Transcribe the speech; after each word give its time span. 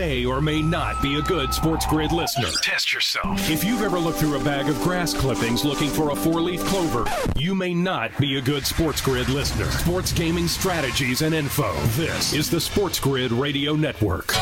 may 0.00 0.24
or 0.24 0.40
may 0.40 0.62
not 0.62 1.02
be 1.02 1.16
a 1.16 1.22
good 1.22 1.52
Sports 1.52 1.84
Grid 1.84 2.10
listener. 2.10 2.48
Test 2.62 2.90
yourself. 2.90 3.50
If 3.50 3.62
you've 3.62 3.82
ever 3.82 3.98
looked 3.98 4.18
through 4.18 4.40
a 4.40 4.42
bag 4.42 4.70
of 4.70 4.80
grass 4.80 5.12
clippings 5.12 5.62
looking 5.62 5.90
for 5.90 6.10
a 6.10 6.16
four 6.16 6.40
leaf 6.40 6.64
clover, 6.64 7.04
you 7.36 7.54
may 7.54 7.74
not 7.74 8.16
be 8.18 8.38
a 8.38 8.40
good 8.40 8.66
Sports 8.66 9.02
Grid 9.02 9.28
listener. 9.28 9.70
Sports 9.70 10.12
gaming 10.12 10.48
strategies 10.48 11.20
and 11.20 11.34
info. 11.34 11.74
This 11.98 12.32
is 12.32 12.48
the 12.48 12.62
Sports 12.62 12.98
Grid 12.98 13.30
Radio 13.30 13.74
Network. 13.74 14.32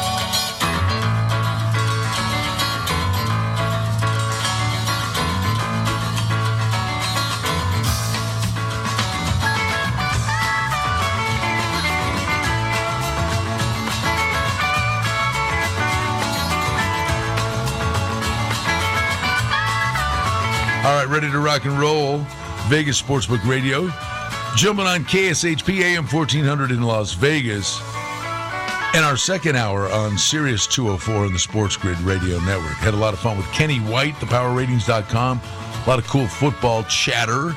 Ready 21.20 21.32
to 21.32 21.40
rock 21.40 21.64
and 21.64 21.76
roll. 21.80 22.18
Vegas 22.68 23.02
Sportsbook 23.02 23.44
Radio. 23.44 23.90
Jumping 24.54 24.86
on 24.86 25.02
KSHP 25.02 25.80
AM 25.80 26.06
1400 26.06 26.70
in 26.70 26.82
Las 26.82 27.12
Vegas. 27.14 27.80
And 28.94 29.04
our 29.04 29.16
second 29.16 29.56
hour 29.56 29.90
on 29.90 30.16
Sirius 30.16 30.68
204 30.68 31.26
in 31.26 31.32
the 31.32 31.38
Sports 31.40 31.76
Grid 31.76 31.98
Radio 32.02 32.38
Network. 32.42 32.74
Had 32.74 32.94
a 32.94 32.96
lot 32.96 33.14
of 33.14 33.18
fun 33.18 33.36
with 33.36 33.46
Kenny 33.46 33.78
White, 33.78 34.14
thepowerratings.com. 34.14 35.40
A 35.40 35.88
lot 35.88 35.98
of 35.98 36.06
cool 36.06 36.28
football 36.28 36.84
chatter 36.84 37.48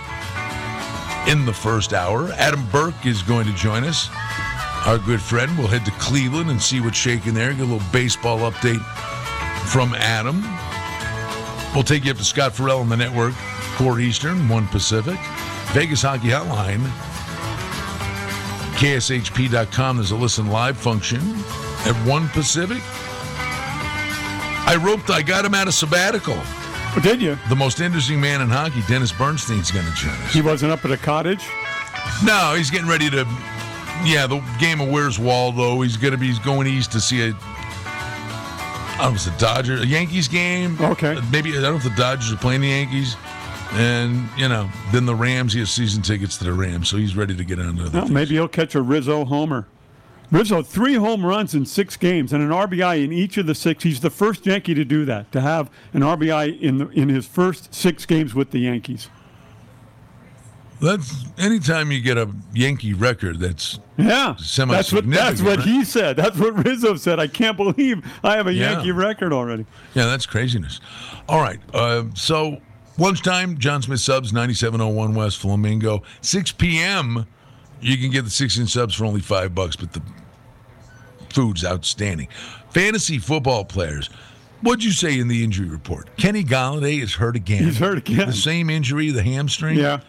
in 1.30 1.46
the 1.46 1.54
first 1.54 1.94
hour. 1.94 2.32
Adam 2.32 2.66
Burke 2.72 3.06
is 3.06 3.22
going 3.22 3.46
to 3.46 3.54
join 3.54 3.84
us. 3.84 4.10
Our 4.88 4.98
good 4.98 5.22
friend. 5.22 5.56
We'll 5.56 5.68
head 5.68 5.86
to 5.86 5.92
Cleveland 6.00 6.50
and 6.50 6.60
see 6.60 6.82
what's 6.82 6.98
shaking 6.98 7.36
there. 7.36 7.52
Get 7.52 7.60
a 7.60 7.66
little 7.66 7.88
baseball 7.92 8.40
update 8.40 8.84
from 9.68 9.94
Adam. 9.94 10.42
We'll 11.74 11.84
take 11.84 12.06
you 12.06 12.12
up 12.12 12.18
to 12.18 12.24
Scott 12.24 12.54
Farrell 12.54 12.80
on 12.80 12.90
the 12.90 12.98
network, 12.98 13.34
4 13.78 14.00
Eastern, 14.00 14.50
1 14.50 14.68
Pacific. 14.68 15.18
Vegas 15.74 16.02
Hockey 16.02 16.28
Hotline, 16.28 16.84
KSHP.com. 18.78 19.98
There's 19.98 20.12
a 20.12 20.18
listen 20.18 20.48
live 20.48 20.78
function 20.78 21.20
at 21.86 21.94
1 22.06 22.28
Pacific. 22.30 22.82
I 24.68 24.78
roped, 24.84 25.10
I 25.10 25.22
got 25.22 25.46
him 25.46 25.54
out 25.54 25.68
of 25.68 25.74
sabbatical. 25.74 26.36
Oh, 26.38 27.00
did 27.02 27.22
you? 27.22 27.38
The 27.48 27.56
most 27.56 27.80
interesting 27.80 28.20
man 28.20 28.42
in 28.42 28.50
hockey, 28.50 28.82
Dennis 28.90 29.14
Bernstein's 29.14 29.72
going 29.72 29.86
to 29.86 29.94
join 29.94 30.12
us. 30.12 30.34
He 30.34 30.42
wasn't 30.42 30.74
up 30.74 30.84
at 30.84 30.92
a 30.92 30.98
cottage? 30.98 31.48
No, 32.24 32.54
he's 32.56 32.70
getting 32.70 32.90
ready 32.90 33.10
to. 33.12 33.26
Yeah, 34.04 34.28
the 34.28 34.44
game 34.60 34.82
of 34.82 34.90
Where's 34.90 35.18
Waldo. 35.18 35.80
He's 35.82 35.96
going 35.96 36.12
to 36.12 36.18
be 36.18 36.28
he's 36.28 36.40
going 36.40 36.68
east 36.68 36.92
to 36.92 37.00
see 37.00 37.30
a. 37.30 37.34
I 39.02 39.06
don't 39.06 39.14
know 39.14 39.20
if 39.20 39.28
it's 39.28 39.36
a 39.36 39.40
Dodger, 39.40 39.78
a 39.78 39.86
Yankees 39.86 40.28
game. 40.28 40.78
Okay. 40.80 41.16
Uh, 41.16 41.22
maybe 41.32 41.50
I 41.50 41.54
don't 41.54 41.72
know 41.72 41.76
if 41.78 41.84
the 41.84 41.90
Dodgers 42.00 42.32
are 42.32 42.38
playing 42.38 42.62
the 42.62 42.68
Yankees, 42.68 43.16
and 43.72 44.30
you 44.38 44.48
know, 44.48 44.70
then 44.92 45.08
the 45.08 45.16
Rams. 45.16 45.54
He 45.54 45.60
has 45.60 45.72
season 45.72 46.04
tickets 46.04 46.38
to 46.38 46.44
the 46.44 46.54
Rams, 46.54 46.90
so 46.90 46.98
he's 46.98 47.16
ready 47.16 47.36
to 47.36 47.44
get 47.44 47.58
on 47.58 47.78
to. 47.78 47.90
Well, 47.90 48.08
maybe 48.10 48.36
he'll 48.36 48.48
catch 48.48 48.76
a 48.76 48.82
Rizzo 48.82 49.26
homer. 49.26 49.66
Rizzo, 50.30 50.62
three 50.62 50.94
home 50.94 51.26
runs 51.26 51.56
in 51.56 51.66
six 51.66 51.98
games 51.98 52.32
and 52.32 52.44
an 52.44 52.50
RBI 52.50 53.04
in 53.04 53.12
each 53.12 53.38
of 53.38 53.48
the 53.48 53.56
six. 53.56 53.84
He's 53.84 54.02
the 54.02 54.12
first 54.12 54.46
Yankee 54.46 54.76
to 54.76 54.86
do 54.86 55.04
that, 55.06 55.32
to 55.32 55.42
have 55.42 55.72
an 55.94 56.02
RBI 56.02 56.62
in 56.62 56.78
the, 56.78 56.88
in 56.90 57.10
his 57.10 57.26
first 57.26 57.74
six 57.74 58.06
games 58.06 58.36
with 58.36 58.52
the 58.52 58.60
Yankees. 58.60 59.10
That's 60.82 61.26
anytime 61.38 61.92
you 61.92 62.02
get 62.02 62.18
a 62.18 62.30
Yankee 62.54 62.94
record 62.94 63.40
that's 63.40 63.80
Yeah, 63.98 64.36
semi 64.38 64.74
that's 64.74 64.92
what 64.92 65.08
that's 65.10 65.42
what 65.42 65.62
he 65.62 65.86
said. 65.86 66.18
That's 66.18 66.38
what 66.38 66.66
Rizzo 66.66 66.96
said. 66.96 67.20
I 67.20 67.28
can't 67.28 67.56
believe 67.56 68.04
I 68.24 68.36
have 68.36 68.48
a 68.48 68.54
Yeah. 68.54 68.72
Yankee 68.74 68.92
record 68.92 69.32
already. 69.32 69.66
Yeah, 69.94 70.06
that's 70.06 70.26
craziness. 70.26 70.80
All 71.30 71.40
right. 71.40 71.60
Uh, 71.74 72.06
so 72.16 72.58
lunchtime, 72.98 73.58
John 73.60 73.82
Smith 73.84 74.00
subs, 74.00 74.34
9701 74.34 75.14
West 75.14 75.38
Flamingo. 75.38 76.02
6 76.22 76.52
p.m., 76.54 77.28
you 77.80 77.98
can 77.98 78.10
get 78.12 78.24
the 78.24 78.32
six 78.32 78.58
inch 78.58 78.70
subs 78.72 78.96
for 78.96 79.06
only 79.06 79.22
five 79.22 79.54
bucks, 79.54 79.76
but 79.76 79.94
the 79.94 80.02
food's 81.30 81.64
outstanding. 81.64 82.28
Fantasy 82.72 83.18
football 83.20 83.66
players. 83.66 84.10
What'd 84.62 84.84
you 84.84 84.92
say 84.92 85.20
in 85.20 85.28
the 85.28 85.44
injury 85.44 85.68
report? 85.68 86.16
Kenny 86.18 86.44
Golladay 86.44 87.02
is 87.02 87.16
hurt 87.16 87.36
again. 87.36 87.64
He's 87.64 87.80
hurt 87.80 87.98
again. 87.98 88.28
The 88.28 88.34
same 88.34 88.70
injury, 88.70 89.10
the 89.10 89.24
hamstring. 89.24 89.78
Yeah. 89.78 90.02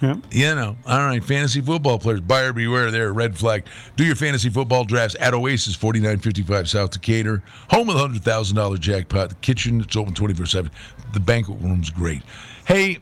Yeah. 0.00 0.16
You 0.30 0.54
know, 0.54 0.76
all 0.86 0.98
right, 0.98 1.22
fantasy 1.22 1.60
football 1.60 1.98
players, 1.98 2.20
buyer 2.20 2.52
beware 2.52 2.90
there, 2.90 3.12
red 3.12 3.38
flag. 3.38 3.64
Do 3.96 4.04
your 4.04 4.16
fantasy 4.16 4.50
football 4.50 4.84
drafts 4.84 5.16
at 5.20 5.32
Oasis, 5.34 5.74
4955 5.76 6.68
South 6.68 6.90
Decatur, 6.90 7.42
home 7.70 7.88
of 7.88 7.96
the 7.96 8.18
$100,000 8.20 8.80
jackpot. 8.80 9.28
The 9.30 9.34
kitchen, 9.36 9.80
it's 9.80 9.96
open 9.96 10.12
24 10.12 10.46
7. 10.46 10.70
The 11.12 11.20
banquet 11.20 11.58
room's 11.60 11.90
great. 11.90 12.22
Hey, 12.66 12.98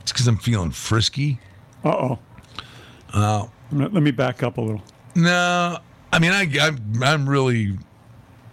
it's 0.00 0.12
because 0.12 0.26
I'm 0.28 0.36
feeling 0.36 0.70
frisky. 0.70 1.38
Uh-oh. 1.84 2.18
Uh 3.12 3.46
Let 3.72 3.94
let 3.94 4.02
me 4.02 4.10
back 4.10 4.42
up 4.42 4.58
a 4.58 4.60
little. 4.60 4.82
No, 5.14 5.78
I 6.12 6.18
mean, 6.18 6.32
I, 6.32 6.48
I'm, 6.60 7.02
I'm 7.02 7.28
really, 7.28 7.76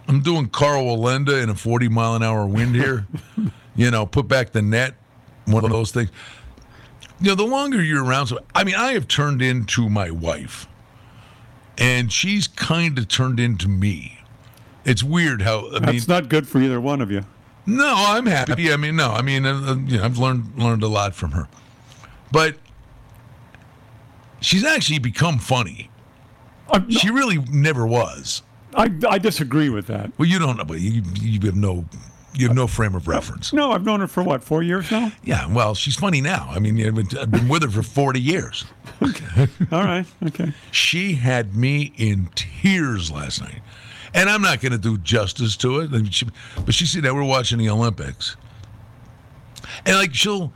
I'm 0.08 0.20
doing 0.20 0.48
Karl 0.48 0.84
Wallenda 0.84 1.42
in 1.42 1.50
a 1.50 1.54
40 1.54 1.88
mile 1.88 2.14
an 2.14 2.22
hour 2.22 2.46
wind 2.46 2.74
here. 2.74 3.06
you 3.76 3.90
know, 3.90 4.06
put 4.06 4.28
back 4.28 4.52
the 4.52 4.62
net, 4.62 4.94
one 5.46 5.64
of 5.64 5.70
those 5.70 5.92
things. 5.92 6.10
You 7.20 7.28
know, 7.28 7.34
the 7.34 7.44
longer 7.46 7.82
you're 7.82 8.04
around, 8.04 8.26
so 8.26 8.38
I 8.54 8.62
mean, 8.64 8.74
I 8.74 8.92
have 8.92 9.08
turned 9.08 9.40
into 9.40 9.88
my 9.88 10.10
wife, 10.10 10.66
and 11.78 12.12
she's 12.12 12.46
kind 12.46 12.98
of 12.98 13.08
turned 13.08 13.40
into 13.40 13.68
me. 13.68 14.20
It's 14.84 15.02
weird 15.02 15.42
how 15.42 15.68
I 15.68 15.72
mean, 15.72 15.82
That's 15.86 16.08
not 16.08 16.28
good 16.28 16.46
for 16.46 16.60
either 16.60 16.80
one 16.80 17.00
of 17.00 17.10
you. 17.10 17.24
no, 17.64 17.92
I'm 17.96 18.26
happy. 18.26 18.72
I 18.72 18.76
mean, 18.76 18.96
no, 18.96 19.10
I 19.12 19.22
mean, 19.22 19.46
uh, 19.46 19.54
uh, 19.54 19.74
you 19.76 19.96
know, 19.98 20.04
I've 20.04 20.18
learned 20.18 20.52
learned 20.58 20.82
a 20.82 20.88
lot 20.88 21.14
from 21.14 21.32
her, 21.32 21.48
but 22.30 22.56
she's 24.40 24.64
actually 24.64 24.98
become 24.98 25.38
funny. 25.38 25.90
I'm- 26.70 26.90
She 26.90 27.10
really 27.10 27.38
never 27.38 27.86
was. 27.86 28.42
I, 28.74 28.90
I 29.08 29.18
disagree 29.18 29.70
with 29.70 29.86
that. 29.86 30.10
Well, 30.18 30.28
you 30.28 30.38
don't 30.38 30.58
know, 30.58 30.64
but 30.64 30.80
you 30.80 31.02
you 31.18 31.40
have 31.46 31.56
no 31.56 31.86
you 32.38 32.46
have 32.48 32.56
no 32.56 32.66
frame 32.66 32.94
of 32.94 33.08
reference. 33.08 33.52
No, 33.52 33.72
I've 33.72 33.84
known 33.84 34.00
her 34.00 34.06
for 34.06 34.22
what, 34.22 34.42
four 34.42 34.62
years 34.62 34.90
now? 34.90 35.12
Yeah, 35.24 35.46
well, 35.46 35.74
she's 35.74 35.96
funny 35.96 36.20
now. 36.20 36.48
I 36.50 36.58
mean, 36.58 36.78
I've 36.84 37.30
been, 37.30 37.48
with 37.48 37.62
her 37.62 37.70
for 37.70 37.82
forty 37.82 38.20
years. 38.20 38.64
okay. 39.02 39.48
All 39.72 39.84
right, 39.84 40.06
okay. 40.26 40.52
She 40.70 41.14
had 41.14 41.54
me 41.54 41.92
in 41.96 42.28
tears 42.34 43.10
last 43.10 43.40
night, 43.40 43.60
and 44.14 44.28
I'm 44.28 44.42
not 44.42 44.60
going 44.60 44.72
to 44.72 44.78
do 44.78 44.98
justice 44.98 45.56
to 45.58 45.80
it. 45.80 46.14
She, 46.14 46.26
but 46.64 46.74
she 46.74 46.86
said 46.86 47.02
that 47.02 47.14
we're 47.14 47.24
watching 47.24 47.58
the 47.58 47.70
Olympics, 47.70 48.36
and 49.84 49.96
like 49.96 50.14
she'll 50.14 50.52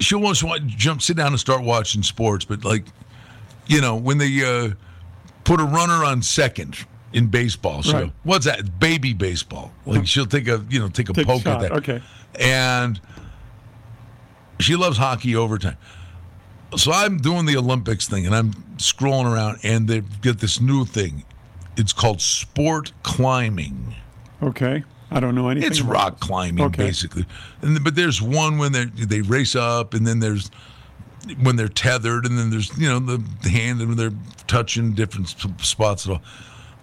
she'll 0.00 0.20
once 0.20 0.42
jump, 0.66 1.02
sit 1.02 1.16
down, 1.16 1.28
and 1.28 1.40
start 1.40 1.62
watching 1.62 2.02
sports. 2.02 2.44
But 2.44 2.64
like, 2.64 2.84
you 3.66 3.80
know, 3.80 3.96
when 3.96 4.18
they 4.18 4.44
uh, 4.44 4.74
put 5.44 5.60
a 5.60 5.64
runner 5.64 6.04
on 6.04 6.22
second 6.22 6.86
in 7.16 7.26
baseball, 7.28 7.82
she'll 7.82 7.94
Right. 7.94 8.12
"What's 8.22 8.44
that? 8.44 8.78
Baby 8.78 9.12
baseball." 9.14 9.72
Like 9.86 10.06
she'll 10.06 10.26
take 10.26 10.46
a 10.48 10.64
you 10.70 10.78
know 10.78 10.88
take 10.88 11.08
a 11.08 11.12
Take 11.12 11.26
poke 11.26 11.42
shot, 11.42 11.62
at 11.64 11.70
that. 11.70 11.72
okay. 11.78 12.02
and 12.38 13.00
she 14.60 14.76
loves 14.76 14.98
hockey 14.98 15.34
overtime. 15.34 15.76
So 16.76 16.92
I'm 16.92 17.18
doing 17.18 17.46
the 17.46 17.56
Olympics 17.56 18.06
thing, 18.08 18.26
and 18.26 18.34
I'm 18.34 18.52
scrolling 18.76 19.32
around, 19.32 19.58
and 19.62 19.88
they've 19.88 20.20
got 20.20 20.38
this 20.38 20.60
new 20.60 20.84
thing. 20.84 21.24
It's 21.76 21.92
called 21.92 22.20
sport 22.20 22.92
climbing. 23.02 23.94
Okay. 24.42 24.82
I 25.10 25.20
don't 25.20 25.34
know 25.34 25.48
anything. 25.48 25.70
It's 25.70 25.80
rock 25.80 26.18
climbing, 26.20 26.64
Okay. 26.64 26.86
basically. 26.86 27.24
And, 27.62 27.82
but 27.84 27.94
there's 27.94 28.20
one 28.20 28.58
when 28.58 28.72
they 28.72 28.86
they 28.86 29.20
race 29.22 29.54
up, 29.56 29.94
and 29.94 30.06
then 30.06 30.18
there's 30.20 30.50
when 31.40 31.56
they're 31.56 31.68
tethered, 31.68 32.26
and 32.26 32.36
then 32.38 32.50
there's 32.50 32.76
you 32.76 32.88
know 32.88 32.98
the, 32.98 33.48
hand 33.48 33.80
and 33.80 33.94
they're 33.96 34.12
touching 34.46 34.92
different 34.92 35.28
spots 35.60 36.04
and 36.04 36.14
all. 36.16 36.22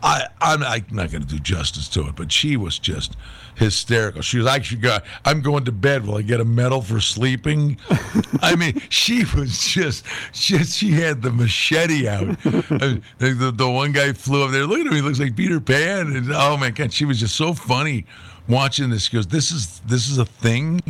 I, 0.03 0.27
I'm, 0.41 0.61
I'm 0.63 0.85
not 0.91 1.11
going 1.11 1.23
to 1.23 1.27
do 1.27 1.39
justice 1.39 1.87
to 1.89 2.07
it, 2.07 2.15
but 2.15 2.31
she 2.31 2.57
was 2.57 2.77
just 2.77 3.15
hysterical. 3.55 4.21
She 4.21 4.37
was 4.37 4.47
actually 4.47 4.81
going, 4.81 5.01
I'm 5.23 5.41
going 5.41 5.63
to 5.65 5.71
bed. 5.71 6.05
Will 6.05 6.17
I 6.17 6.21
get 6.21 6.41
a 6.41 6.45
medal 6.45 6.81
for 6.81 6.99
sleeping? 6.99 7.77
I 8.41 8.55
mean, 8.55 8.81
she 8.89 9.23
was 9.35 9.59
just, 9.59 10.05
just 10.33 10.77
she 10.77 10.91
had 10.91 11.21
the 11.21 11.31
machete 11.31 12.07
out. 12.07 12.27
the, 12.43 13.01
the, 13.19 13.53
the 13.55 13.69
one 13.69 13.93
guy 13.93 14.11
flew 14.11 14.43
up 14.43 14.51
there. 14.51 14.65
Look 14.65 14.79
at 14.79 14.87
him. 14.87 14.93
He 14.93 15.01
looks 15.01 15.19
like 15.19 15.35
Peter 15.37 15.61
Pan. 15.61 16.15
And, 16.15 16.31
oh, 16.33 16.57
my 16.57 16.69
God. 16.69 16.91
She 16.91 17.05
was 17.05 17.19
just 17.19 17.35
so 17.35 17.53
funny 17.53 18.05
watching 18.49 18.89
this. 18.89 19.03
She 19.03 19.15
goes, 19.15 19.27
this 19.27 19.51
is, 19.51 19.79
this 19.81 20.09
is 20.09 20.17
a 20.17 20.25
thing. 20.25 20.81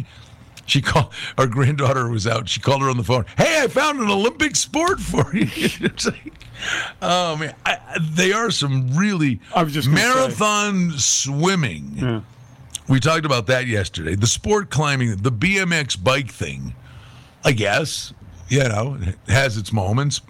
She 0.65 0.81
called 0.81 1.13
our 1.37 1.47
granddaughter 1.47 2.09
was 2.09 2.25
out. 2.25 2.47
She 2.47 2.59
called 2.59 2.81
her 2.81 2.89
on 2.89 2.97
the 2.97 3.03
phone. 3.03 3.25
Hey, 3.37 3.61
I 3.63 3.67
found 3.67 3.99
an 3.99 4.09
Olympic 4.09 4.55
sport 4.55 4.99
for 4.99 5.35
you. 5.35 5.47
it's 5.51 6.05
like, 6.05 6.33
oh 7.01 7.35
man, 7.37 7.53
I, 7.65 7.77
they 7.99 8.31
are 8.31 8.49
some 8.49 8.95
really 8.95 9.41
I 9.53 9.63
was 9.63 9.73
just 9.73 9.87
gonna 9.87 9.99
say. 9.99 10.07
marathon 10.07 10.91
swimming. 10.91 11.93
Yeah. 11.97 12.21
We 12.87 12.99
talked 12.99 13.25
about 13.25 13.47
that 13.47 13.67
yesterday. 13.67 14.15
The 14.15 14.27
sport 14.27 14.69
climbing, 14.69 15.17
the 15.17 15.31
BMX 15.31 16.01
bike 16.01 16.31
thing. 16.31 16.75
I 17.45 17.51
guess 17.51 18.13
you 18.47 18.63
know 18.63 18.97
it 19.01 19.15
has 19.27 19.57
its 19.57 19.73
moments, 19.73 20.21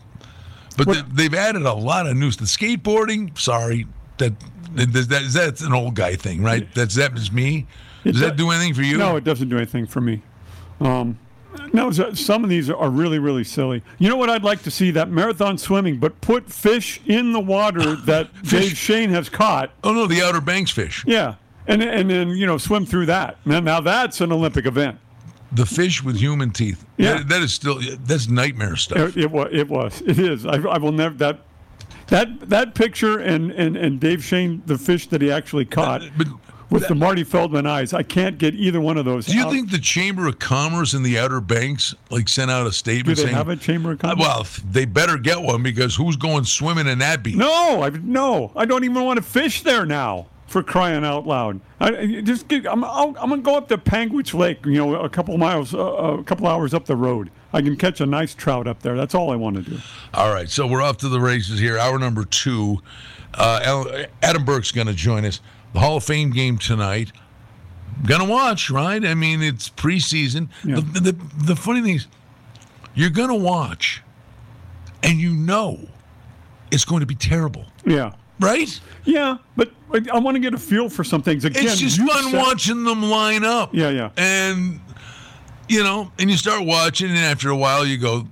but 0.77 0.87
they, 0.87 1.01
they've 1.13 1.33
added 1.33 1.63
a 1.63 1.73
lot 1.73 2.07
of 2.07 2.17
new. 2.17 2.31
The 2.31 2.45
skateboarding. 2.45 3.37
Sorry, 3.37 3.85
that 4.17 4.33
that, 4.75 4.93
that 5.09 5.29
that's 5.31 5.61
an 5.61 5.73
old 5.73 5.95
guy 5.95 6.15
thing, 6.15 6.41
right? 6.41 6.67
That's 6.73 6.95
that 6.95 7.15
is 7.17 7.31
me. 7.31 7.67
Does 8.03 8.19
that 8.21 8.35
do 8.35 8.49
anything 8.51 8.73
for 8.73 8.81
you? 8.81 8.97
No, 8.97 9.15
it 9.15 9.23
doesn't 9.23 9.49
do 9.49 9.57
anything 9.57 9.85
for 9.87 10.01
me. 10.01 10.21
Um, 10.79 11.17
no, 11.71 11.91
some 11.91 12.43
of 12.43 12.49
these 12.49 12.69
are 12.69 12.89
really, 12.89 13.19
really 13.19 13.43
silly. 13.43 13.83
You 13.99 14.09
know 14.09 14.15
what 14.17 14.29
I'd 14.29 14.43
like 14.43 14.63
to 14.63 14.71
see? 14.71 14.91
That 14.91 15.09
marathon 15.09 15.57
swimming, 15.57 15.99
but 15.99 16.19
put 16.21 16.51
fish 16.51 16.99
in 17.05 17.31
the 17.31 17.39
water 17.39 17.95
that 18.05 18.29
Dave 18.43 18.75
Shane 18.77 19.09
has 19.11 19.29
caught. 19.29 19.71
Oh 19.83 19.93
no, 19.93 20.07
the 20.07 20.21
Outer 20.23 20.41
Banks 20.41 20.71
fish. 20.71 21.03
Yeah. 21.07 21.35
And, 21.67 21.81
and 21.81 22.09
then, 22.09 22.29
you 22.29 22.45
know, 22.45 22.57
swim 22.57 22.85
through 22.85 23.05
that. 23.05 23.37
Now, 23.45 23.59
now 23.61 23.79
that's 23.79 24.19
an 24.19 24.31
Olympic 24.33 24.65
event. 24.65 24.99
The 25.53 25.65
fish 25.65 26.03
with 26.03 26.17
human 26.17 26.51
teeth. 26.51 26.83
Yeah. 26.97 27.19
That- 27.19 27.29
that 27.29 27.41
is 27.43 27.53
still 27.53 27.79
that's 27.99 28.27
nightmare 28.27 28.75
stuff. 28.75 28.97
It, 28.97 29.17
it, 29.25 29.31
wa- 29.31 29.47
it 29.51 29.69
was. 29.69 30.01
It 30.01 30.19
is. 30.19 30.45
I, 30.45 30.55
I 30.55 30.77
will 30.79 30.91
never, 30.91 31.15
that, 31.15 31.39
that, 32.07 32.49
that 32.49 32.75
picture 32.75 33.19
and, 33.19 33.51
and, 33.51 33.77
and 33.77 33.99
Dave 33.99 34.23
Shane, 34.23 34.61
the 34.65 34.77
fish 34.77 35.07
that 35.07 35.21
he 35.21 35.31
actually 35.31 35.65
caught 35.65 36.01
But 36.17 36.27
with 36.69 36.87
the 36.87 36.95
Marty 36.95 37.23
Feldman 37.23 37.65
eyes, 37.67 37.93
I 37.93 38.03
can't 38.03 38.37
get 38.37 38.53
either 38.55 38.81
one 38.81 38.97
of 38.97 39.05
those 39.05 39.25
do 39.25 39.35
you 39.35 39.43
out. 39.45 39.51
think 39.51 39.71
the 39.71 39.77
Chamber 39.79 40.27
of 40.27 40.39
Commerce 40.39 40.93
in 40.93 41.03
the 41.03 41.19
Outer 41.19 41.41
Banks 41.41 41.93
like 42.09 42.27
sent 42.29 42.49
out 42.51 42.65
a 42.67 42.71
statement? 42.71 43.17
Do 43.17 43.23
they 43.23 43.27
saying, 43.27 43.35
have 43.35 43.49
a 43.49 43.55
chamber 43.55 43.91
of 43.91 43.99
commerce? 43.99 44.19
"Well, 44.19 44.47
they 44.71 44.85
better 44.85 45.17
get 45.17 45.41
one 45.41 45.61
because 45.63 45.95
who's 45.95 46.15
going 46.15 46.45
swimming 46.45 46.87
in 46.87 46.99
that 46.99 47.23
beach?" 47.23 47.35
No, 47.35 47.83
I 47.83 47.89
no, 47.89 48.51
I 48.55 48.65
don't 48.65 48.83
even 48.83 49.03
want 49.03 49.17
to 49.17 49.23
fish 49.23 49.61
there 49.63 49.85
now. 49.85 50.27
For 50.47 50.61
crying 50.61 51.03
out 51.03 51.25
loud! 51.25 51.61
I, 51.79 51.87
I- 51.97 52.21
just 52.21 52.47
get, 52.47 52.67
I'm 52.67 52.83
I'll, 52.83 53.15
I'm 53.19 53.29
gonna 53.29 53.41
go 53.41 53.55
up 53.57 53.69
to 53.69 53.77
Panguitch 53.77 54.35
Lake, 54.35 54.63
you 54.65 54.73
know, 54.73 54.95
a 55.01 55.09
couple 55.09 55.35
miles, 55.39 55.73
uh, 55.73 55.79
a 55.79 56.23
couple 56.23 56.45
hours 56.45 56.75
up 56.75 56.85
the 56.85 56.95
road. 56.95 57.31
I 57.53 57.61
can 57.63 57.75
catch 57.75 58.01
a 58.01 58.05
nice 58.05 58.35
trout 58.35 58.67
up 58.67 58.83
there. 58.83 58.95
That's 58.95 59.15
all 59.15 59.31
I 59.31 59.35
want 59.35 59.55
to 59.55 59.61
do. 59.63 59.79
All 60.13 60.31
right, 60.31 60.47
so 60.47 60.67
we're 60.67 60.81
off 60.83 60.97
to 60.97 61.09
the 61.09 61.19
races 61.19 61.59
here. 61.59 61.79
Hour 61.79 61.97
number 61.97 62.23
two. 62.25 62.81
Uh, 63.33 64.03
Adam 64.21 64.45
Burke's 64.45 64.71
going 64.71 64.85
to 64.87 64.93
join 64.93 65.25
us. 65.25 65.39
The 65.73 65.79
Hall 65.79 65.97
of 65.97 66.03
Fame 66.03 66.31
game 66.31 66.57
tonight. 66.57 67.11
Gonna 68.05 68.25
watch, 68.25 68.69
right? 68.69 69.03
I 69.05 69.13
mean, 69.13 69.41
it's 69.41 69.69
preseason. 69.69 70.49
Yeah. 70.63 70.75
The, 70.75 71.11
the, 71.11 71.11
the 71.45 71.55
funny 71.55 71.81
thing 71.81 71.95
is, 71.95 72.07
you're 72.95 73.09
gonna 73.11 73.35
watch, 73.35 74.01
and 75.03 75.19
you 75.19 75.33
know 75.33 75.79
it's 76.71 76.85
going 76.85 77.01
to 77.01 77.05
be 77.05 77.13
terrible, 77.15 77.65
Yeah, 77.85 78.13
right? 78.39 78.79
yeah, 79.03 79.37
but 79.55 79.71
I, 79.93 80.01
I 80.11 80.17
want 80.19 80.33
to 80.35 80.39
get 80.39 80.55
a 80.55 80.57
feel 80.57 80.89
for 80.89 81.03
some 81.03 81.21
things. 81.21 81.45
Again, 81.45 81.65
It's 81.65 81.77
just 81.77 81.97
fun 81.99 82.31
said- 82.31 82.41
watching 82.41 82.83
them 82.83 83.03
line 83.03 83.43
up. 83.45 83.75
Yeah, 83.75 83.89
yeah. 83.89 84.09
And 84.17 84.79
you 85.69 85.83
know, 85.83 86.11
and 86.19 86.29
you 86.31 86.37
start 86.37 86.65
watching, 86.65 87.09
and 87.09 87.17
after 87.19 87.49
a 87.49 87.55
while, 87.55 87.85
you 87.85 87.97
go, 87.97 88.27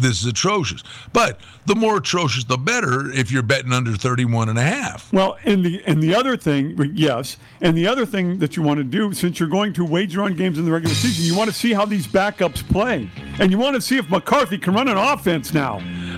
"This 0.00 0.22
is 0.22 0.26
atrocious." 0.26 0.82
But 1.12 1.40
the 1.66 1.74
more 1.74 1.98
atrocious, 1.98 2.44
the 2.44 2.56
better. 2.56 3.10
If 3.10 3.30
you're 3.30 3.42
betting 3.42 3.72
under 3.72 3.94
31 3.94 4.48
and 4.48 4.58
a 4.58 4.62
half. 4.62 5.12
Well, 5.12 5.36
and 5.44 5.64
the 5.64 5.82
and 5.86 6.02
the 6.02 6.14
other 6.14 6.36
thing, 6.36 6.92
yes, 6.94 7.36
and 7.60 7.76
the 7.76 7.86
other 7.86 8.06
thing 8.06 8.38
that 8.38 8.56
you 8.56 8.62
want 8.62 8.78
to 8.78 8.84
do, 8.84 9.12
since 9.12 9.38
you're 9.38 9.48
going 9.48 9.72
to 9.74 9.84
wager 9.84 10.22
on 10.22 10.34
games 10.34 10.58
in 10.58 10.64
the 10.64 10.70
regular 10.72 10.94
season, 10.94 11.24
you 11.24 11.36
want 11.36 11.50
to 11.50 11.56
see 11.56 11.72
how 11.72 11.84
these 11.84 12.06
backups 12.06 12.66
play, 12.68 13.10
and 13.38 13.50
you 13.50 13.58
want 13.58 13.74
to 13.76 13.80
see 13.80 13.96
if 13.96 14.08
McCarthy 14.10 14.58
can 14.58 14.74
run 14.74 14.88
an 14.88 14.96
offense 14.96 15.52
now. 15.54 15.74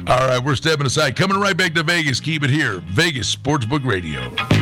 All 0.07 0.27
right, 0.27 0.43
we're 0.43 0.57
stepping 0.57 0.87
aside. 0.87 1.17
Coming 1.17 1.39
right 1.39 1.57
back 1.57 1.75
to 1.75 1.83
Vegas. 1.83 2.21
Keep 2.21 2.45
it 2.45 2.51
here, 2.51 2.83
Vegas 2.87 3.35
Sportsbook 3.35 3.85
Radio. 3.85 4.62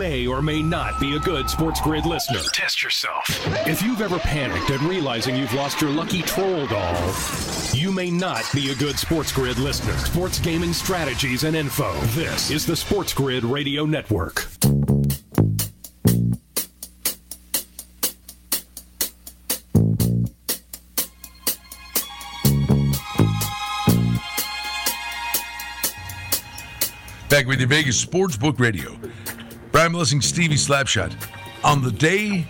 may 0.00 0.26
or 0.26 0.40
may 0.40 0.62
not 0.62 0.98
be 0.98 1.14
a 1.14 1.18
good 1.18 1.50
Sports 1.50 1.78
Grid 1.82 2.06
listener. 2.06 2.40
Test 2.54 2.82
yourself. 2.82 3.22
If 3.66 3.82
you've 3.82 4.00
ever 4.00 4.18
panicked 4.18 4.70
at 4.70 4.80
realizing 4.80 5.36
you've 5.36 5.52
lost 5.52 5.82
your 5.82 5.90
lucky 5.90 6.22
troll 6.22 6.66
doll, 6.68 7.12
you 7.74 7.92
may 7.92 8.10
not 8.10 8.42
be 8.54 8.70
a 8.70 8.74
good 8.76 8.98
Sports 8.98 9.30
Grid 9.30 9.58
listener. 9.58 9.92
Sports 9.98 10.38
gaming 10.38 10.72
strategies 10.72 11.44
and 11.44 11.54
info. 11.54 11.92
This 12.14 12.50
is 12.50 12.64
the 12.64 12.74
Sports 12.74 13.12
Grid 13.12 13.44
Radio 13.44 13.84
Network. 13.84 14.46
Back 27.28 27.46
with 27.46 27.60
you, 27.60 27.66
Vegas 27.66 28.02
Sportsbook 28.02 28.58
Radio. 28.58 28.98
Brian 29.72 29.92
Blessing, 29.92 30.20
Stevie 30.20 30.54
Slapshot. 30.56 31.14
On 31.62 31.82
the 31.82 31.90
day 31.92 32.46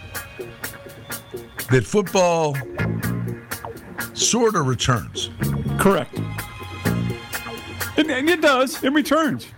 that 1.70 1.84
football 1.84 2.56
sort 4.14 4.54
of 4.54 4.66
returns, 4.66 5.30
Correct. 5.78 6.18
And, 7.97 8.11
and 8.11 8.28
it 8.28 8.40
does. 8.40 8.83
It 8.85 8.90
returns. 8.92 9.49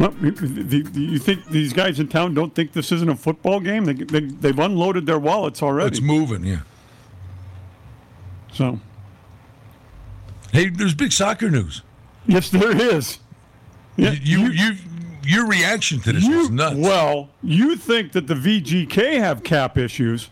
Well, 0.00 0.12
you 0.22 1.18
think 1.18 1.44
these 1.46 1.72
guys 1.72 2.00
in 2.00 2.08
town 2.08 2.34
don't 2.34 2.54
think 2.54 2.72
this 2.72 2.90
isn't 2.92 3.08
a 3.08 3.14
football 3.16 3.60
game? 3.60 3.84
They, 3.84 3.92
they, 3.94 4.20
they've 4.20 4.58
unloaded 4.58 5.06
their 5.06 5.18
wallets 5.18 5.62
already. 5.62 5.88
it's 5.88 6.00
moving, 6.00 6.44
yeah. 6.44 6.60
so, 8.52 8.80
Hey, 10.52 10.68
there's 10.68 10.94
big 10.94 11.12
soccer 11.12 11.50
news. 11.50 11.82
yes, 12.26 12.50
there 12.50 12.76
is. 12.76 13.18
Yeah, 13.96 14.12
You, 14.12 14.46
you, 14.48 14.72
your 15.26 15.46
reaction 15.46 16.00
to 16.00 16.12
this 16.12 16.24
You- 16.24 16.38
was 16.38 16.50
nuts. 16.50 16.76
Well, 16.76 17.30
you 17.42 17.76
think 17.76 18.12
that 18.12 18.26
the 18.26 18.34
VGK 18.34 19.18
have 19.18 19.42
cap 19.42 19.76
issues. 19.78 20.28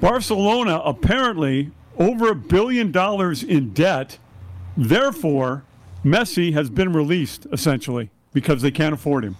Barcelona 0.00 0.80
apparently 0.84 1.70
over 1.98 2.30
a 2.30 2.34
billion 2.34 2.90
dollars 2.90 3.42
in 3.42 3.70
debt. 3.70 4.18
Therefore, 4.76 5.64
Messi 6.04 6.52
has 6.54 6.70
been 6.70 6.92
released 6.92 7.46
essentially 7.52 8.10
because 8.32 8.62
they 8.62 8.70
can't 8.70 8.94
afford 8.94 9.24
him. 9.24 9.36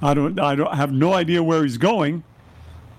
I 0.00 0.14
don't. 0.14 0.38
I 0.40 0.54
don't 0.54 0.68
I 0.68 0.76
have 0.76 0.92
no 0.92 1.12
idea 1.14 1.42
where 1.42 1.62
he's 1.62 1.78
going, 1.78 2.22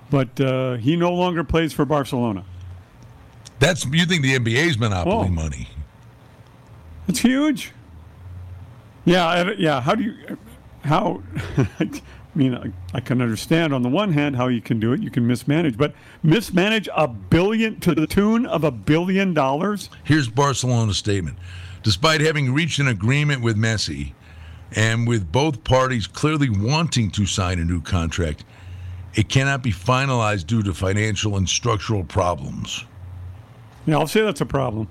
but 0.09 0.39
uh, 0.39 0.75
he 0.75 0.95
no 0.95 1.13
longer 1.13 1.43
plays 1.43 1.73
for 1.73 1.85
Barcelona. 1.85 2.43
That's 3.59 3.85
you 3.85 4.05
think 4.05 4.21
the 4.21 4.35
NBA's 4.37 4.77
monopoly 4.77 5.27
Oh. 5.27 5.31
money? 5.31 5.69
It's 7.07 7.19
huge. 7.19 7.71
Yeah, 9.05 9.25
I- 9.25 9.51
yeah. 9.53 9.81
How 9.81 9.95
do 9.95 10.03
you? 10.03 10.37
How? 10.87 11.21
I 11.79 11.89
mean, 12.33 12.55
I, 12.55 12.71
I 12.93 13.01
can 13.01 13.21
understand 13.21 13.73
on 13.73 13.81
the 13.81 13.89
one 13.89 14.13
hand 14.13 14.37
how 14.37 14.47
you 14.47 14.61
can 14.61 14.79
do 14.79 14.93
it. 14.93 15.01
You 15.01 15.11
can 15.11 15.27
mismanage, 15.27 15.77
but 15.77 15.93
mismanage 16.23 16.87
a 16.95 17.09
billion 17.09 17.79
to 17.81 17.93
the 17.93 18.07
tune 18.07 18.45
of 18.45 18.63
a 18.63 18.71
billion 18.71 19.33
dollars. 19.33 19.89
Here's 20.05 20.29
Barcelona's 20.29 20.97
statement. 20.97 21.37
Despite 21.83 22.21
having 22.21 22.53
reached 22.53 22.79
an 22.79 22.87
agreement 22.87 23.41
with 23.41 23.57
Messi 23.57 24.13
and 24.75 25.05
with 25.05 25.29
both 25.29 25.65
parties 25.65 26.07
clearly 26.07 26.49
wanting 26.49 27.11
to 27.11 27.25
sign 27.25 27.59
a 27.59 27.65
new 27.65 27.81
contract, 27.81 28.45
it 29.13 29.27
cannot 29.27 29.63
be 29.63 29.73
finalized 29.73 30.47
due 30.47 30.63
to 30.63 30.73
financial 30.73 31.35
and 31.35 31.49
structural 31.49 32.05
problems. 32.05 32.85
Yeah, 33.85 33.97
I'll 33.97 34.07
say 34.07 34.21
that's 34.21 34.41
a 34.41 34.45
problem. 34.45 34.87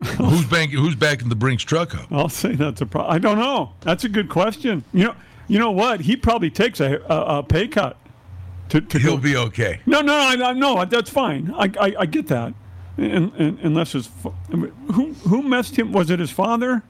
who's 0.16 0.46
bank, 0.46 0.72
Who's 0.72 0.94
backing 0.94 1.28
the 1.28 1.34
Brinks 1.36 1.62
truck 1.62 1.94
up? 1.94 2.10
I'll 2.10 2.30
say 2.30 2.54
that's 2.54 2.80
a 2.80 2.86
problem. 2.86 3.12
I 3.12 3.18
don't 3.18 3.38
know. 3.38 3.72
That's 3.80 4.04
a 4.04 4.08
good 4.08 4.30
question. 4.30 4.82
You 4.94 5.04
know, 5.04 5.16
you 5.46 5.58
know 5.58 5.70
what? 5.70 6.00
He 6.00 6.16
probably 6.16 6.50
takes 6.50 6.80
a, 6.80 6.96
a, 7.08 7.38
a 7.38 7.42
pay 7.42 7.68
cut. 7.68 7.98
To, 8.70 8.80
to 8.80 8.98
He'll 8.98 9.16
go. 9.16 9.22
be 9.22 9.36
okay. 9.36 9.80
No, 9.84 10.00
no, 10.00 10.14
I, 10.14 10.36
I, 10.42 10.52
no. 10.52 10.84
That's 10.86 11.10
fine. 11.10 11.52
I, 11.54 11.70
I, 11.78 11.94
I 12.00 12.06
get 12.06 12.28
that. 12.28 12.54
And, 12.96 13.32
and, 13.34 13.58
unless 13.60 13.92
his 13.92 14.08
who 14.50 15.12
who 15.12 15.42
messed 15.42 15.76
him? 15.76 15.92
Was 15.92 16.10
it 16.10 16.18
his 16.18 16.30
father 16.30 16.82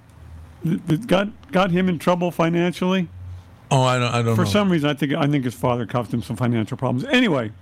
that 0.65 1.07
got 1.07 1.53
got 1.53 1.71
him 1.71 1.89
in 1.89 1.99
trouble 1.99 2.31
financially? 2.31 3.09
Oh, 3.71 3.83
I 3.83 3.99
don't. 3.99 4.09
I 4.09 4.17
don't 4.17 4.27
know. 4.27 4.35
For 4.35 4.45
know. 4.45 4.51
some 4.51 4.71
reason, 4.71 4.91
I 4.91 4.95
think 4.95 5.15
I 5.15 5.27
think 5.27 5.45
his 5.45 5.55
father 5.55 5.87
caused 5.87 6.13
him 6.13 6.23
some 6.23 6.37
financial 6.37 6.77
problems. 6.77 7.05
Anyway, 7.11 7.53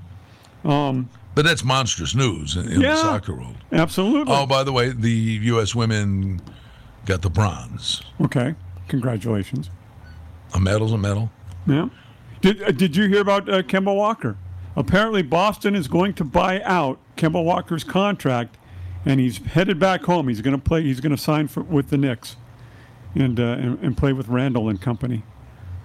um, 0.64 1.10
but 1.38 1.44
that's 1.44 1.62
monstrous 1.62 2.16
news 2.16 2.56
in, 2.56 2.68
in 2.68 2.80
Yeah. 2.80 2.94
the 2.94 2.96
soccer 2.96 3.32
world. 3.32 3.54
absolutely. 3.70 4.34
Oh, 4.34 4.44
by 4.44 4.64
the 4.64 4.72
way, 4.72 4.88
the 4.88 5.08
U.S. 5.52 5.72
women 5.72 6.40
got 7.06 7.22
the 7.22 7.30
bronze. 7.30 8.02
Okay, 8.20 8.56
congratulations. 8.88 9.70
A 10.52 10.58
medal's 10.58 10.92
a 10.92 10.98
medal. 10.98 11.30
Yeah. 11.64 11.90
Did 12.40 12.60
uh, 12.60 12.72
Did 12.72 12.96
you 12.96 13.06
hear 13.06 13.20
about 13.20 13.48
uh, 13.48 13.62
Kemba 13.62 13.94
Walker? 13.94 14.36
Apparently, 14.74 15.22
Boston 15.22 15.76
is 15.76 15.86
going 15.86 16.12
to 16.14 16.24
buy 16.24 16.60
out 16.62 16.98
Kemba 17.16 17.44
Walker's 17.44 17.84
contract, 17.84 18.58
and 19.06 19.20
he's 19.20 19.36
headed 19.38 19.78
back 19.78 20.02
home. 20.06 20.26
He's 20.26 20.40
going 20.40 20.56
to 20.56 20.62
play. 20.62 20.82
He's 20.82 20.98
going 20.98 21.14
to 21.14 21.22
sign 21.22 21.46
for, 21.46 21.62
with 21.62 21.90
the 21.90 21.98
Knicks, 21.98 22.34
and, 23.14 23.38
uh, 23.38 23.44
and 23.44 23.78
and 23.78 23.96
play 23.96 24.12
with 24.12 24.26
Randle 24.26 24.68
and 24.68 24.80
company. 24.82 25.22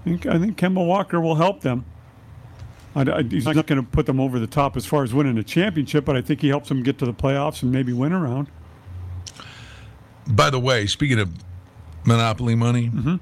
I 0.01 0.03
think 0.05 0.25
I 0.25 0.39
think 0.39 0.57
Kemba 0.57 0.83
Walker 0.83 1.22
will 1.22 1.36
help 1.36 1.62
them. 1.62 1.86
I, 2.95 3.01
I- 3.01 3.23
he's 3.23 3.45
not 3.45 3.65
going 3.67 3.81
to 3.81 3.88
put 3.88 4.05
them 4.05 4.19
over 4.19 4.39
the 4.39 4.47
top 4.47 4.77
as 4.77 4.85
far 4.85 5.03
as 5.03 5.13
winning 5.13 5.38
a 5.38 5.43
championship, 5.43 6.05
but 6.05 6.15
I 6.15 6.21
think 6.21 6.41
he 6.41 6.50
helps 6.50 6.69
them 6.69 6.83
get 6.83 6.97
to 7.00 7.05
the 7.05 7.13
playoffs 7.13 7.63
and 7.63 7.71
maybe 7.71 7.93
win 7.93 8.13
around. 8.13 8.47
By 10.27 10.50
the 10.50 10.59
way, 10.59 10.85
speaking 10.88 11.19
of 11.19 11.29
monopoly 12.05 12.55
money, 12.55 12.89
Mm-hmm. 12.89 13.15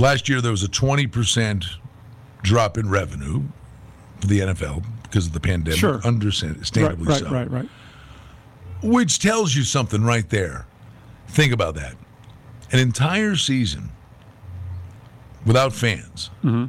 last 0.00 0.28
year 0.28 0.40
there 0.40 0.50
was 0.50 0.62
a 0.62 0.68
20% 0.68 1.64
drop 2.42 2.78
in 2.78 2.88
revenue 2.88 3.42
for 4.20 4.26
the 4.26 4.40
NFL 4.40 4.84
because 5.02 5.26
of 5.26 5.32
the 5.32 5.40
pandemic. 5.40 5.78
Sure. 5.78 5.94
Right, 5.96 6.04
Understandably 6.04 7.06
right, 7.06 7.20
so. 7.20 7.30
right, 7.30 7.50
right. 7.50 7.68
Which 8.82 9.18
tells 9.18 9.54
you 9.54 9.62
something 9.62 10.02
right 10.04 10.28
there. 10.28 10.66
Think 11.28 11.52
about 11.52 11.74
that. 11.76 11.94
An 12.72 12.78
entire 12.78 13.36
season 13.36 13.90
without 15.44 15.72
fans, 15.72 16.30
Mm-hmm. 16.42 16.64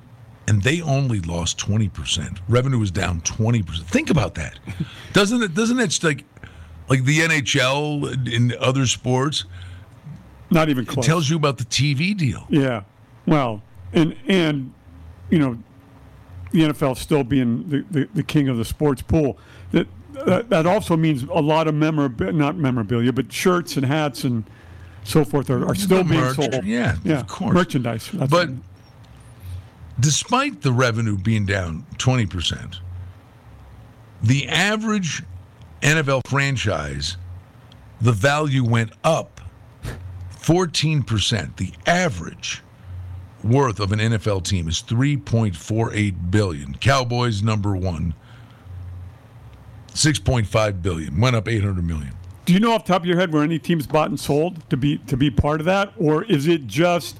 And 0.48 0.64
they 0.64 0.82
only 0.82 1.20
lost 1.20 1.58
20%. 1.60 2.40
Revenue 2.48 2.80
was 2.80 2.92
down 2.92 3.22
20%. 3.22 3.84
Think 3.84 4.10
about 4.10 4.36
that. 4.36 4.60
doesn't 5.14 5.42
it, 5.44 5.54
doesn't 5.54 5.80
it 5.80 6.04
like, 6.04 6.24
like 6.90 7.04
the 7.04 7.20
NHL 7.20 8.32
in 8.32 8.56
other 8.60 8.86
sports, 8.86 9.46
Not 10.50 10.70
even 10.70 10.88
it 10.88 11.02
tells 11.02 11.30
you 11.30 11.36
about 11.36 11.58
the 11.58 11.66
TV 11.66 12.16
deal. 12.16 12.46
Yeah. 12.50 12.84
Well, 13.26 13.62
and 13.94 14.16
and 14.28 14.74
you 15.30 15.40
know, 15.40 15.58
the 16.52 16.62
NFL 16.62 16.98
still 16.98 17.24
being 17.24 17.68
the, 17.70 17.86
the, 17.92 18.10
the 18.14 18.24
king 18.24 18.48
of 18.48 18.58
the 18.58 18.66
sports 18.66 19.02
pool. 19.02 19.38
That, 19.72 19.88
that 20.26 20.50
that 20.50 20.66
also 20.66 20.96
means 20.96 21.24
a 21.24 21.42
lot 21.42 21.68
of 21.68 21.76
memorabilia, 21.76 22.32
not 22.32 22.56
memorabilia, 22.56 23.12
but 23.12 23.32
shirts 23.32 23.76
and 23.76 23.86
hats 23.86 24.24
and 24.24 24.46
so 25.04 25.26
forth 25.26 25.50
are, 25.50 25.68
are 25.68 25.76
still 25.76 26.04
being 26.04 26.34
sold. 26.34 26.64
yeah, 26.64 26.96
yeah, 27.04 27.20
of 27.20 27.28
course. 27.28 27.54
merchandise. 27.54 28.10
That's 28.14 28.32
But 28.32 28.50
despite 30.00 30.62
the 30.62 30.72
revenue 30.72 31.18
being 31.18 31.46
down 31.46 31.86
20%, 31.98 32.78
the 34.24 34.48
average 34.48 35.24
NFL 35.82 36.28
franchise, 36.28 37.18
the 38.02 38.12
value 38.12 38.64
went 38.64 38.92
up 39.04 39.42
14%. 40.32 41.58
The 41.58 41.74
average 41.86 42.64
worth 43.44 43.80
of 43.80 43.92
an 43.92 44.00
NFL 44.00 44.44
team 44.44 44.68
is 44.68 44.82
3.48 44.84 46.32
billion. 46.32 46.76
Cowboys 46.76 47.44
number 47.44 47.76
1 47.76 48.14
6.5 49.90 50.82
billion. 50.82 51.20
Went 51.20 51.36
up 51.36 51.48
800 51.48 51.84
million. 51.84 52.14
do 52.46 52.54
you 52.54 52.60
know 52.60 52.72
off 52.72 52.86
top 52.86 53.02
of 53.02 53.08
your 53.08 53.18
head 53.18 53.34
where 53.34 53.44
any 53.44 53.58
teams 53.58 53.88
bought 53.88 54.10
and 54.10 54.20
sold 54.20 54.70
to 54.70 54.78
be 54.78 55.00
to 55.00 55.18
be 55.18 55.32
part 55.32 55.60
of 55.60 55.66
that, 55.66 55.92
or 55.98 56.24
is 56.26 56.48
it 56.48 56.68
just? 56.68 57.18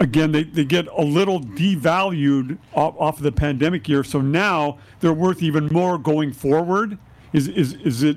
Again, 0.00 0.32
they, 0.32 0.44
they 0.44 0.64
get 0.64 0.86
a 0.88 1.02
little 1.02 1.40
devalued 1.40 2.58
off, 2.74 2.94
off 2.98 3.16
of 3.18 3.22
the 3.22 3.32
pandemic 3.32 3.88
year, 3.88 4.04
so 4.04 4.20
now 4.20 4.78
they're 5.00 5.12
worth 5.12 5.42
even 5.42 5.66
more 5.66 5.98
going 5.98 6.32
forward. 6.32 6.98
Is 7.32 7.48
is 7.48 7.74
is 7.74 8.02
it 8.02 8.16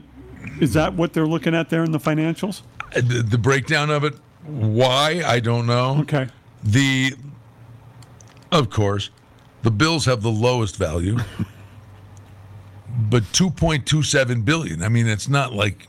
is 0.60 0.74
that 0.74 0.94
what 0.94 1.14
they're 1.14 1.28
looking 1.28 1.56
at 1.56 1.70
there 1.70 1.84
in 1.84 1.92
the 1.92 2.00
financials? 2.00 2.62
Uh, 2.96 3.02
The, 3.02 3.24
the 3.24 3.38
breakdown 3.38 3.90
of 3.90 4.04
it, 4.04 4.16
why 4.46 5.22
I 5.26 5.40
don't 5.40 5.66
know. 5.66 6.00
Okay. 6.02 6.28
The, 6.64 7.14
of 8.52 8.70
course, 8.70 9.10
the 9.64 9.72
Bills 9.72 10.06
have 10.06 10.22
the 10.22 10.32
lowest 10.32 10.76
value, 10.78 11.18
but 13.10 13.24
2.27 13.34 14.46
billion. 14.46 14.82
I 14.84 14.90
mean, 14.90 15.08
it's 15.08 15.28
not 15.28 15.54
like, 15.54 15.88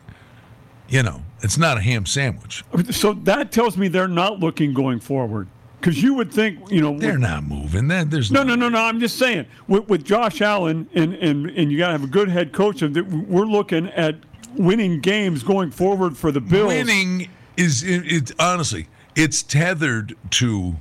you 0.89 1.03
know, 1.03 1.23
it's 1.43 1.59
not 1.59 1.79
a 1.79 1.81
ham 1.81 2.07
sandwich. 2.07 2.65
So 2.91 3.13
that 3.13 3.53
tells 3.53 3.77
me 3.77 3.89
they're 3.89 4.09
not 4.09 4.41
looking 4.41 4.75
going 4.75 5.01
forward. 5.01 5.49
Because 5.85 6.03
you 6.03 6.15
would 6.15 6.33
think, 6.33 6.71
you 6.71 6.81
know, 6.81 6.99
They're 6.99 7.13
with- 7.13 7.21
not 7.21 7.45
moving. 7.45 7.89
That 7.89 8.11
There's 8.11 8.31
no, 8.31 8.43
no, 8.43 8.55
no, 8.55 8.71
no. 8.71 8.79
I'm 8.81 9.01
just 9.01 9.19
saying, 9.19 9.45
with, 9.69 9.87
with 9.87 10.03
Josh 10.03 10.41
Allen 10.41 10.89
and, 10.95 11.13
and, 11.13 11.51
and 11.51 11.71
you 11.71 11.77
got 11.77 11.89
to 11.89 11.93
have 11.93 12.05
a 12.05 12.07
good 12.07 12.31
head 12.31 12.53
coach, 12.53 12.81
and 12.81 12.97
that 12.97 13.07
we're 13.07 13.45
looking 13.45 13.89
at 13.89 14.17
winning 14.57 15.01
games 15.01 15.43
going 15.43 15.71
forward 15.71 16.17
for 16.17 16.33
the 16.33 16.41
Bills. 16.41 16.69
Winning 16.69 17.29
is 17.59 17.83
it, 17.83 18.11
it 18.11 18.33
honestly, 18.39 18.89
it's 19.15 19.43
tethered 19.43 20.17
to 20.31 20.77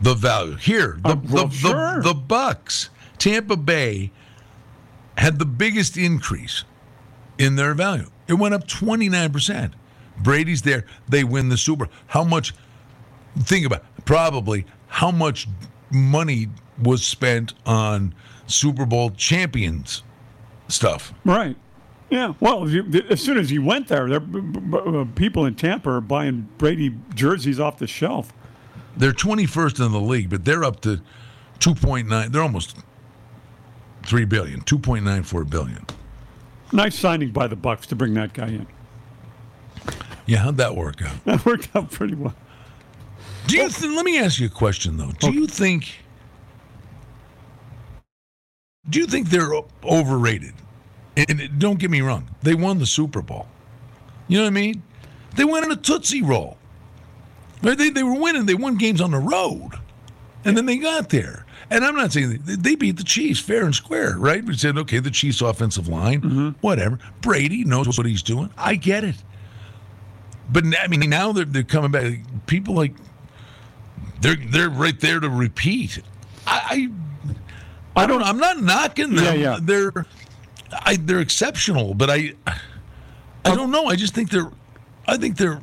the 0.00 0.14
value. 0.14 0.54
Here, 0.54 1.00
the 1.02 1.08
Uh, 1.08 1.16
well, 1.28 1.46
the, 1.48 1.54
sure. 1.56 1.96
the 1.96 2.10
the 2.10 2.14
Bucks, 2.14 2.90
Tampa 3.18 3.56
Bay 3.56 4.12
had 5.18 5.40
the 5.40 5.44
biggest 5.46 5.96
increase 5.96 6.62
in 7.38 7.56
their 7.56 7.74
value. 7.74 8.08
It 8.28 8.34
went 8.34 8.54
up 8.54 8.68
29%. 8.68 9.72
Brady's 10.22 10.62
there, 10.62 10.84
they 11.08 11.24
win 11.24 11.48
the 11.48 11.56
Super. 11.56 11.88
How 12.06 12.22
much 12.22 12.54
think 13.38 13.66
about 13.66 13.80
it, 13.80 14.04
probably 14.04 14.66
how 14.88 15.10
much 15.10 15.48
money 15.90 16.48
was 16.82 17.04
spent 17.04 17.54
on 17.66 18.14
Super 18.46 18.86
Bowl 18.86 19.10
champions 19.10 20.02
stuff. 20.68 21.12
Right. 21.24 21.56
Yeah. 22.10 22.34
Well, 22.40 22.66
if 22.66 22.72
you, 22.72 23.02
as 23.08 23.20
soon 23.20 23.38
as 23.38 23.52
you 23.52 23.62
went 23.62 23.88
there, 23.88 24.08
there 24.08 24.20
uh, 24.74 25.04
people 25.14 25.46
in 25.46 25.54
Tampa 25.54 25.90
are 25.90 26.00
buying 26.00 26.48
Brady 26.58 26.96
jerseys 27.14 27.60
off 27.60 27.78
the 27.78 27.86
shelf. 27.86 28.32
They're 28.96 29.12
21st 29.12 29.86
in 29.86 29.92
the 29.92 30.00
league, 30.00 30.28
but 30.28 30.44
they're 30.44 30.64
up 30.64 30.80
to 30.80 31.00
2.9. 31.60 32.32
They're 32.32 32.42
almost 32.42 32.78
3 34.04 34.24
billion, 34.24 34.62
2.94 34.62 35.48
billion. 35.48 35.86
Nice 36.72 36.98
signing 36.98 37.30
by 37.30 37.46
the 37.46 37.56
Bucks 37.56 37.86
to 37.88 37.96
bring 37.96 38.14
that 38.14 38.32
guy 38.32 38.48
in. 38.48 38.66
Yeah, 40.26 40.38
how'd 40.38 40.56
that 40.58 40.76
work 40.76 41.02
out? 41.02 41.24
That 41.24 41.44
worked 41.44 41.68
out 41.74 41.90
pretty 41.90 42.14
well. 42.14 42.34
Do 43.46 43.56
you 43.56 43.64
oh. 43.64 43.68
th- 43.68 43.92
let 43.92 44.04
me 44.04 44.18
ask 44.18 44.38
you 44.38 44.46
a 44.46 44.50
question 44.50 44.96
though. 44.96 45.12
Do 45.18 45.32
you 45.32 45.46
think 45.46 46.00
Do 48.88 48.98
you 48.98 49.06
think 49.06 49.30
they're 49.30 49.52
overrated? 49.84 50.54
And 51.16 51.58
don't 51.58 51.78
get 51.78 51.90
me 51.90 52.00
wrong, 52.00 52.28
they 52.42 52.54
won 52.54 52.78
the 52.78 52.86
Super 52.86 53.20
Bowl. 53.20 53.46
You 54.28 54.38
know 54.38 54.44
what 54.44 54.50
I 54.50 54.52
mean? 54.52 54.82
They 55.36 55.44
went 55.44 55.64
on 55.64 55.72
a 55.72 55.76
Tootsie 55.76 56.22
Roll. 56.22 56.56
They, 57.62 57.90
they, 57.90 58.02
were 58.02 58.18
winning. 58.18 58.46
They 58.46 58.54
won 58.54 58.76
games 58.76 59.00
on 59.00 59.10
the 59.10 59.18
road. 59.18 59.72
And 60.44 60.56
then 60.56 60.66
they 60.66 60.78
got 60.78 61.10
there. 61.10 61.44
And 61.68 61.84
I'm 61.84 61.94
not 61.94 62.12
saying 62.12 62.40
they, 62.44 62.54
they 62.54 62.74
beat 62.74 62.96
the 62.96 63.04
Chiefs 63.04 63.38
fair 63.40 63.64
and 63.64 63.74
square, 63.74 64.16
right? 64.16 64.42
We 64.42 64.56
said, 64.56 64.78
okay, 64.78 64.98
the 64.98 65.10
Chiefs' 65.10 65.40
offensive 65.40 65.88
line, 65.88 66.22
mm-hmm. 66.22 66.48
whatever. 66.60 66.98
Brady 67.20 67.64
knows 67.64 67.98
what 67.98 68.06
he's 68.06 68.22
doing. 68.22 68.50
I 68.56 68.76
get 68.76 69.04
it. 69.04 69.16
But 70.50 70.64
I 70.80 70.88
mean, 70.88 71.08
now 71.10 71.32
they're, 71.32 71.44
they're 71.44 71.62
coming 71.62 71.90
back. 71.90 72.14
People 72.46 72.74
like 72.74 72.94
they're 74.20 74.36
they're 74.36 74.70
right 74.70 74.98
there 75.00 75.20
to 75.20 75.28
repeat. 75.28 76.00
I 76.46 76.90
I, 77.96 78.02
I 78.04 78.06
don't. 78.06 78.22
I'm 78.22 78.38
not 78.38 78.62
knocking 78.62 79.14
them. 79.14 79.24
Yeah, 79.24 79.32
yeah. 79.34 79.58
They're 79.60 80.06
I, 80.72 80.96
they're 80.96 81.20
exceptional, 81.20 81.94
but 81.94 82.10
I 82.10 82.34
I 83.44 83.54
don't 83.54 83.70
know. 83.70 83.86
I 83.86 83.96
just 83.96 84.14
think 84.14 84.30
they're 84.30 84.50
I 85.06 85.16
think 85.16 85.36
they're 85.36 85.60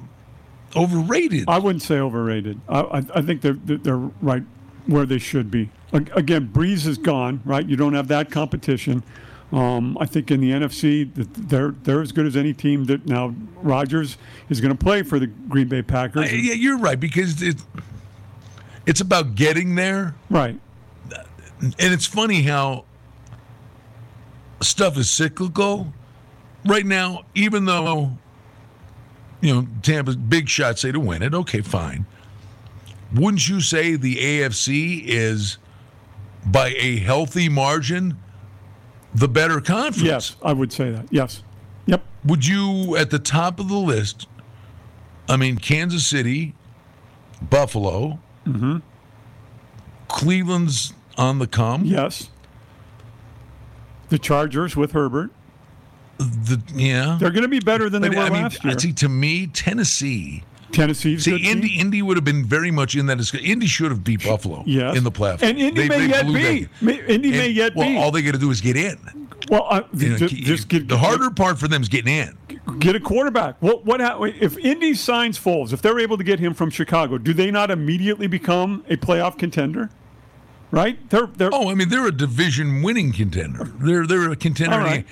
overrated. 0.76 1.46
I 1.48 1.60
wouldn't 1.60 1.82
say 1.84 2.00
overrated. 2.00 2.60
I, 2.68 2.80
I, 2.82 2.98
I 3.16 3.22
think 3.22 3.42
they're, 3.42 3.54
they're 3.54 3.98
right 4.22 4.44
where 4.86 5.06
they 5.06 5.18
should 5.18 5.50
be. 5.50 5.70
Again, 5.94 6.50
Brees 6.54 6.86
is 6.86 6.98
gone, 6.98 7.42
right? 7.46 7.66
You 7.66 7.78
don't 7.78 7.94
have 7.94 8.10
that 8.10 8.30
competition. 8.30 9.04
Um, 9.54 9.98
I 10.02 10.06
think 10.06 10.30
in 10.30 10.42
the 10.42 10.52
NFC, 10.52 11.10
they're 11.16 11.72
they're 11.84 12.02
as 12.02 12.12
good 12.12 12.26
as 12.26 12.36
any 12.36 12.54
team. 12.54 12.84
That 12.86 13.06
now 13.06 13.34
Rodgers 13.56 14.18
is 14.50 14.60
going 14.60 14.76
to 14.78 14.84
play 14.84 15.04
for 15.04 15.20
the 15.20 15.28
Green 15.28 15.70
Bay 15.70 15.82
Packers, 15.82 16.30
I- 16.30 16.34
yeah, 16.34 16.54
you're 16.54 16.78
right 16.78 17.00
because 17.00 17.42
it, 17.42 17.56
it's 18.88 19.02
about 19.02 19.36
getting 19.36 19.76
there, 19.76 20.16
right? 20.30 20.60
and 21.62 21.76
it's 21.80 22.06
funny 22.06 22.44
how 22.44 22.86
stuff 24.62 24.98
is 24.98 25.10
cyclical 25.10 25.94
right 26.66 26.86
now, 26.86 27.24
even 27.36 27.66
though 27.66 28.18
you 29.42 29.54
know 29.54 29.68
Tampa's 29.84 30.16
big 30.16 30.50
shots 30.50 30.82
say 30.82 30.92
to 30.92 31.00
win 31.00 31.22
it. 31.22 31.36
Okay, 31.36 31.62
fine. 31.62 32.06
Wouldn't 33.14 33.48
you 33.48 33.62
say 33.62 33.96
the 33.96 34.16
AFC 34.16 35.04
is 35.06 35.58
by 36.46 36.70
a 36.78 36.98
healthy 36.98 37.50
margin 37.50 38.18
the 39.14 39.28
better 39.28 39.62
conference? 39.62 40.02
Yes, 40.02 40.36
I 40.42 40.54
would 40.54 40.72
say 40.72 40.92
that. 40.92 41.08
Yes. 41.12 41.44
Yep. 41.86 42.04
Would 42.26 42.46
you 42.46 42.96
at 42.98 43.10
the 43.10 43.20
top 43.20 43.60
of 43.60 43.70
the 43.70 43.76
list? 43.76 44.28
I 45.30 45.36
mean, 45.36 45.58
Kansas 45.58 46.08
City, 46.08 46.54
Buffalo, 47.42 48.20
Mm-hmm. 48.54 48.78
Cleveland's 50.08 50.94
on 51.18 51.40
the 51.40 51.48
come. 51.48 51.86
Yes. 51.86 52.30
The 54.10 54.18
Chargers 54.20 54.76
with 54.76 54.92
Herbert. 54.94 55.32
The, 56.18 56.62
yeah. 56.74 57.18
They're 57.20 57.30
going 57.32 57.44
to 57.44 57.48
be 57.50 57.60
better 57.60 57.90
than 57.90 58.02
they 58.02 58.10
were 58.10 58.16
I 58.18 58.30
mean, 58.30 58.44
last 58.44 58.64
year. 58.64 58.80
see, 58.80 58.94
to 58.94 59.10
me, 59.10 59.48
Tennessee. 59.48 60.44
Tennessee's 60.72 61.24
See, 61.24 61.32
good 61.32 61.38
team. 61.42 61.52
Indy, 61.58 61.80
Indy 61.80 62.02
would 62.02 62.18
have 62.18 62.24
been 62.26 62.44
very 62.46 62.72
much 62.72 62.96
in 62.96 63.06
that. 63.06 63.34
Indy 63.36 63.68
should 63.68 63.92
have 63.92 64.04
beat 64.04 64.24
Buffalo 64.24 64.64
Yes. 64.66 64.98
in 64.98 65.04
the 65.04 65.12
playoffs. 65.12 65.42
And 65.42 65.58
Indy 65.58 65.88
may 65.88 66.08
yet 66.08 66.26
be. 66.26 66.68
May- 66.82 67.06
Indy 67.08 67.32
may 67.32 67.48
And- 67.48 67.56
yet 67.56 67.76
well, 67.76 67.88
be. 67.88 67.98
all 67.98 68.12
they 68.12 68.22
got 68.22 68.34
to 68.34 68.38
do 68.40 68.50
is 68.52 68.60
get 68.62 68.76
in. 68.76 68.98
Well, 69.50 69.66
uh, 69.70 69.82
You 69.94 70.10
know, 70.10 70.18
ju- 70.18 70.28
keep- 70.28 70.44
just 70.46 70.68
get, 70.68 70.88
the 70.90 70.98
harder 70.98 71.30
part 71.30 71.58
for 71.60 71.68
them 71.70 71.82
is 71.82 71.88
getting 71.90 72.14
in. 72.14 72.38
Get 72.80 72.96
a 72.96 73.00
quarterback. 73.00 73.56
What 73.62 73.86
what 73.86 74.02
if 74.42 74.58
Indy 74.58 74.94
signs 74.94 75.40
Foles? 75.40 75.74
If 75.74 75.82
they're 75.82 76.00
able 76.00 76.18
to 76.18 76.24
get 76.24 76.40
him 76.40 76.54
from 76.54 76.70
Chicago, 76.70 77.18
do 77.18 77.34
they 77.34 77.52
not 77.52 77.72
immediately 77.72 78.28
become 78.28 78.84
a 78.90 78.98
playoff 78.98 79.38
contender? 79.38 79.90
Right? 80.72 81.10
They're 81.10 81.28
they're 81.28 81.50
Oh, 81.54 81.70
I 81.70 81.76
mean, 81.76 81.90
they're 81.90 82.08
a 82.08 82.12
division 82.12 82.82
winning 82.84 83.14
contender. 83.14 83.66
They're 83.80 84.06
they're 84.06 84.32
a 84.32 84.36
contender. 84.36 84.76
All 84.76 84.82
right. 84.82 85.06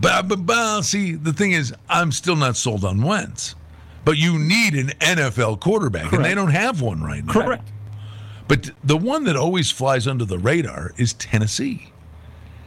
But, 0.00 0.26
but, 0.26 0.44
but 0.46 0.82
see, 0.82 1.12
the 1.12 1.32
thing 1.32 1.52
is, 1.52 1.72
I'm 1.88 2.10
still 2.10 2.34
not 2.34 2.56
sold 2.56 2.84
on 2.84 3.02
Wentz. 3.02 3.54
But 4.04 4.16
you 4.18 4.36
need 4.36 4.74
an 4.74 4.88
NFL 4.98 5.60
quarterback, 5.60 6.12
and 6.12 6.24
they 6.24 6.34
don't 6.34 6.50
have 6.50 6.80
one 6.82 7.02
right 7.04 7.24
now. 7.24 7.32
correct. 7.32 7.68
But 8.48 8.70
the 8.82 8.96
one 8.96 9.22
that 9.24 9.36
always 9.36 9.70
flies 9.70 10.08
under 10.08 10.24
the 10.24 10.38
radar 10.40 10.90
is 10.96 11.12
Tennessee 11.14 11.92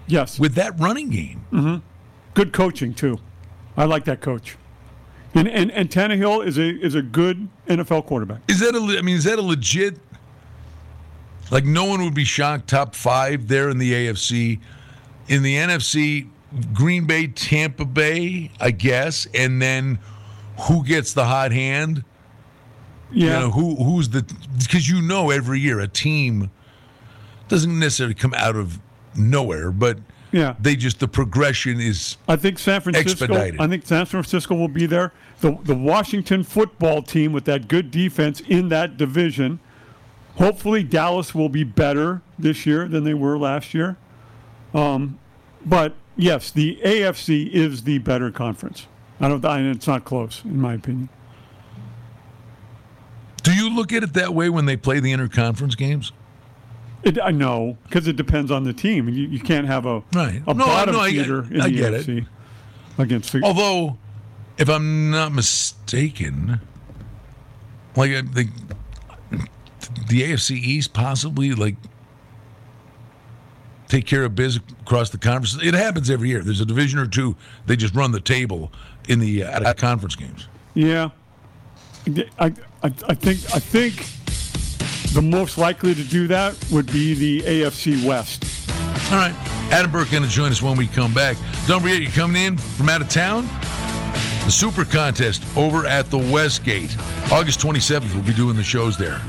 Yes. 0.08 0.40
with 0.40 0.54
that 0.54 0.80
running 0.80 1.10
game. 1.10 1.44
Mm-hmm. 1.52 1.86
Good 2.36 2.54
coaching 2.54 2.94
too. 2.94 3.18
I 3.76 3.86
like 3.86 4.06
that 4.06 4.22
coach. 4.22 4.58
And 5.34 5.48
and 5.48 5.72
and 5.72 5.90
Tannehill 5.90 6.46
is 6.46 6.58
a 6.58 6.70
is 6.70 6.94
a 6.96 7.02
good 7.02 7.50
NFL 7.68 8.06
quarterback. 8.06 8.42
Is 8.48 8.60
that 8.60 8.76
a? 8.76 8.98
I 8.98 9.02
mean, 9.02 9.18
is 9.18 9.24
that 9.24 9.40
a 9.40 9.42
legit? 9.42 9.98
Like 11.52 11.66
no 11.66 11.86
one 11.86 12.04
would 12.04 12.14
be 12.14 12.24
shocked. 12.24 12.68
Top 12.70 12.96
five 12.96 13.48
there 13.48 13.70
in 13.70 13.78
the 13.78 13.92
AFC, 13.92 14.60
in 15.28 15.44
the 15.44 15.56
NFC, 15.56 16.30
Green 16.74 17.06
Bay, 17.06 17.28
Tampa 17.28 17.86
Bay, 17.86 18.52
I 18.60 18.72
guess, 18.72 19.28
and 19.34 19.62
then 19.62 20.00
who 20.62 20.86
gets 20.86 21.14
the 21.14 21.26
hot 21.26 21.52
hand? 21.52 22.04
Yeah. 23.12 23.26
You 23.26 23.30
know 23.32 23.52
who 23.52 23.76
who's 23.76 24.10
the 24.10 24.24
because 24.58 24.88
you 24.90 25.02
know 25.02 25.32
every 25.32 25.60
year 25.60 25.80
a 25.82 25.88
team 25.88 26.50
doesn't 27.50 27.78
necessarily 27.78 28.16
come 28.16 28.34
out 28.34 28.56
of 28.56 28.80
nowhere, 29.16 29.72
but 29.72 30.00
Yeah. 30.36 30.56
they 30.60 30.76
just 30.76 31.00
the 31.00 31.08
progression 31.08 31.80
is 31.80 32.18
I 32.28 32.36
think 32.36 32.60
San 32.60 32.82
Francisco. 32.82 33.10
Expedited. 33.24 33.62
I 33.62 33.68
think 33.68 33.86
San 33.86 34.06
Francisco 34.06 34.54
will 34.54 34.68
be 34.68 34.86
there. 34.86 35.14
The 35.40 35.58
the 35.64 35.76
Washington 35.76 36.44
football 36.44 37.02
team 37.02 37.32
with 37.32 37.46
that 37.46 37.70
good 37.70 37.90
defense 37.90 38.42
in 38.42 38.68
that 38.68 38.98
division. 38.98 39.62
Hopefully 40.36 40.84
Dallas 40.84 41.34
will 41.34 41.48
be 41.48 41.64
better 41.64 42.22
this 42.38 42.66
year 42.66 42.86
than 42.90 43.06
they 43.06 43.14
were 43.14 43.38
last 43.38 43.74
year. 43.74 43.96
Um, 44.74 45.20
but 45.66 45.96
yes, 46.18 46.52
the 46.52 46.82
AFC 46.84 47.50
is 47.50 47.84
the 47.84 48.00
better 48.00 48.30
conference. 48.30 48.88
I 49.22 49.30
don't. 49.30 49.46
I, 49.46 49.62
it's 49.62 49.88
not 49.88 50.04
close 50.04 50.42
in 50.44 50.60
my 50.60 50.74
opinion. 50.74 51.08
Do 53.42 53.54
you 53.54 53.74
look 53.74 53.94
at 53.94 54.04
it 54.04 54.14
that 54.16 54.34
way 54.34 54.50
when 54.50 54.66
they 54.66 54.76
play 54.76 55.00
the 55.00 55.14
interconference 55.14 55.78
games? 55.78 56.12
It, 57.06 57.20
I 57.22 57.30
know 57.32 57.78
because 57.84 58.08
it 58.08 58.16
depends 58.16 58.50
on 58.52 58.64
the 58.64 58.74
team. 58.74 59.08
You, 59.08 59.28
you 59.28 59.40
can't 59.40 59.68
have 59.68 59.86
a 59.86 60.02
Right. 60.14 60.42
a 60.48 60.54
No, 60.54 60.66
bottom 60.66 60.96
no, 60.96 61.02
I 61.02 61.12
get- 61.12 61.24
feeder 61.26 61.44
in 61.54 61.62
I 61.62 61.70
the 61.70 61.76
get 61.76 61.94
it. 61.94 62.24
Against 62.98 63.32
the. 63.32 63.42
Although, 63.44 63.98
if 64.58 64.70
I'm 64.70 65.12
not 65.12 65.32
mistaken, 65.34 66.60
like 67.96 68.12
I 68.12 68.22
think 68.24 68.52
the 70.10 70.24
AFC 70.24 70.52
East 70.58 70.94
possibly 70.94 71.54
like 71.54 71.76
take 73.88 74.06
care 74.08 74.24
of 74.24 74.34
business 74.34 74.64
across 74.82 75.10
the 75.12 75.18
conference. 75.18 75.58
It 75.64 75.74
happens 75.74 76.10
every 76.10 76.30
year. 76.30 76.42
There's 76.42 76.62
a 76.62 76.66
division 76.66 77.00
or 77.00 77.06
two. 77.08 77.36
They 77.68 77.76
just 77.76 77.94
run 77.94 78.12
the 78.12 78.20
table 78.22 78.72
in 79.08 79.20
the 79.20 79.44
uh, 79.44 79.74
conference 79.74 80.16
games. 80.16 80.48
Yeah, 80.74 81.10
I, 82.40 82.48
I, 82.82 82.94
I 83.08 83.14
think 83.14 83.40
I 83.54 83.60
think 83.60 84.06
the 85.16 85.22
most 85.22 85.58
likely 85.58 85.96
to 85.96 86.04
do 86.04 86.28
that 86.28 86.54
would 86.70 86.92
be 86.92 87.14
the 87.14 87.42
AFC 87.44 88.06
West. 88.06 88.44
All 89.10 89.18
right, 89.18 89.34
Adam 89.72 89.90
Burke 89.90 90.12
going 90.12 90.24
to 90.24 90.30
join 90.30 90.52
us 90.52 90.62
when 90.62 90.76
we 90.76 90.88
come 90.88 91.14
back. 91.14 91.38
Don't 91.68 91.80
forget, 91.82 92.02
you're 92.02 92.12
coming 92.12 92.42
in 92.44 92.58
from 92.58 92.90
out 92.90 93.02
of 93.02 93.08
town. 93.08 93.48
The 94.44 94.52
Super 94.52 94.84
Contest 94.84 95.42
over 95.56 95.86
at 95.88 96.12
the 96.12 96.18
Westgate, 96.18 96.98
August 97.32 97.62
27th. 97.62 98.14
We'll 98.14 98.24
be 98.24 98.34
doing 98.34 98.58
the 98.58 98.64
shows 98.64 98.98
there. 98.98 99.22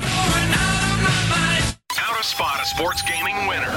How 1.90 2.16
to 2.16 2.24
spot 2.24 2.60
a 2.60 2.66
sports 2.66 3.02
gaming 3.02 3.46
winner. 3.46 3.76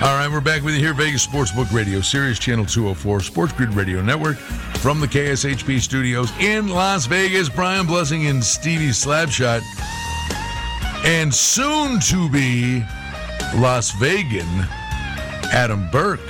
All 0.00 0.16
right, 0.16 0.30
we're 0.30 0.40
back 0.40 0.62
with 0.62 0.74
you 0.74 0.80
here, 0.80 0.94
Vegas 0.94 1.26
Sportsbook 1.26 1.72
Radio, 1.72 2.00
Sirius 2.00 2.38
Channel 2.38 2.64
204, 2.64 3.18
Sports 3.18 3.52
Grid 3.54 3.74
Radio 3.74 4.00
Network, 4.00 4.36
from 4.36 5.00
the 5.00 5.08
KSHP 5.08 5.80
studios 5.80 6.30
in 6.38 6.68
Las 6.68 7.06
Vegas. 7.06 7.48
Brian 7.48 7.84
Blessing 7.84 8.28
and 8.28 8.42
Stevie 8.42 8.90
Slapshot, 8.90 9.60
and 11.04 11.34
soon 11.34 11.98
to 11.98 12.30
be 12.30 12.84
Las 13.56 13.90
Vegan, 13.98 14.46
Adam 15.52 15.90
Burke. 15.90 16.20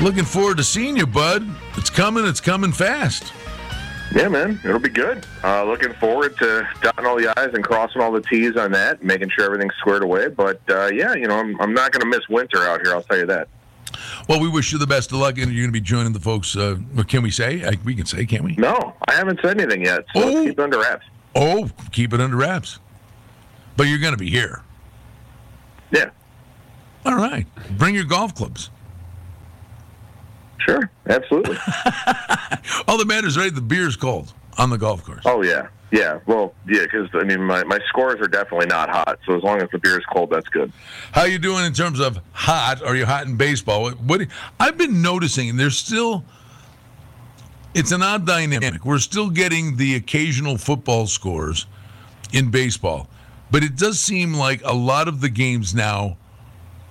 Looking 0.00 0.24
forward 0.24 0.58
to 0.58 0.64
seeing 0.64 0.96
you, 0.96 1.06
bud. 1.08 1.44
It's 1.76 1.90
coming, 1.90 2.24
it's 2.24 2.40
coming 2.40 2.70
fast. 2.70 3.32
Yeah, 4.14 4.28
man, 4.28 4.58
it'll 4.64 4.78
be 4.78 4.88
good. 4.88 5.26
Uh, 5.44 5.64
looking 5.64 5.92
forward 5.94 6.36
to 6.38 6.66
dotting 6.80 7.04
all 7.04 7.16
the 7.16 7.28
I's 7.38 7.52
and 7.52 7.62
crossing 7.62 8.00
all 8.00 8.10
the 8.10 8.22
T's 8.22 8.56
on 8.56 8.72
that, 8.72 9.02
making 9.04 9.28
sure 9.30 9.44
everything's 9.44 9.74
squared 9.78 10.02
away. 10.02 10.28
But 10.28 10.60
uh, 10.70 10.86
yeah, 10.86 11.14
you 11.14 11.28
know, 11.28 11.36
I'm, 11.38 11.60
I'm 11.60 11.74
not 11.74 11.92
going 11.92 12.00
to 12.00 12.06
miss 12.08 12.26
winter 12.28 12.62
out 12.66 12.80
here. 12.82 12.94
I'll 12.94 13.02
tell 13.02 13.18
you 13.18 13.26
that. 13.26 13.48
Well, 14.28 14.40
we 14.40 14.48
wish 14.48 14.72
you 14.72 14.78
the 14.78 14.86
best 14.86 15.12
of 15.12 15.18
luck, 15.18 15.36
and 15.38 15.52
you're 15.52 15.62
going 15.62 15.68
to 15.68 15.72
be 15.72 15.80
joining 15.80 16.12
the 16.12 16.20
folks. 16.20 16.56
Uh, 16.56 16.76
can 17.06 17.22
we 17.22 17.30
say? 17.30 17.64
I, 17.66 17.72
we 17.84 17.94
can 17.94 18.06
say, 18.06 18.24
can't 18.24 18.44
we? 18.44 18.54
No, 18.56 18.94
I 19.06 19.12
haven't 19.14 19.40
said 19.42 19.60
anything 19.60 19.84
yet, 19.84 20.04
so 20.14 20.22
Oh. 20.22 20.44
keep 20.44 20.58
it 20.58 20.60
under 20.60 20.78
wraps. 20.78 21.04
Oh, 21.34 21.70
keep 21.92 22.12
it 22.14 22.20
under 22.20 22.36
wraps. 22.36 22.78
But 23.76 23.84
you're 23.88 23.98
going 23.98 24.12
to 24.12 24.18
be 24.18 24.30
here. 24.30 24.62
Yeah, 25.90 26.10
All 27.06 27.14
right. 27.16 27.46
Bring 27.78 27.94
your 27.94 28.04
golf 28.04 28.34
clubs. 28.34 28.70
Sure, 30.66 30.90
absolutely. 31.08 31.56
All 32.88 32.98
that 32.98 33.06
matters, 33.06 33.36
right? 33.36 33.54
The 33.54 33.60
beer's 33.60 33.96
cold 33.96 34.32
on 34.56 34.70
the 34.70 34.78
golf 34.78 35.04
course. 35.04 35.22
oh 35.24 35.42
yeah, 35.42 35.68
yeah. 35.90 36.20
Well, 36.26 36.54
yeah, 36.68 36.82
because 36.82 37.08
I 37.14 37.24
mean, 37.24 37.42
my, 37.42 37.64
my 37.64 37.78
scores 37.88 38.20
are 38.20 38.28
definitely 38.28 38.66
not 38.66 38.90
hot. 38.90 39.18
So 39.26 39.36
as 39.36 39.42
long 39.42 39.62
as 39.62 39.68
the 39.70 39.78
beer's 39.78 40.04
cold, 40.12 40.30
that's 40.30 40.48
good. 40.48 40.72
How 41.12 41.24
you 41.24 41.38
doing 41.38 41.64
in 41.64 41.72
terms 41.72 42.00
of 42.00 42.18
hot? 42.32 42.82
Are 42.82 42.96
you 42.96 43.06
hot 43.06 43.26
in 43.26 43.36
baseball? 43.36 43.82
What, 43.82 44.00
what 44.00 44.20
I've 44.58 44.76
been 44.76 45.02
noticing, 45.02 45.56
there's 45.56 45.78
still 45.78 46.24
it's 47.74 47.92
an 47.92 48.02
odd 48.02 48.26
dynamic. 48.26 48.84
We're 48.84 48.98
still 48.98 49.30
getting 49.30 49.76
the 49.76 49.94
occasional 49.94 50.58
football 50.58 51.06
scores 51.06 51.66
in 52.32 52.50
baseball, 52.50 53.08
but 53.50 53.62
it 53.62 53.76
does 53.76 54.00
seem 54.00 54.34
like 54.34 54.62
a 54.64 54.74
lot 54.74 55.08
of 55.08 55.20
the 55.20 55.28
games 55.28 55.74
now 55.74 56.16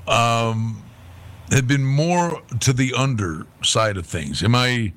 um, 0.08 0.82
have 1.52 1.68
been 1.68 1.86
more 1.86 2.42
to 2.60 2.74
the 2.74 2.94
under 2.94 3.46
side 3.64 3.98
of 3.98 4.06
things. 4.06 4.44
Am 4.44 4.56
I? 4.56 4.94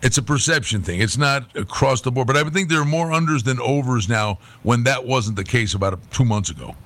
It's 0.00 0.16
a 0.16 0.22
perception 0.22 0.82
thing. 0.82 1.00
It's 1.00 1.18
not 1.18 1.56
across 1.56 2.02
the 2.02 2.12
board, 2.12 2.28
but 2.28 2.36
I 2.36 2.42
would 2.44 2.52
think 2.52 2.68
there 2.68 2.80
are 2.80 2.84
more 2.84 3.08
unders 3.08 3.42
than 3.42 3.58
overs 3.60 4.08
now 4.08 4.38
when 4.62 4.84
that 4.84 5.04
wasn't 5.04 5.36
the 5.36 5.44
case 5.44 5.74
about 5.74 5.98
two 6.12 6.24
months 6.24 6.50
ago. 6.50 6.76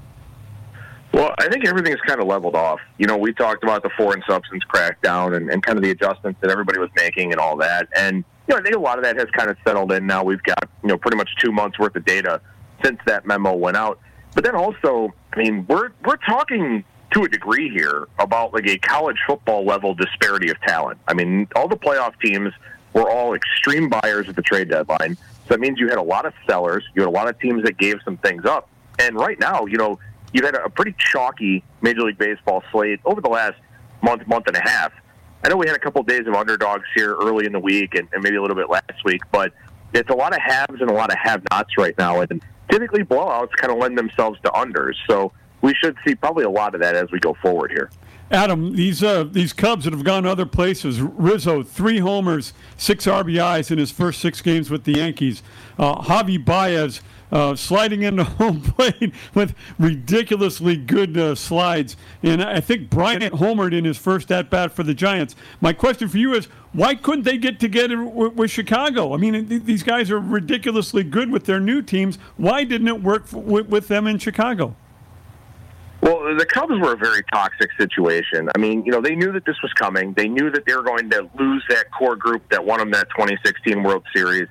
Well, 1.12 1.34
I 1.38 1.48
think 1.48 1.66
everything 1.66 1.92
everything's 1.92 2.00
kind 2.08 2.20
of 2.20 2.26
leveled 2.26 2.54
off. 2.54 2.80
You 2.96 3.06
know, 3.06 3.18
we 3.18 3.34
talked 3.34 3.62
about 3.64 3.82
the 3.82 3.90
foreign 3.98 4.22
substance 4.26 4.62
crackdown 4.72 5.36
and, 5.36 5.50
and 5.50 5.62
kind 5.62 5.76
of 5.76 5.84
the 5.84 5.90
adjustments 5.90 6.40
that 6.40 6.50
everybody 6.50 6.78
was 6.78 6.88
making 6.96 7.32
and 7.32 7.40
all 7.40 7.56
that. 7.58 7.88
And, 7.94 8.24
you 8.48 8.54
know, 8.54 8.56
I 8.56 8.62
think 8.62 8.74
a 8.74 8.78
lot 8.78 8.98
of 8.98 9.04
that 9.04 9.16
has 9.16 9.28
kind 9.36 9.50
of 9.50 9.58
settled 9.66 9.92
in 9.92 10.06
now. 10.06 10.24
We've 10.24 10.42
got, 10.42 10.70
you 10.82 10.88
know, 10.88 10.96
pretty 10.96 11.18
much 11.18 11.28
two 11.38 11.52
months 11.52 11.78
worth 11.78 11.94
of 11.96 12.04
data 12.06 12.40
since 12.82 12.98
that 13.06 13.26
memo 13.26 13.54
went 13.54 13.76
out. 13.76 13.98
But 14.34 14.44
then 14.44 14.54
also, 14.54 15.12
I 15.34 15.38
mean, 15.38 15.66
we're, 15.68 15.90
we're 16.04 16.16
talking 16.16 16.82
to 17.12 17.24
a 17.24 17.28
degree 17.28 17.68
here 17.68 18.08
about 18.18 18.52
like 18.52 18.66
a 18.66 18.78
college 18.78 19.18
football 19.26 19.64
level 19.64 19.94
disparity 19.94 20.50
of 20.50 20.60
talent. 20.60 20.98
I 21.06 21.14
mean, 21.14 21.46
all 21.54 21.68
the 21.68 21.76
playoff 21.76 22.18
teams 22.20 22.52
were 22.92 23.10
all 23.10 23.34
extreme 23.34 23.88
buyers 23.88 24.28
at 24.28 24.36
the 24.36 24.42
trade 24.42 24.68
deadline. 24.68 25.16
So 25.16 25.48
that 25.48 25.60
means 25.60 25.78
you 25.78 25.88
had 25.88 25.98
a 25.98 26.02
lot 26.02 26.26
of 26.26 26.34
sellers. 26.46 26.84
You 26.94 27.02
had 27.02 27.08
a 27.08 27.12
lot 27.12 27.28
of 27.28 27.38
teams 27.38 27.64
that 27.64 27.76
gave 27.78 27.96
some 28.04 28.16
things 28.18 28.44
up. 28.44 28.68
And 28.98 29.16
right 29.16 29.38
now, 29.38 29.66
you 29.66 29.78
know, 29.78 29.98
you've 30.32 30.44
had 30.44 30.54
a 30.54 30.68
pretty 30.68 30.94
chalky 30.98 31.64
Major 31.80 32.02
League 32.02 32.18
Baseball 32.18 32.62
slate 32.70 33.00
over 33.04 33.20
the 33.20 33.28
last 33.28 33.54
month, 34.02 34.26
month 34.26 34.46
and 34.46 34.56
a 34.56 34.62
half. 34.62 34.92
I 35.44 35.48
know 35.48 35.56
we 35.56 35.66
had 35.66 35.76
a 35.76 35.80
couple 35.80 36.00
of 36.00 36.06
days 36.06 36.26
of 36.26 36.34
underdogs 36.34 36.84
here 36.94 37.14
early 37.14 37.46
in 37.46 37.52
the 37.52 37.60
week 37.60 37.94
and, 37.94 38.08
and 38.12 38.22
maybe 38.22 38.36
a 38.36 38.40
little 38.40 38.56
bit 38.56 38.70
last 38.70 39.04
week, 39.04 39.22
but 39.32 39.52
it's 39.92 40.08
a 40.10 40.14
lot 40.14 40.32
of 40.32 40.40
haves 40.40 40.80
and 40.80 40.88
a 40.88 40.92
lot 40.92 41.10
of 41.10 41.18
have-nots 41.18 41.76
right 41.76 41.96
now. 41.98 42.20
And 42.20 42.40
typically 42.70 43.02
blowouts 43.02 43.50
kind 43.52 43.72
of 43.72 43.78
lend 43.78 43.98
themselves 43.98 44.38
to 44.44 44.50
unders. 44.50 44.94
So 45.08 45.32
we 45.62 45.74
should 45.74 45.96
see 46.06 46.14
probably 46.14 46.44
a 46.44 46.50
lot 46.50 46.74
of 46.74 46.80
that 46.80 46.94
as 46.94 47.10
we 47.10 47.18
go 47.18 47.34
forward 47.34 47.70
here. 47.70 47.90
Adam, 48.30 48.74
these 48.74 49.02
uh, 49.02 49.24
these 49.24 49.52
Cubs 49.52 49.84
that 49.84 49.92
have 49.92 50.04
gone 50.04 50.24
other 50.24 50.46
places. 50.46 51.00
Rizzo, 51.02 51.62
three 51.62 51.98
homers, 51.98 52.54
six 52.76 53.06
RBIs 53.06 53.70
in 53.70 53.78
his 53.78 53.90
first 53.90 54.20
six 54.20 54.40
games 54.40 54.70
with 54.70 54.84
the 54.84 54.92
Yankees. 54.92 55.42
Uh, 55.78 56.00
Javi 56.02 56.42
Baez 56.42 57.02
uh, 57.30 57.54
sliding 57.56 58.02
into 58.02 58.24
home 58.38 58.62
plate 58.62 59.12
with 59.34 59.54
ridiculously 59.78 60.76
good 60.76 61.16
uh, 61.18 61.34
slides. 61.34 61.96
And 62.22 62.42
I 62.42 62.60
think 62.60 62.88
Bryant 62.90 63.34
homered 63.34 63.76
in 63.76 63.84
his 63.84 63.98
first 63.98 64.30
at 64.30 64.50
bat 64.50 64.72
for 64.72 64.82
the 64.82 64.94
Giants. 64.94 65.34
My 65.60 65.72
question 65.72 66.08
for 66.08 66.18
you 66.18 66.34
is 66.34 66.46
why 66.72 66.94
couldn't 66.94 67.24
they 67.24 67.38
get 67.38 67.60
together 67.60 68.04
with, 68.04 68.34
with 68.34 68.50
Chicago? 68.50 69.14
I 69.14 69.18
mean, 69.18 69.46
th- 69.46 69.64
these 69.64 69.82
guys 69.82 70.10
are 70.10 70.18
ridiculously 70.18 71.04
good 71.04 71.30
with 71.30 71.44
their 71.44 71.60
new 71.60 71.82
teams. 71.82 72.16
Why 72.36 72.64
didn't 72.64 72.88
it 72.88 73.02
work 73.02 73.24
with 73.32 73.88
them 73.88 74.06
in 74.06 74.18
Chicago? 74.18 74.76
Well, 76.02 76.36
the 76.36 76.44
Cubs 76.44 76.74
were 76.80 76.94
a 76.94 76.96
very 76.96 77.22
toxic 77.32 77.70
situation. 77.78 78.48
I 78.56 78.58
mean, 78.58 78.84
you 78.84 78.90
know, 78.90 79.00
they 79.00 79.14
knew 79.14 79.30
that 79.32 79.44
this 79.44 79.54
was 79.62 79.72
coming. 79.74 80.14
They 80.14 80.26
knew 80.26 80.50
that 80.50 80.66
they 80.66 80.74
were 80.74 80.82
going 80.82 81.08
to 81.10 81.30
lose 81.38 81.64
that 81.68 81.92
core 81.92 82.16
group 82.16 82.42
that 82.50 82.64
won 82.64 82.80
them 82.80 82.90
that 82.90 83.08
2016 83.10 83.84
World 83.84 84.04
Series. 84.12 84.48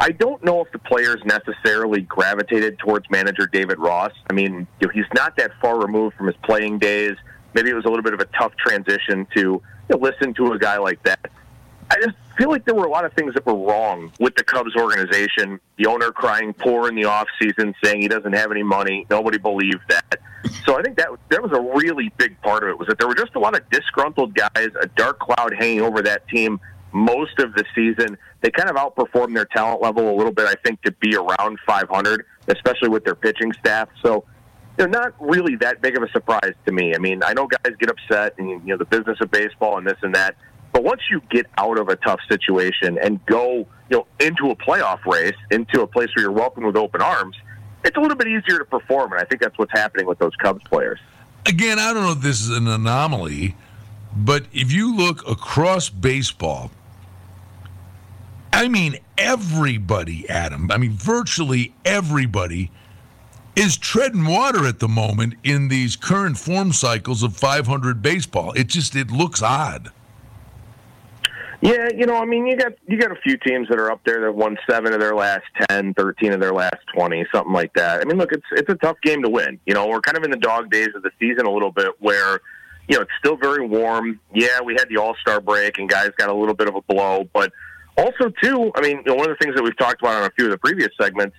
I 0.00 0.10
don't 0.10 0.42
know 0.42 0.62
if 0.64 0.72
the 0.72 0.78
players 0.78 1.18
necessarily 1.26 2.00
gravitated 2.00 2.78
towards 2.78 3.08
manager 3.10 3.46
David 3.46 3.78
Ross. 3.78 4.12
I 4.30 4.32
mean, 4.32 4.66
you 4.80 4.86
know, 4.86 4.92
he's 4.94 5.04
not 5.14 5.36
that 5.36 5.52
far 5.60 5.78
removed 5.78 6.16
from 6.16 6.26
his 6.26 6.36
playing 6.42 6.78
days. 6.78 7.16
Maybe 7.52 7.68
it 7.68 7.74
was 7.74 7.84
a 7.84 7.88
little 7.88 8.02
bit 8.02 8.14
of 8.14 8.20
a 8.20 8.28
tough 8.38 8.56
transition 8.56 9.26
to 9.36 9.40
you 9.40 9.62
know, 9.90 9.98
listen 9.98 10.32
to 10.34 10.52
a 10.52 10.58
guy 10.58 10.78
like 10.78 11.02
that. 11.02 11.30
I 11.90 11.96
just 11.96 12.16
feel 12.36 12.50
like 12.50 12.64
there 12.64 12.74
were 12.74 12.84
a 12.84 12.90
lot 12.90 13.04
of 13.04 13.12
things 13.14 13.34
that 13.34 13.46
were 13.46 13.54
wrong 13.54 14.12
with 14.20 14.34
the 14.36 14.44
Cubs 14.44 14.74
organization. 14.76 15.60
The 15.76 15.86
owner 15.86 16.10
crying 16.10 16.52
poor 16.52 16.88
in 16.88 16.94
the 16.94 17.04
off 17.04 17.28
season, 17.40 17.74
saying 17.82 18.02
he 18.02 18.08
doesn't 18.08 18.32
have 18.32 18.50
any 18.50 18.62
money. 18.62 19.06
Nobody 19.10 19.38
believed 19.38 19.82
that. 19.88 20.18
So 20.66 20.78
I 20.78 20.82
think 20.82 20.96
that 20.98 21.08
that 21.30 21.42
was 21.42 21.52
a 21.52 21.60
really 21.60 22.12
big 22.16 22.40
part 22.42 22.62
of 22.62 22.68
it 22.68 22.78
was 22.78 22.88
that 22.88 22.98
there 22.98 23.08
were 23.08 23.14
just 23.14 23.34
a 23.34 23.38
lot 23.38 23.56
of 23.56 23.68
disgruntled 23.70 24.34
guys, 24.34 24.68
a 24.80 24.86
dark 24.96 25.18
cloud 25.18 25.54
hanging 25.58 25.80
over 25.80 26.02
that 26.02 26.26
team 26.28 26.60
most 26.92 27.38
of 27.40 27.54
the 27.54 27.64
season. 27.74 28.16
They 28.40 28.50
kind 28.50 28.70
of 28.70 28.76
outperformed 28.76 29.34
their 29.34 29.46
talent 29.46 29.82
level 29.82 30.08
a 30.08 30.16
little 30.16 30.32
bit, 30.32 30.46
I 30.46 30.54
think, 30.64 30.82
to 30.82 30.92
be 30.92 31.16
around 31.16 31.58
500, 31.66 32.24
especially 32.48 32.88
with 32.88 33.04
their 33.04 33.14
pitching 33.14 33.52
staff. 33.54 33.88
So 34.02 34.24
they're 34.76 34.88
not 34.88 35.14
really 35.20 35.56
that 35.56 35.80
big 35.80 35.96
of 35.96 36.02
a 36.02 36.10
surprise 36.10 36.54
to 36.66 36.72
me. 36.72 36.94
I 36.94 36.98
mean, 36.98 37.22
I 37.24 37.32
know 37.32 37.46
guys 37.46 37.74
get 37.78 37.90
upset 37.90 38.34
and 38.38 38.48
you 38.48 38.60
know 38.64 38.76
the 38.76 38.84
business 38.84 39.18
of 39.20 39.30
baseball 39.30 39.78
and 39.78 39.86
this 39.86 39.98
and 40.02 40.14
that, 40.14 40.36
but 40.74 40.82
once 40.82 41.02
you 41.08 41.22
get 41.30 41.46
out 41.56 41.78
of 41.78 41.88
a 41.88 41.94
tough 41.94 42.18
situation 42.28 42.98
and 42.98 43.24
go, 43.26 43.58
you 43.88 43.96
know, 43.96 44.06
into 44.18 44.50
a 44.50 44.56
playoff 44.56 45.06
race, 45.06 45.36
into 45.52 45.82
a 45.82 45.86
place 45.86 46.08
where 46.16 46.24
you're 46.24 46.32
welcomed 46.32 46.66
with 46.66 46.76
open 46.76 47.00
arms, 47.00 47.36
it's 47.84 47.96
a 47.96 48.00
little 48.00 48.16
bit 48.16 48.26
easier 48.26 48.58
to 48.58 48.64
perform, 48.64 49.12
and 49.12 49.20
I 49.20 49.24
think 49.24 49.40
that's 49.40 49.56
what's 49.56 49.70
happening 49.70 50.06
with 50.06 50.18
those 50.18 50.34
Cubs 50.34 50.64
players. 50.64 50.98
Again, 51.46 51.78
I 51.78 51.94
don't 51.94 52.02
know 52.02 52.10
if 52.10 52.22
this 52.22 52.40
is 52.40 52.50
an 52.50 52.66
anomaly, 52.66 53.54
but 54.16 54.46
if 54.52 54.72
you 54.72 54.96
look 54.96 55.24
across 55.28 55.88
baseball, 55.88 56.72
I 58.52 58.66
mean 58.66 58.98
everybody, 59.16 60.28
Adam. 60.28 60.72
I 60.72 60.78
mean 60.78 60.90
virtually 60.90 61.72
everybody 61.84 62.72
is 63.54 63.76
treading 63.76 64.24
water 64.24 64.66
at 64.66 64.80
the 64.80 64.88
moment 64.88 65.34
in 65.44 65.68
these 65.68 65.94
current 65.94 66.36
form 66.36 66.72
cycles 66.72 67.22
of 67.22 67.36
500 67.36 68.02
baseball. 68.02 68.52
It 68.54 68.66
just 68.66 68.96
it 68.96 69.12
looks 69.12 69.40
odd. 69.40 69.92
Yeah, 71.64 71.88
you 71.96 72.04
know, 72.04 72.16
I 72.16 72.26
mean, 72.26 72.46
you 72.46 72.56
got 72.56 72.74
you 72.86 72.98
got 72.98 73.10
a 73.10 73.18
few 73.22 73.38
teams 73.38 73.68
that 73.70 73.78
are 73.78 73.90
up 73.90 74.02
there 74.04 74.20
that 74.20 74.32
won 74.32 74.58
seven 74.68 74.92
of 74.92 75.00
their 75.00 75.14
last 75.14 75.44
10, 75.70 75.94
13 75.94 76.34
of 76.34 76.40
their 76.40 76.52
last 76.52 76.76
20, 76.94 77.24
something 77.34 77.54
like 77.54 77.72
that. 77.72 78.02
I 78.02 78.04
mean, 78.04 78.18
look, 78.18 78.32
it's 78.32 78.44
it's 78.52 78.68
a 78.68 78.74
tough 78.74 78.98
game 79.02 79.22
to 79.22 79.30
win. 79.30 79.58
You 79.64 79.72
know, 79.72 79.86
we're 79.86 80.02
kind 80.02 80.18
of 80.18 80.24
in 80.24 80.30
the 80.30 80.36
dog 80.36 80.70
days 80.70 80.90
of 80.94 81.02
the 81.02 81.10
season 81.18 81.46
a 81.46 81.50
little 81.50 81.72
bit 81.72 81.92
where, 82.00 82.40
you 82.86 82.96
know, 82.96 83.00
it's 83.00 83.12
still 83.18 83.38
very 83.38 83.66
warm. 83.66 84.20
Yeah, 84.34 84.60
we 84.62 84.74
had 84.74 84.90
the 84.90 84.98
All-Star 84.98 85.40
break 85.40 85.78
and 85.78 85.88
guys 85.88 86.10
got 86.18 86.28
a 86.28 86.34
little 86.34 86.52
bit 86.52 86.68
of 86.68 86.74
a 86.74 86.82
blow, 86.82 87.26
but 87.32 87.50
also 87.96 88.30
too, 88.42 88.70
I 88.74 88.82
mean, 88.82 88.98
you 88.98 89.04
know, 89.06 89.14
one 89.14 89.30
of 89.30 89.38
the 89.38 89.42
things 89.42 89.54
that 89.56 89.64
we've 89.64 89.78
talked 89.78 90.02
about 90.02 90.16
on 90.16 90.24
a 90.24 90.32
few 90.36 90.44
of 90.44 90.50
the 90.50 90.58
previous 90.58 90.90
segments, 91.00 91.34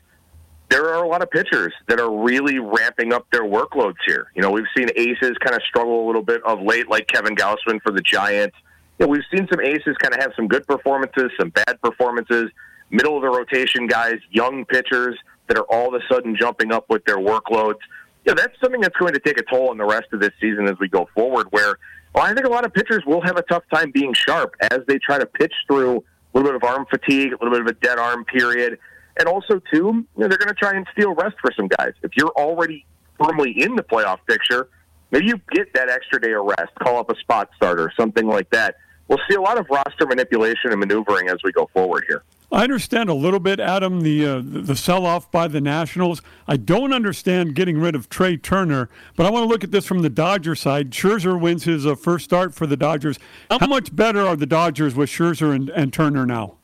there 0.71 0.89
are 0.89 1.03
a 1.03 1.07
lot 1.07 1.21
of 1.21 1.29
pitchers 1.29 1.71
that 1.87 1.99
are 1.99 2.11
really 2.11 2.57
ramping 2.57 3.13
up 3.13 3.27
their 3.31 3.43
workloads 3.43 3.97
here. 4.07 4.31
You 4.33 4.41
know, 4.41 4.49
we've 4.49 4.65
seen 4.75 4.89
aces 4.95 5.37
kind 5.45 5.55
of 5.55 5.61
struggle 5.69 6.03
a 6.03 6.07
little 6.07 6.23
bit 6.23 6.41
of 6.43 6.63
late, 6.63 6.89
like 6.89 7.05
Kevin 7.05 7.35
Gausman 7.35 7.79
for 7.83 7.91
the 7.91 8.01
Giants 8.01 8.57
you 8.99 9.05
know, 9.05 9.11
we've 9.11 9.23
seen 9.33 9.47
some 9.51 9.61
aces 9.61 9.95
kind 9.99 10.13
of 10.13 10.21
have 10.21 10.31
some 10.35 10.47
good 10.47 10.65
performances, 10.65 11.31
some 11.37 11.49
bad 11.49 11.81
performances, 11.81 12.49
middle 12.89 13.17
of 13.17 13.23
the 13.23 13.29
rotation 13.29 13.87
guys, 13.87 14.15
young 14.31 14.65
pitchers 14.65 15.17
that 15.47 15.57
are 15.57 15.65
all 15.69 15.93
of 15.93 16.01
a 16.01 16.13
sudden 16.13 16.35
jumping 16.39 16.71
up 16.71 16.85
with 16.89 17.03
their 17.05 17.17
workloads. 17.17 17.79
You 18.25 18.33
know, 18.33 18.35
that's 18.35 18.59
something 18.61 18.81
that's 18.81 18.95
going 18.97 19.13
to 19.13 19.19
take 19.19 19.39
a 19.39 19.43
toll 19.43 19.69
on 19.69 19.77
the 19.77 19.85
rest 19.85 20.07
of 20.13 20.19
this 20.19 20.31
season 20.39 20.67
as 20.67 20.75
we 20.79 20.87
go 20.87 21.07
forward. 21.13 21.47
Where 21.51 21.77
well, 22.13 22.23
I 22.23 22.33
think 22.33 22.45
a 22.45 22.49
lot 22.49 22.65
of 22.65 22.73
pitchers 22.73 23.03
will 23.05 23.21
have 23.21 23.37
a 23.37 23.41
tough 23.43 23.63
time 23.71 23.91
being 23.91 24.13
sharp 24.13 24.55
as 24.61 24.79
they 24.87 24.97
try 24.97 25.19
to 25.19 25.25
pitch 25.25 25.53
through 25.67 25.97
a 25.97 26.37
little 26.37 26.49
bit 26.49 26.55
of 26.55 26.63
arm 26.63 26.85
fatigue, 26.89 27.33
a 27.33 27.43
little 27.43 27.51
bit 27.51 27.61
of 27.61 27.67
a 27.67 27.73
dead 27.73 27.99
arm 27.99 28.23
period, 28.25 28.79
and 29.17 29.27
also 29.27 29.61
too, 29.71 29.77
you 29.77 30.05
know, 30.17 30.27
they're 30.27 30.37
going 30.37 30.47
to 30.47 30.53
try 30.53 30.75
and 30.75 30.87
steal 30.93 31.13
rest 31.13 31.35
for 31.41 31.51
some 31.55 31.67
guys. 31.67 31.91
If 32.01 32.11
you're 32.15 32.31
already 32.31 32.85
firmly 33.21 33.61
in 33.61 33.75
the 33.75 33.83
playoff 33.83 34.19
picture, 34.27 34.69
maybe 35.11 35.27
you 35.27 35.39
get 35.51 35.73
that 35.73 35.89
extra 35.89 36.19
day 36.19 36.33
of 36.33 36.45
rest, 36.45 36.73
call 36.81 36.97
up 36.97 37.09
a 37.09 37.15
spot 37.19 37.49
starter, 37.55 37.91
something 37.97 38.27
like 38.27 38.49
that 38.51 38.75
we'll 39.07 39.19
see 39.29 39.35
a 39.35 39.41
lot 39.41 39.57
of 39.57 39.67
roster 39.69 40.05
manipulation 40.05 40.71
and 40.71 40.79
maneuvering 40.79 41.29
as 41.29 41.37
we 41.43 41.51
go 41.51 41.69
forward 41.73 42.03
here. 42.07 42.23
I 42.51 42.63
understand 42.63 43.09
a 43.09 43.13
little 43.13 43.39
bit, 43.39 43.59
Adam, 43.59 44.01
the 44.01 44.25
uh, 44.25 44.41
the 44.43 44.75
sell 44.75 45.05
off 45.05 45.31
by 45.31 45.47
the 45.47 45.59
Nationals. 45.59 46.21
I 46.47 46.57
don't 46.57 46.93
understand 46.93 47.55
getting 47.55 47.79
rid 47.79 47.95
of 47.95 48.07
Trea 48.07 48.37
Turner, 48.37 48.89
but 49.15 49.25
I 49.25 49.31
want 49.31 49.43
to 49.43 49.49
look 49.49 49.63
at 49.63 49.71
this 49.71 49.85
from 49.85 50.03
the 50.03 50.09
Dodger 50.09 50.55
side. 50.55 50.91
Scherzer 50.91 51.39
wins 51.39 51.63
his 51.63 51.85
uh, 51.85 51.95
first 51.95 52.25
start 52.25 52.53
for 52.53 52.67
the 52.67 52.77
Dodgers. 52.77 53.17
How 53.49 53.67
much 53.67 53.95
better 53.95 54.21
are 54.25 54.35
the 54.35 54.45
Dodgers 54.45 54.95
with 54.95 55.09
Scherzer 55.09 55.55
and, 55.55 55.69
and 55.71 55.91
Turner 55.91 56.25
now? 56.25 56.55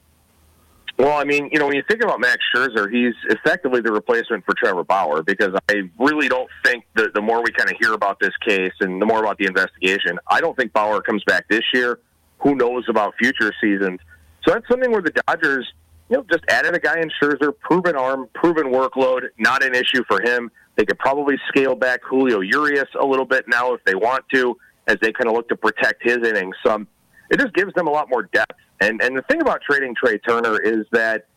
Well, 0.97 1.17
I 1.17 1.23
mean, 1.23 1.49
you 1.51 1.57
know, 1.57 1.65
when 1.65 1.75
you 1.75 1.83
think 1.89 2.03
about 2.03 2.19
Max 2.19 2.37
Scherzer, 2.53 2.91
he's 2.91 3.15
effectively 3.29 3.81
the 3.81 3.91
replacement 3.91 4.45
for 4.45 4.53
Trevor 4.53 4.83
Bauer 4.83 5.23
because 5.23 5.49
I 5.67 5.89
really 5.97 6.29
don't 6.29 6.49
think 6.63 6.85
that 6.93 7.15
the 7.15 7.21
more 7.21 7.41
we 7.41 7.51
kind 7.51 7.71
of 7.71 7.77
hear 7.81 7.93
about 7.93 8.19
this 8.19 8.37
case 8.45 8.73
and 8.81 9.01
the 9.01 9.05
more 9.07 9.19
about 9.19 9.39
the 9.39 9.45
investigation, 9.45 10.19
I 10.27 10.41
don't 10.41 10.55
think 10.55 10.73
Bauer 10.73 11.01
comes 11.01 11.23
back 11.23 11.47
this 11.49 11.63
year 11.73 11.99
who 12.41 12.55
knows 12.55 12.85
about 12.89 13.13
future 13.19 13.53
seasons. 13.61 13.99
So 14.43 14.53
that's 14.53 14.67
something 14.67 14.91
where 14.91 15.01
the 15.01 15.13
Dodgers, 15.27 15.71
you 16.09 16.17
know, 16.17 16.25
just 16.31 16.43
added 16.49 16.75
a 16.75 16.79
guy 16.79 16.99
in 16.99 17.11
Scherzer, 17.21 17.53
proven 17.59 17.95
arm, 17.95 18.27
proven 18.33 18.67
workload, 18.71 19.29
not 19.37 19.63
an 19.63 19.75
issue 19.75 20.03
for 20.07 20.21
him. 20.21 20.49
They 20.75 20.85
could 20.85 20.99
probably 20.99 21.35
scale 21.47 21.75
back 21.75 22.01
Julio 22.03 22.39
Urias 22.39 22.89
a 22.99 23.05
little 23.05 23.25
bit 23.25 23.45
now 23.47 23.73
if 23.73 23.83
they 23.85 23.95
want 23.95 24.25
to, 24.33 24.57
as 24.87 24.97
they 25.01 25.11
kind 25.11 25.27
of 25.27 25.33
look 25.33 25.47
to 25.49 25.55
protect 25.55 26.01
his 26.03 26.17
innings. 26.17 26.55
So 26.65 26.85
it 27.29 27.39
just 27.39 27.53
gives 27.53 27.73
them 27.73 27.87
a 27.87 27.91
lot 27.91 28.09
more 28.09 28.23
depth. 28.23 28.53
And 28.79 29.01
and 29.01 29.15
the 29.15 29.21
thing 29.23 29.41
about 29.41 29.61
trading 29.61 29.93
Trea 29.95 30.17
Turner 30.17 30.59
is 30.59 30.85
that 30.91 31.27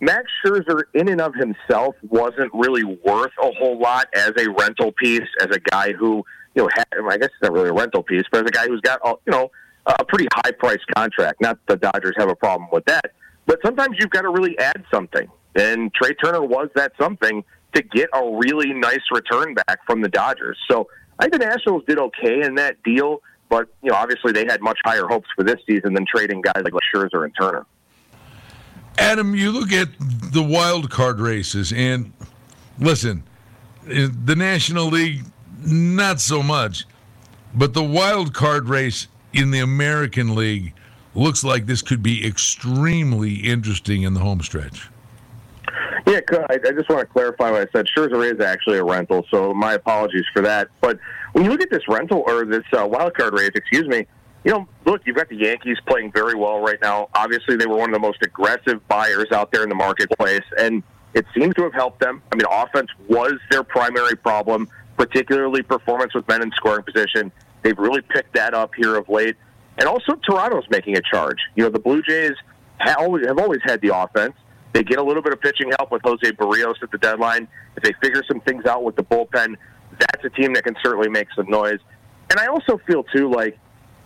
Max 0.00 0.26
Scherzer, 0.44 0.82
in 0.92 1.08
and 1.08 1.20
of 1.20 1.34
himself, 1.34 1.96
wasn't 2.08 2.52
really 2.52 2.84
worth 2.84 3.32
a 3.42 3.50
whole 3.52 3.78
lot 3.78 4.06
as 4.14 4.32
a 4.38 4.50
rental 4.50 4.92
piece, 4.92 5.28
as 5.40 5.48
a 5.50 5.58
guy 5.58 5.92
who, 5.92 6.24
you 6.54 6.62
know, 6.62 6.68
had, 6.72 6.86
I 7.08 7.16
guess 7.16 7.28
it's 7.28 7.42
not 7.42 7.52
really 7.52 7.70
a 7.70 7.72
rental 7.72 8.02
piece, 8.02 8.24
but 8.30 8.44
as 8.44 8.48
a 8.48 8.52
guy 8.52 8.66
who's 8.66 8.80
got, 8.80 9.00
all 9.00 9.20
you 9.26 9.32
know, 9.32 9.50
a 9.86 10.04
pretty 10.04 10.26
high 10.32 10.50
priced 10.52 10.86
contract. 10.96 11.40
Not 11.40 11.58
the 11.66 11.76
Dodgers 11.76 12.14
have 12.16 12.28
a 12.28 12.36
problem 12.36 12.68
with 12.72 12.84
that. 12.86 13.12
but 13.46 13.58
sometimes 13.64 13.96
you've 13.98 14.10
got 14.10 14.22
to 14.22 14.30
really 14.30 14.58
add 14.58 14.84
something. 14.92 15.28
And 15.54 15.92
Trea 15.94 16.14
Turner 16.14 16.42
was 16.42 16.68
that 16.74 16.92
something 16.98 17.44
to 17.74 17.82
get 17.82 18.08
a 18.14 18.38
really 18.38 18.72
nice 18.72 19.02
return 19.12 19.54
back 19.54 19.80
from 19.86 20.00
the 20.00 20.08
Dodgers. 20.08 20.58
So 20.70 20.88
I 21.18 21.24
think 21.24 21.34
the 21.34 21.46
Nationals 21.46 21.82
did 21.86 21.98
okay 21.98 22.42
in 22.42 22.54
that 22.56 22.82
deal, 22.82 23.20
but 23.48 23.68
you 23.82 23.90
know, 23.90 23.96
obviously 23.96 24.32
they 24.32 24.46
had 24.46 24.60
much 24.62 24.78
higher 24.84 25.06
hopes 25.06 25.28
for 25.36 25.44
this 25.44 25.60
season 25.66 25.94
than 25.94 26.06
trading 26.06 26.40
guys 26.40 26.62
like 26.64 26.72
Scherzer 26.94 27.24
and 27.24 27.32
Turner. 27.38 27.66
Adam, 28.96 29.34
you 29.34 29.50
look 29.50 29.72
at 29.72 29.88
the 29.98 30.42
wild 30.42 30.88
card 30.90 31.18
races, 31.18 31.72
and 31.72 32.12
listen, 32.78 33.24
eh, 33.90 34.08
the 34.24 34.36
National 34.36 34.86
League, 34.86 35.24
not 35.64 36.20
so 36.20 36.42
much, 36.42 36.86
but 37.54 37.74
the 37.74 37.82
wild 37.82 38.32
card 38.32 38.68
race 38.68 39.08
in 39.34 39.50
the 39.50 39.60
American 39.60 40.34
League 40.34 40.74
looks 41.14 41.44
like 41.44 41.66
this 41.66 41.82
could 41.82 42.02
be 42.02 42.26
extremely 42.26 43.34
interesting 43.34 44.02
in 44.02 44.14
the 44.14 44.20
home 44.20 44.40
stretch. 44.40 44.88
Yeah, 46.06 46.20
I, 46.50 46.58
just 46.58 46.88
want 46.88 47.00
to 47.00 47.06
clarify 47.06 47.50
what 47.50 47.62
I 47.62 47.66
said. 47.72 47.86
Scherzer 47.96 48.32
is 48.32 48.44
actually 48.44 48.78
a 48.78 48.84
rental, 48.84 49.24
so 49.30 49.54
my 49.54 49.72
apologies 49.74 50.24
for 50.34 50.42
that. 50.42 50.68
But 50.80 50.98
when 51.32 51.44
you 51.44 51.50
look 51.50 51.62
at 51.62 51.70
this 51.70 51.88
rental 51.88 52.22
or 52.26 52.44
this 52.44 52.64
uh, 52.76 52.86
wild 52.86 53.14
card 53.14 53.32
race, 53.32 53.50
excuse 53.54 53.88
me, 53.88 54.06
you 54.44 54.52
know, 54.52 54.68
look, 54.84 55.00
you've 55.06 55.16
got 55.16 55.30
the 55.30 55.36
Yankees 55.36 55.78
playing 55.86 56.12
very 56.12 56.34
well 56.34 56.60
right 56.60 56.78
now. 56.82 57.08
Obviously, 57.14 57.56
they 57.56 57.66
were 57.66 57.76
one 57.76 57.88
of 57.88 57.94
the 57.94 58.00
most 58.00 58.18
aggressive 58.22 58.86
buyers 58.88 59.32
out 59.32 59.50
there 59.50 59.62
in 59.62 59.70
the 59.70 59.74
marketplace, 59.74 60.44
and 60.58 60.82
it 61.14 61.24
seems 61.34 61.54
to 61.54 61.62
have 61.62 61.72
helped 61.72 62.00
them. 62.00 62.22
I 62.30 62.36
mean, 62.36 62.46
offense 62.50 62.90
was 63.08 63.34
their 63.50 63.62
primary 63.62 64.16
problem, 64.16 64.68
particularly 64.98 65.62
performance 65.62 66.14
with 66.14 66.28
men 66.28 66.42
in 66.42 66.50
scoring 66.52 66.84
position. 66.84 67.32
They've 67.64 67.78
really 67.78 68.02
picked 68.02 68.34
that 68.34 68.54
up 68.54 68.72
here 68.76 68.94
of 68.94 69.08
late. 69.08 69.36
And 69.78 69.88
also, 69.88 70.14
Toronto's 70.28 70.66
making 70.70 70.96
a 70.96 71.00
charge. 71.00 71.38
You 71.56 71.64
know, 71.64 71.70
the 71.70 71.80
Blue 71.80 72.02
Jays 72.02 72.34
have 72.76 72.98
always, 72.98 73.60
had 73.64 73.80
the 73.80 73.96
offense. 73.96 74.34
They 74.72 74.84
get 74.84 74.98
a 74.98 75.02
little 75.02 75.22
bit 75.22 75.32
of 75.32 75.40
pitching 75.40 75.72
help 75.78 75.90
with 75.90 76.02
Jose 76.02 76.30
Berrios 76.32 76.74
at 76.82 76.90
the 76.90 76.98
deadline. 76.98 77.48
If 77.76 77.82
they 77.82 77.92
figure 78.02 78.22
some 78.28 78.40
things 78.40 78.66
out 78.66 78.84
with 78.84 78.96
the 78.96 79.02
bullpen, 79.02 79.56
that's 79.98 80.24
a 80.24 80.30
team 80.30 80.52
that 80.54 80.64
can 80.64 80.76
certainly 80.82 81.08
make 81.08 81.28
some 81.34 81.48
noise. 81.48 81.78
And 82.30 82.38
I 82.38 82.46
also 82.46 82.78
feel, 82.86 83.02
too, 83.04 83.30
like 83.30 83.58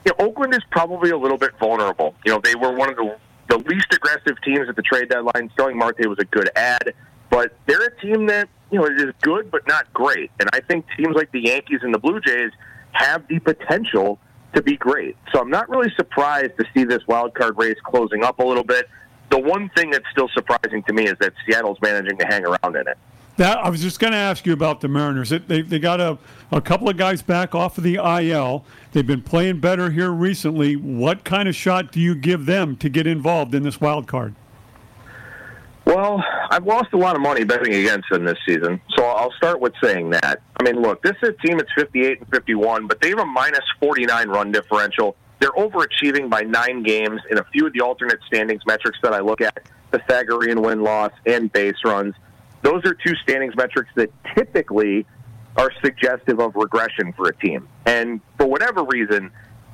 you 0.06 0.12
know, 0.18 0.26
Oakland 0.26 0.54
is 0.54 0.62
probably 0.70 1.10
a 1.10 1.18
little 1.18 1.38
bit 1.38 1.50
vulnerable. 1.58 2.14
You 2.24 2.32
know, 2.32 2.40
they 2.42 2.54
were 2.54 2.72
one 2.72 2.90
of 2.90 2.96
the, 2.96 3.16
the 3.48 3.58
least 3.58 3.92
aggressive 3.92 4.40
teams 4.44 4.68
at 4.68 4.76
the 4.76 4.82
trade 4.82 5.08
deadline. 5.08 5.50
Starling 5.54 5.78
Marte 5.78 6.06
was 6.06 6.18
a 6.20 6.24
good 6.24 6.50
ad, 6.54 6.94
but 7.30 7.56
they're 7.66 7.84
a 7.84 8.00
team 8.00 8.26
that, 8.26 8.48
you 8.70 8.78
know, 8.78 8.86
is 8.86 9.12
good 9.22 9.50
but 9.50 9.66
not 9.66 9.92
great. 9.92 10.30
And 10.38 10.48
I 10.52 10.60
think 10.60 10.86
teams 10.96 11.16
like 11.16 11.32
the 11.32 11.40
Yankees 11.40 11.80
and 11.82 11.92
the 11.92 11.98
Blue 11.98 12.20
Jays 12.20 12.52
have 12.92 13.26
the 13.28 13.38
potential 13.38 14.18
to 14.54 14.62
be 14.62 14.76
great. 14.76 15.16
So 15.32 15.40
I'm 15.40 15.50
not 15.50 15.68
really 15.68 15.92
surprised 15.96 16.56
to 16.58 16.64
see 16.74 16.84
this 16.84 17.06
wild 17.06 17.34
card 17.34 17.58
race 17.58 17.76
closing 17.84 18.24
up 18.24 18.38
a 18.38 18.44
little 18.44 18.64
bit. 18.64 18.88
The 19.30 19.38
one 19.38 19.68
thing 19.76 19.90
that's 19.90 20.08
still 20.10 20.28
surprising 20.28 20.82
to 20.84 20.92
me 20.92 21.04
is 21.04 21.16
that 21.20 21.34
Seattle's 21.46 21.78
managing 21.82 22.18
to 22.18 22.26
hang 22.26 22.46
around 22.46 22.76
in 22.76 22.88
it. 22.88 22.96
That 23.36 23.58
I 23.58 23.68
was 23.68 23.80
just 23.80 24.00
going 24.00 24.12
to 24.12 24.18
ask 24.18 24.46
you 24.46 24.52
about 24.52 24.80
the 24.80 24.88
Mariners. 24.88 25.30
It, 25.30 25.46
they 25.46 25.62
they 25.62 25.78
got 25.78 26.00
a, 26.00 26.18
a 26.50 26.60
couple 26.60 26.88
of 26.88 26.96
guys 26.96 27.22
back 27.22 27.54
off 27.54 27.78
of 27.78 27.84
the 27.84 27.94
IL. 27.94 28.64
They've 28.90 29.06
been 29.06 29.22
playing 29.22 29.60
better 29.60 29.90
here 29.90 30.10
recently. 30.10 30.74
What 30.74 31.22
kind 31.22 31.48
of 31.48 31.54
shot 31.54 31.92
do 31.92 32.00
you 32.00 32.16
give 32.16 32.46
them 32.46 32.76
to 32.78 32.88
get 32.88 33.06
involved 33.06 33.54
in 33.54 33.62
this 33.62 33.80
wild 33.80 34.08
card? 34.08 34.34
Well, 35.88 36.22
I've 36.50 36.66
lost 36.66 36.92
a 36.92 36.98
lot 36.98 37.16
of 37.16 37.22
money 37.22 37.44
betting 37.44 37.72
against 37.72 38.10
them 38.10 38.26
this 38.26 38.36
season, 38.46 38.78
so 38.94 39.04
I'll 39.04 39.32
start 39.32 39.58
with 39.58 39.72
saying 39.82 40.10
that. 40.10 40.42
I 40.60 40.62
mean, 40.62 40.82
look, 40.82 41.02
this 41.02 41.14
is 41.22 41.30
a 41.30 41.46
team 41.46 41.56
that's 41.56 41.72
58 41.74 42.18
and 42.18 42.28
51, 42.28 42.86
but 42.86 43.00
they 43.00 43.08
have 43.08 43.20
a 43.20 43.24
minus 43.24 43.64
49 43.80 44.28
run 44.28 44.52
differential. 44.52 45.16
They're 45.40 45.48
overachieving 45.52 46.28
by 46.28 46.42
nine 46.42 46.82
games 46.82 47.22
in 47.30 47.38
a 47.38 47.44
few 47.54 47.66
of 47.66 47.72
the 47.72 47.80
alternate 47.80 48.18
standings 48.26 48.60
metrics 48.66 48.98
that 49.02 49.14
I 49.14 49.20
look 49.20 49.40
at: 49.40 49.70
Pythagorean 49.90 50.60
win 50.60 50.82
loss 50.82 51.12
and 51.24 51.50
base 51.50 51.76
runs. 51.82 52.14
Those 52.60 52.84
are 52.84 52.92
two 52.92 53.14
standings 53.22 53.56
metrics 53.56 53.88
that 53.94 54.10
typically 54.36 55.06
are 55.56 55.70
suggestive 55.82 56.38
of 56.38 56.54
regression 56.54 57.14
for 57.14 57.28
a 57.28 57.36
team. 57.36 57.66
And 57.86 58.20
for 58.36 58.46
whatever 58.46 58.84
reason, 58.84 59.30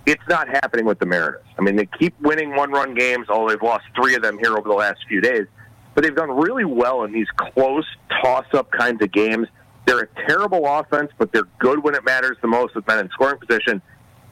it's 0.06 0.22
not 0.28 0.46
happening 0.46 0.84
with 0.84 1.00
the 1.00 1.06
Mariners. 1.06 1.44
I 1.58 1.62
mean, 1.62 1.74
they 1.74 1.88
keep 1.98 2.14
winning 2.20 2.54
one 2.54 2.70
run 2.70 2.94
games, 2.94 3.26
although 3.28 3.48
they've 3.48 3.60
lost 3.60 3.86
three 3.96 4.14
of 4.14 4.22
them 4.22 4.38
here 4.38 4.56
over 4.56 4.68
the 4.68 4.76
last 4.76 5.00
few 5.08 5.20
days. 5.20 5.48
But 5.94 6.04
they've 6.04 6.14
done 6.14 6.30
really 6.30 6.64
well 6.64 7.04
in 7.04 7.12
these 7.12 7.28
close 7.36 7.86
toss 8.22 8.46
up 8.52 8.70
kinds 8.70 9.02
of 9.02 9.12
games. 9.12 9.48
They're 9.86 10.00
a 10.00 10.08
terrible 10.26 10.66
offense, 10.66 11.10
but 11.18 11.32
they're 11.32 11.48
good 11.58 11.84
when 11.84 11.94
it 11.94 12.04
matters 12.04 12.36
the 12.40 12.48
most 12.48 12.74
with 12.74 12.86
men 12.86 12.98
in 12.98 13.10
scoring 13.10 13.38
position. 13.38 13.82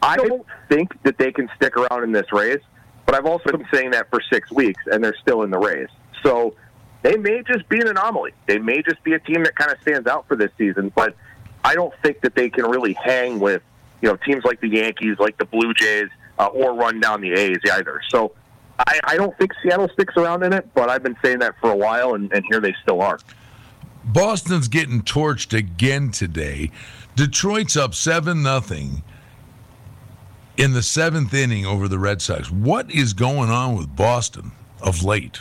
I 0.03 0.17
don't 0.17 0.45
think 0.69 1.01
that 1.05 1.19
they 1.19 1.31
can 1.31 1.49
stick 1.57 1.77
around 1.77 2.03
in 2.03 2.13
this 2.13 2.33
race, 2.33 2.63
but 3.07 3.15
I've 3.15 3.27
also 3.27 3.53
been 3.53 3.67
saying 3.73 3.93
that 3.93 4.11
for 4.11 4.21
six 4.33 4.51
weeks, 4.51 4.83
and 4.87 5.05
they're 5.05 5.17
still 5.21 5.43
in 5.43 5.51
the 5.51 5.59
race. 5.59 5.91
So 6.25 6.55
they 7.03 7.17
may 7.17 7.43
just 7.43 7.69
be 7.69 7.81
an 7.81 7.89
anomaly. 7.89 8.33
They 8.47 8.59
may 8.59 8.83
just 8.83 9.03
be 9.05 9.13
a 9.13 9.19
team 9.21 9.45
that 9.45 9.55
kind 9.55 9.71
of 9.71 9.81
stands 9.83 10.09
out 10.09 10.27
for 10.27 10.37
this 10.37 10.51
season, 10.59 10.93
but 10.95 11.15
I 11.65 11.75
don't 11.75 11.95
think 12.03 12.21
that 12.23 12.35
they 12.35 12.51
can 12.51 12.65
really 12.65 12.95
hang 12.95 13.39
with 13.39 13.63
you 14.01 14.09
know 14.09 14.17
teams 14.17 14.45
like 14.45 14.61
the 14.61 14.69
Yankees, 14.69 15.17
like 15.19 15.39
the 15.39 15.45
Blue 15.45 15.73
Jays, 15.75 16.09
uh, 16.39 16.47
or 16.47 16.75
run 16.75 17.01
down 17.01 17.21
the 17.21 17.33
A's 17.33 17.59
either. 17.73 18.01
So 18.09 18.33
I, 18.79 19.01
I 19.05 19.17
don't 19.17 19.37
think 19.39 19.53
Seattle 19.63 19.89
sticks 19.93 20.15
around 20.17 20.43
in 20.43 20.53
it, 20.53 20.69
but 20.75 20.89
I've 20.89 21.03
been 21.03 21.17
saying 21.23 21.41
that 21.41 21.55
for 21.61 21.71
a 21.71 21.77
while, 21.77 22.15
and, 22.15 22.33
and 22.33 22.45
here 22.51 22.61
they 22.61 22.75
still 22.83 23.01
are. 23.03 23.19
Boston's 24.05 24.69
getting 24.69 25.03
torched 25.03 25.57
again 25.57 26.11
today. 26.11 26.71
Detroit's 27.15 27.77
up 27.77 27.95
seven 27.95 28.43
nothing 28.43 29.03
in 30.57 30.73
the 30.73 30.83
seventh 30.83 31.33
inning 31.33 31.65
over 31.65 31.89
the 31.89 31.99
Red 31.99 32.21
Sox. 32.21 32.51
What 32.51 32.91
is 32.91 33.13
going 33.13 33.51
on 33.51 33.77
with 33.77 33.95
Boston 33.95 34.53
of 34.81 35.05
late? 35.05 35.41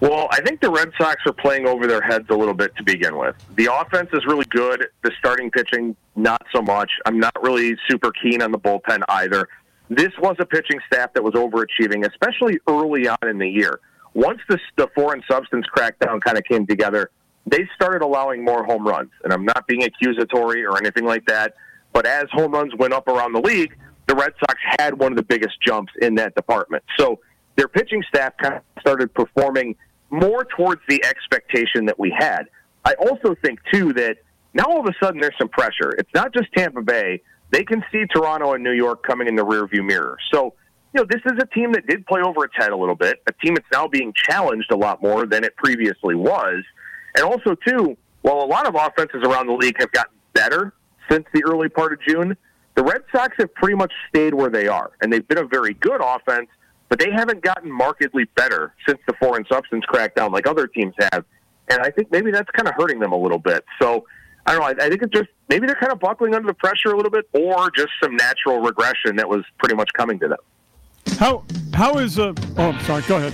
Well, 0.00 0.28
I 0.30 0.40
think 0.40 0.62
the 0.62 0.70
Red 0.70 0.92
Sox 0.96 1.20
are 1.26 1.32
playing 1.32 1.66
over 1.66 1.86
their 1.86 2.00
heads 2.00 2.24
a 2.30 2.34
little 2.34 2.54
bit 2.54 2.74
to 2.76 2.82
begin 2.82 3.18
with. 3.18 3.36
The 3.56 3.68
offense 3.70 4.08
is 4.14 4.24
really 4.24 4.46
good. 4.46 4.88
The 5.02 5.12
starting 5.18 5.50
pitching, 5.50 5.94
not 6.16 6.42
so 6.54 6.62
much. 6.62 6.90
I'm 7.04 7.20
not 7.20 7.34
really 7.42 7.76
super 7.88 8.10
keen 8.10 8.40
on 8.40 8.50
the 8.50 8.58
bullpen 8.58 9.02
either. 9.10 9.46
This 9.90 10.10
was 10.20 10.36
a 10.38 10.46
pitching 10.46 10.78
staff 10.86 11.12
that 11.14 11.22
was 11.22 11.34
overachieving, 11.34 12.08
especially 12.08 12.60
early 12.68 13.08
on 13.08 13.28
in 13.28 13.38
the 13.38 13.48
year. 13.48 13.80
Once 14.14 14.38
the, 14.48 14.58
the 14.76 14.88
foreign 14.94 15.22
substance 15.28 15.66
crackdown 15.76 16.20
kind 16.22 16.38
of 16.38 16.44
came 16.44 16.64
together, 16.64 17.10
they 17.44 17.68
started 17.74 18.02
allowing 18.02 18.44
more 18.44 18.64
home 18.64 18.86
runs. 18.86 19.10
And 19.24 19.32
I'm 19.32 19.44
not 19.44 19.66
being 19.66 19.82
accusatory 19.82 20.64
or 20.64 20.78
anything 20.78 21.04
like 21.04 21.26
that, 21.26 21.54
but 21.92 22.06
as 22.06 22.26
home 22.30 22.52
runs 22.52 22.72
went 22.78 22.92
up 22.92 23.08
around 23.08 23.32
the 23.32 23.40
league, 23.40 23.76
the 24.06 24.14
Red 24.14 24.32
Sox 24.38 24.54
had 24.78 24.98
one 24.98 25.10
of 25.12 25.16
the 25.16 25.24
biggest 25.24 25.60
jumps 25.60 25.92
in 26.00 26.14
that 26.16 26.36
department. 26.36 26.84
So 26.96 27.18
their 27.56 27.68
pitching 27.68 28.04
staff 28.08 28.32
kind 28.40 28.54
of 28.54 28.62
started 28.80 29.12
performing 29.12 29.74
more 30.10 30.44
towards 30.44 30.82
the 30.88 31.04
expectation 31.04 31.86
that 31.86 31.98
we 31.98 32.14
had. 32.16 32.44
I 32.84 32.94
also 32.94 33.34
think, 33.42 33.58
too, 33.72 33.92
that 33.94 34.18
now 34.54 34.64
all 34.68 34.80
of 34.80 34.86
a 34.86 34.94
sudden 35.04 35.20
there's 35.20 35.36
some 35.38 35.48
pressure. 35.48 35.90
It's 35.98 36.10
not 36.14 36.32
just 36.32 36.46
Tampa 36.56 36.82
Bay. 36.82 37.22
They 37.50 37.64
can 37.64 37.84
see 37.92 38.04
Toronto 38.06 38.54
and 38.54 38.62
New 38.62 38.72
York 38.72 39.02
coming 39.02 39.28
in 39.28 39.36
the 39.36 39.44
rearview 39.44 39.84
mirror. 39.84 40.16
So, 40.32 40.54
you 40.94 41.00
know, 41.00 41.06
this 41.08 41.20
is 41.26 41.38
a 41.40 41.46
team 41.46 41.72
that 41.72 41.86
did 41.86 42.06
play 42.06 42.20
over 42.22 42.44
its 42.44 42.54
head 42.56 42.70
a 42.70 42.76
little 42.76 42.94
bit, 42.94 43.22
a 43.28 43.32
team 43.44 43.54
that's 43.54 43.66
now 43.72 43.88
being 43.88 44.12
challenged 44.14 44.70
a 44.70 44.76
lot 44.76 45.02
more 45.02 45.26
than 45.26 45.44
it 45.44 45.56
previously 45.56 46.14
was. 46.14 46.62
And 47.16 47.24
also, 47.24 47.56
too, 47.66 47.96
while 48.22 48.42
a 48.42 48.46
lot 48.46 48.66
of 48.66 48.74
offenses 48.74 49.22
around 49.24 49.46
the 49.46 49.54
league 49.54 49.76
have 49.78 49.90
gotten 49.92 50.14
better 50.32 50.72
since 51.10 51.24
the 51.34 51.42
early 51.44 51.68
part 51.68 51.92
of 51.92 52.00
June, 52.06 52.36
the 52.76 52.82
Red 52.84 53.02
Sox 53.12 53.34
have 53.38 53.52
pretty 53.54 53.74
much 53.74 53.92
stayed 54.08 54.34
where 54.34 54.50
they 54.50 54.68
are. 54.68 54.92
And 55.02 55.12
they've 55.12 55.26
been 55.26 55.38
a 55.38 55.46
very 55.46 55.74
good 55.74 56.00
offense 56.02 56.48
but 56.90 56.98
they 56.98 57.10
haven't 57.10 57.40
gotten 57.40 57.72
markedly 57.72 58.24
better 58.36 58.74
since 58.86 58.98
the 59.06 59.14
foreign 59.14 59.46
substance 59.50 59.84
crackdown 59.86 60.32
like 60.32 60.46
other 60.46 60.66
teams 60.66 60.92
have. 60.98 61.24
And 61.70 61.80
I 61.80 61.90
think 61.90 62.10
maybe 62.10 62.32
that's 62.32 62.50
kind 62.50 62.68
of 62.68 62.74
hurting 62.76 62.98
them 62.98 63.12
a 63.12 63.16
little 63.16 63.38
bit. 63.38 63.64
So 63.80 64.04
I 64.50 64.54
don't 64.54 64.62
know. 64.62 64.82
I, 64.82 64.86
I 64.86 64.88
think 64.88 65.02
it's 65.02 65.12
just 65.12 65.28
maybe 65.48 65.68
they're 65.68 65.76
kind 65.76 65.92
of 65.92 66.00
buckling 66.00 66.34
under 66.34 66.48
the 66.48 66.54
pressure 66.54 66.88
a 66.88 66.96
little 66.96 67.10
bit, 67.10 67.28
or 67.32 67.70
just 67.70 67.90
some 68.02 68.16
natural 68.16 68.60
regression 68.60 69.14
that 69.14 69.28
was 69.28 69.44
pretty 69.60 69.76
much 69.76 69.88
coming 69.92 70.18
to 70.18 70.26
them. 70.26 70.38
How 71.18 71.44
how 71.72 71.98
is 71.98 72.18
uh? 72.18 72.34
Oh, 72.58 72.70
I'm 72.70 72.80
sorry. 72.80 73.02
Go 73.06 73.18
ahead. 73.18 73.32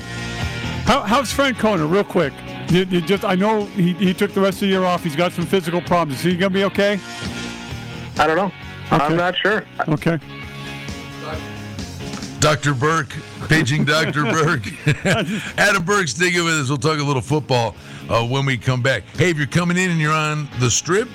How, 0.86 1.00
how's 1.00 1.32
Francona, 1.32 1.90
real 1.90 2.04
quick? 2.04 2.34
You, 2.68 2.84
you 2.84 3.00
just 3.00 3.24
I 3.24 3.34
know 3.34 3.64
he, 3.64 3.94
he 3.94 4.12
took 4.12 4.32
the 4.32 4.42
rest 4.42 4.56
of 4.56 4.60
the 4.60 4.66
year 4.66 4.84
off. 4.84 5.02
He's 5.02 5.16
got 5.16 5.32
some 5.32 5.46
physical 5.46 5.80
problems. 5.80 6.18
Is 6.18 6.32
he 6.32 6.36
gonna 6.36 6.50
be 6.50 6.64
okay? 6.64 7.00
I 8.18 8.26
don't 8.26 8.36
know. 8.36 8.52
Okay. 8.92 9.04
I'm 9.04 9.16
not 9.16 9.36
sure. 9.38 9.64
Okay. 9.88 10.18
Dr. 12.40 12.74
Burke, 12.74 13.16
paging 13.48 13.86
Dr. 13.86 14.24
Burke. 14.32 14.66
Adam 15.56 15.82
Burke's 15.82 16.10
sticking 16.10 16.44
with 16.44 16.60
us. 16.60 16.68
We'll 16.68 16.76
talk 16.76 16.98
a 16.98 17.02
little 17.02 17.22
football 17.22 17.74
uh, 18.08 18.26
when 18.26 18.46
we 18.46 18.56
come 18.56 18.82
back. 18.82 19.04
Hey, 19.16 19.30
if 19.30 19.38
you're 19.38 19.46
coming 19.46 19.76
in 19.76 19.90
and 19.90 20.00
you're 20.00 20.12
on 20.12 20.48
the 20.58 20.70
strip 20.70 21.08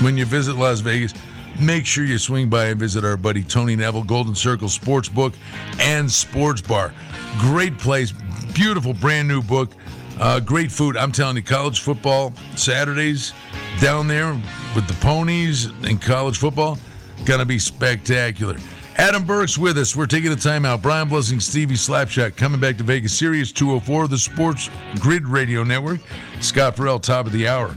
when 0.00 0.16
you 0.16 0.24
visit 0.24 0.56
Las 0.56 0.80
Vegas, 0.80 1.14
make 1.60 1.86
sure 1.86 2.04
you 2.04 2.18
swing 2.18 2.48
by 2.48 2.66
and 2.66 2.78
visit 2.80 3.04
our 3.04 3.16
buddy 3.16 3.42
Tony 3.42 3.76
Neville, 3.76 4.04
Golden 4.04 4.34
Circle 4.34 4.68
Sportsbook 4.68 5.34
and 5.80 6.10
Sports 6.10 6.60
Bar. 6.60 6.92
Great 7.38 7.78
place, 7.78 8.12
beautiful 8.54 8.94
brand 8.94 9.28
new 9.28 9.42
book, 9.42 9.72
uh, 10.20 10.40
great 10.40 10.70
food. 10.70 10.96
I'm 10.96 11.12
telling 11.12 11.36
you, 11.36 11.42
college 11.42 11.80
football 11.80 12.32
Saturdays 12.56 13.32
down 13.80 14.08
there 14.08 14.32
with 14.74 14.86
the 14.86 14.94
ponies 15.00 15.66
and 15.66 16.00
college 16.00 16.38
football, 16.38 16.78
gonna 17.24 17.44
be 17.44 17.58
spectacular. 17.58 18.56
Adam 18.98 19.24
Burke's 19.24 19.56
with 19.56 19.78
us. 19.78 19.94
We're 19.94 20.06
taking 20.06 20.32
a 20.32 20.36
timeout. 20.36 20.82
Brian 20.82 21.08
Blessing, 21.08 21.38
Stevie 21.38 21.76
Slapshot 21.76 22.36
coming 22.36 22.58
back 22.58 22.76
to 22.78 22.82
Vegas. 22.82 23.16
Sirius 23.16 23.52
204, 23.52 24.08
the 24.08 24.18
Sports 24.18 24.70
Grid 24.98 25.28
Radio 25.28 25.62
Network. 25.62 26.00
Scott 26.40 26.76
Farrell, 26.76 26.98
top 26.98 27.26
of 27.26 27.32
the 27.32 27.46
hour. 27.46 27.76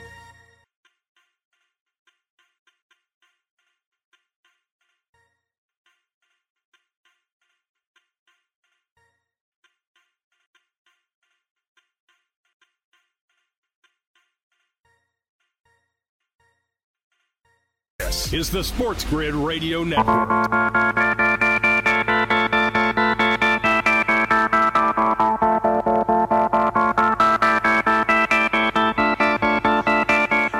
This 18.11 18.33
is 18.33 18.49
the 18.49 18.61
Sports 18.61 19.05
Grid 19.05 19.33
Radio 19.33 19.85
Network. 19.85 20.27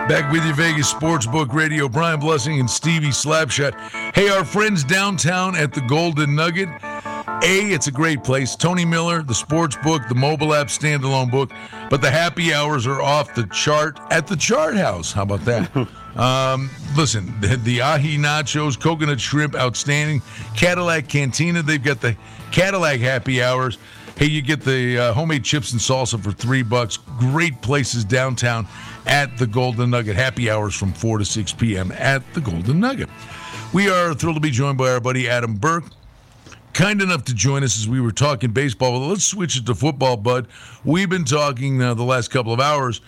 Back 0.07 0.31
with 0.31 0.45
you, 0.45 0.53
Vegas 0.53 0.93
Sportsbook 0.93 1.51
Radio. 1.51 1.89
Brian 1.89 2.21
Blessing 2.21 2.61
and 2.61 2.69
Stevie 2.69 3.07
Slapshot. 3.07 3.77
Hey, 4.15 4.29
our 4.29 4.45
friends 4.45 4.85
downtown 4.85 5.57
at 5.57 5.73
the 5.73 5.81
Golden 5.81 6.33
Nugget. 6.33 6.69
A, 7.43 7.73
it's 7.73 7.87
a 7.87 7.91
great 7.91 8.23
place. 8.23 8.55
Tony 8.55 8.85
Miller, 8.85 9.23
the 9.23 9.35
sports 9.35 9.75
book, 9.83 10.03
the 10.07 10.15
mobile 10.15 10.53
app 10.53 10.67
standalone 10.67 11.29
book, 11.29 11.51
but 11.89 12.01
the 12.01 12.11
happy 12.11 12.53
hours 12.53 12.87
are 12.87 13.01
off 13.01 13.35
the 13.35 13.45
chart 13.47 13.99
at 14.09 14.25
the 14.25 14.37
Chart 14.37 14.77
House. 14.77 15.11
How 15.11 15.23
about 15.23 15.41
that? 15.41 15.89
um, 16.15 16.69
listen, 16.95 17.33
the, 17.41 17.57
the 17.57 17.81
ahi 17.81 18.17
nachos, 18.17 18.79
coconut 18.79 19.19
shrimp, 19.19 19.55
outstanding. 19.55 20.21
Cadillac 20.55 21.07
Cantina, 21.07 21.61
they've 21.61 21.83
got 21.83 22.01
the 22.01 22.15
Cadillac 22.51 22.99
happy 22.99 23.41
hours. 23.41 23.77
Hey, 24.17 24.25
you 24.27 24.41
get 24.41 24.61
the 24.61 24.97
uh, 24.97 25.13
homemade 25.13 25.43
chips 25.43 25.71
and 25.71 25.81
salsa 25.81 26.21
for 26.21 26.31
three 26.31 26.63
bucks. 26.63 26.97
Great 27.17 27.61
places 27.61 28.03
downtown 28.03 28.67
at 29.05 29.37
the 29.37 29.47
Golden 29.47 29.89
Nugget. 29.89 30.15
Happy 30.15 30.49
hours 30.49 30.75
from 30.75 30.93
4 30.93 31.19
to 31.19 31.25
6 31.25 31.53
p.m. 31.53 31.91
at 31.93 32.21
the 32.33 32.41
Golden 32.41 32.79
Nugget. 32.79 33.09
We 33.73 33.89
are 33.89 34.13
thrilled 34.13 34.35
to 34.35 34.41
be 34.41 34.51
joined 34.51 34.77
by 34.77 34.91
our 34.91 34.99
buddy 34.99 35.29
Adam 35.29 35.55
Burke 35.55 35.85
kind 36.73 37.01
enough 37.01 37.23
to 37.25 37.33
join 37.33 37.63
us 37.63 37.77
as 37.79 37.87
we 37.87 37.99
were 37.99 38.11
talking 38.11 38.51
baseball. 38.51 38.93
Well, 38.93 39.09
let's 39.09 39.25
switch 39.25 39.57
it 39.57 39.65
to 39.65 39.75
football, 39.75 40.17
bud. 40.17 40.47
We've 40.83 41.09
been 41.09 41.25
talking 41.25 41.81
uh, 41.81 41.93
the 41.93 42.03
last 42.03 42.29
couple 42.29 42.53
of 42.53 42.59
hours. 42.59 43.01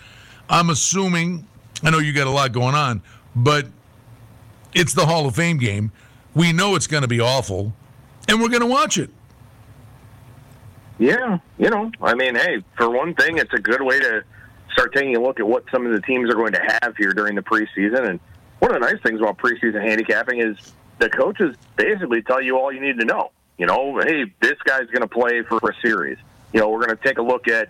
I'm 0.50 0.70
assuming, 0.70 1.48
I 1.84 1.90
know 1.90 2.00
you 2.00 2.14
got 2.14 2.28
a 2.28 2.32
lot 2.32 2.52
going 2.52 2.76
on, 2.76 3.02
but 3.36 3.68
it's 4.74 4.94
the 4.94 5.06
Hall 5.06 5.28
of 5.28 5.36
Fame 5.36 5.58
game. 5.58 5.92
We 6.34 6.54
know 6.54 6.76
it's 6.76 6.88
going 6.88 7.04
to 7.04 7.08
be 7.08 7.20
awful, 7.20 7.74
and 8.28 8.42
we're 8.42 8.50
going 8.50 8.62
to 8.62 8.68
watch 8.68 8.98
it. 8.98 9.10
Yeah, 10.98 11.40
you 11.58 11.70
know, 11.70 11.92
I 12.02 12.14
mean, 12.14 12.36
hey, 12.36 12.64
for 12.78 12.90
one 12.90 13.14
thing, 13.16 13.38
it's 13.38 13.54
a 13.54 13.60
good 13.60 13.82
way 13.82 14.00
to 14.00 14.24
start 14.72 14.94
taking 14.94 15.16
a 15.16 15.20
look 15.20 15.40
at 15.40 15.48
what 15.48 15.66
some 15.72 15.86
of 15.86 15.92
the 15.92 16.02
teams 16.02 16.30
are 16.30 16.36
going 16.36 16.54
to 16.54 16.80
have 16.82 16.96
here 16.98 17.12
during 17.12 17.36
the 17.36 17.42
preseason. 17.42 18.08
And 18.08 18.20
one 18.60 18.74
of 18.74 18.82
the 18.82 18.88
nice 18.88 19.02
things 19.02 19.20
about 19.20 19.38
preseason 19.38 19.82
handicapping 19.82 20.40
is 20.40 20.56
the 21.00 21.10
coaches 21.10 21.56
basically 21.76 22.22
tell 22.22 22.42
you 22.42 22.58
all 22.58 22.72
you 22.72 22.80
need 22.80 23.00
to 23.00 23.06
know. 23.06 23.32
You 23.58 23.68
know, 23.68 24.00
hey, 24.00 24.26
this 24.42 24.58
guy's 24.64 24.88
going 24.88 25.02
to 25.02 25.08
play 25.08 25.44
for 25.44 25.58
a 25.58 25.76
series. 25.82 26.18
You 26.54 26.60
know, 26.60 26.70
we're 26.70 26.86
going 26.86 26.98
to 26.98 27.04
take 27.04 27.18
a 27.18 27.22
look 27.22 27.48
at 27.48 27.70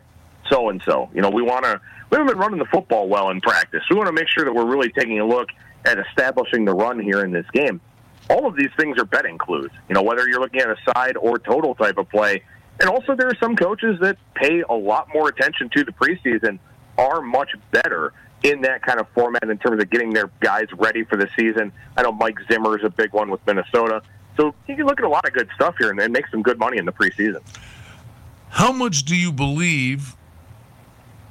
so 0.50 0.70
and 0.70 0.82
so. 0.86 1.10
You 1.14 1.22
know, 1.22 1.30
we 1.30 1.42
want 1.42 1.66
to. 1.66 1.80
We 2.10 2.18
haven't 2.18 2.34
been 2.34 2.38
running 2.38 2.60
the 2.60 2.66
football 2.66 3.08
well 3.08 3.30
in 3.30 3.42
practice. 3.42 3.82
We 3.90 3.96
want 3.96 4.08
to 4.08 4.14
make 4.14 4.28
sure 4.28 4.46
that 4.46 4.54
we're 4.54 4.66
really 4.66 4.92
taking 4.92 5.20
a 5.20 5.26
look 5.26 5.50
at 5.86 5.98
establishing 5.98 6.66
the 6.66 6.74
run 6.74 7.00
here 7.00 7.24
in 7.24 7.32
this 7.32 7.46
game. 7.54 7.82
All 8.30 8.46
of 8.46 8.56
these 8.56 8.70
things 8.78 8.98
are 9.00 9.06
betting 9.06 9.38
clues. 9.38 9.72
You 9.90 9.96
know, 9.96 10.04
whether 10.04 10.28
you're 10.30 10.40
looking 10.40 10.62
at 10.62 10.70
a 10.70 10.78
side 10.94 11.18
or 11.18 11.40
total 11.40 11.76
type 11.76 11.98
of 11.98 12.10
play. 12.10 12.44
And 12.80 12.90
also, 12.90 13.16
there 13.16 13.28
are 13.28 13.38
some 13.40 13.56
coaches 13.56 14.00
that 14.02 14.18
pay 14.36 14.62
a 14.62 14.74
lot 14.74 15.10
more 15.14 15.28
attention 15.28 15.70
to 15.76 15.84
the 15.84 15.92
preseason, 15.92 16.60
are 16.98 17.22
much 17.22 17.50
better 17.72 18.14
in 18.44 18.62
that 18.62 18.82
kind 18.84 19.00
of 19.00 19.08
format 19.16 19.44
in 19.44 19.58
terms 19.58 19.82
of 19.82 19.90
getting 19.90 20.14
their 20.14 20.30
guys 20.40 20.68
ready 20.78 21.04
for 21.04 21.18
the 21.18 21.28
season. 21.38 21.72
I 21.98 22.04
know 22.04 22.12
Mike 22.12 22.38
Zimmer 22.52 22.78
is 22.78 22.84
a 22.84 22.90
big 22.90 23.14
one 23.14 23.30
with 23.30 23.40
Minnesota. 23.48 24.02
So 24.38 24.54
you 24.68 24.76
can 24.76 24.86
look 24.86 25.00
at 25.00 25.06
a 25.06 25.10
lot 25.10 25.26
of 25.26 25.34
good 25.34 25.50
stuff 25.56 25.76
here 25.78 25.90
and, 25.90 26.00
and 26.00 26.12
make 26.12 26.28
some 26.28 26.42
good 26.42 26.60
money 26.60 26.78
in 26.78 26.86
the 26.86 26.92
preseason. 26.92 27.42
How 28.50 28.72
much 28.72 29.06
do 29.06 29.16
you 29.16 29.32
believe 29.32 30.16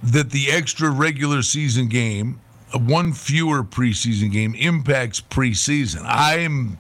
that 0.03 0.31
the 0.31 0.51
extra 0.51 0.91
regular 0.91 1.43
season 1.43 1.89
game, 1.89 2.41
uh, 2.75 2.79
one 2.79 3.13
fewer 3.13 3.63
preseason 3.63 4.33
game, 4.33 4.55
impacts 4.55 5.21
preseason? 5.21 6.03
I'm 6.05 6.79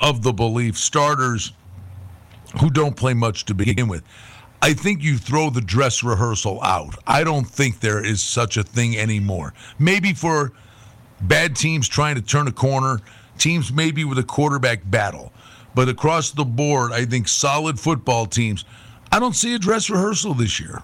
of 0.00 0.22
the 0.22 0.32
belief 0.32 0.76
starters 0.76 1.52
who 2.60 2.70
don't 2.70 2.96
play 2.96 3.14
much 3.14 3.44
to 3.46 3.54
begin 3.54 3.88
with. 3.88 4.02
I 4.60 4.74
think 4.74 5.02
you 5.02 5.18
throw 5.18 5.50
the 5.50 5.60
dress 5.60 6.02
rehearsal 6.02 6.62
out. 6.62 6.94
I 7.06 7.24
don't 7.24 7.46
think 7.46 7.80
there 7.80 8.04
is 8.04 8.22
such 8.22 8.56
a 8.56 8.62
thing 8.62 8.96
anymore. 8.96 9.54
Maybe 9.78 10.12
for 10.12 10.52
bad 11.22 11.56
teams 11.56 11.88
trying 11.88 12.14
to 12.14 12.22
turn 12.22 12.46
a 12.46 12.52
corner, 12.52 13.00
teams 13.38 13.72
maybe 13.72 14.04
with 14.04 14.18
a 14.18 14.22
quarterback 14.22 14.88
battle. 14.88 15.32
But 15.74 15.88
across 15.88 16.30
the 16.30 16.44
board, 16.44 16.92
I 16.92 17.06
think 17.06 17.26
solid 17.26 17.80
football 17.80 18.26
teams, 18.26 18.64
I 19.10 19.18
don't 19.18 19.34
see 19.34 19.54
a 19.54 19.58
dress 19.58 19.90
rehearsal 19.90 20.34
this 20.34 20.60
year. 20.60 20.82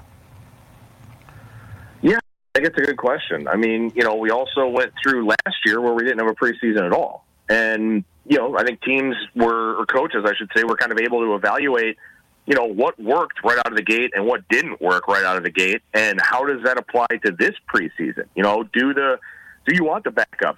I 2.58 2.60
think 2.60 2.72
it's 2.72 2.82
a 2.82 2.86
good 2.86 2.96
question. 2.96 3.46
I 3.46 3.54
mean, 3.54 3.92
you 3.94 4.02
know, 4.02 4.16
we 4.16 4.30
also 4.30 4.66
went 4.66 4.92
through 5.00 5.28
last 5.28 5.58
year 5.64 5.80
where 5.80 5.92
we 5.92 6.02
didn't 6.02 6.18
have 6.18 6.26
a 6.26 6.34
preseason 6.34 6.84
at 6.84 6.92
all. 6.92 7.24
And, 7.48 8.02
you 8.26 8.36
know, 8.36 8.58
I 8.58 8.64
think 8.64 8.82
teams 8.82 9.14
were, 9.36 9.76
or 9.76 9.86
coaches, 9.86 10.24
I 10.26 10.34
should 10.34 10.50
say, 10.56 10.64
were 10.64 10.74
kind 10.74 10.90
of 10.90 10.98
able 10.98 11.20
to 11.20 11.36
evaluate, 11.36 11.98
you 12.46 12.56
know, 12.56 12.64
what 12.64 12.98
worked 12.98 13.44
right 13.44 13.58
out 13.58 13.68
of 13.68 13.76
the 13.76 13.84
gate 13.84 14.10
and 14.12 14.26
what 14.26 14.48
didn't 14.48 14.80
work 14.80 15.06
right 15.06 15.22
out 15.22 15.36
of 15.36 15.44
the 15.44 15.50
gate. 15.50 15.82
And 15.94 16.20
how 16.20 16.44
does 16.46 16.64
that 16.64 16.78
apply 16.78 17.06
to 17.24 17.30
this 17.30 17.54
preseason? 17.72 18.24
You 18.34 18.42
know, 18.42 18.64
do 18.64 18.92
the, 18.92 19.20
do 19.64 19.76
you 19.76 19.84
want 19.84 20.02
the 20.02 20.10
backups 20.10 20.56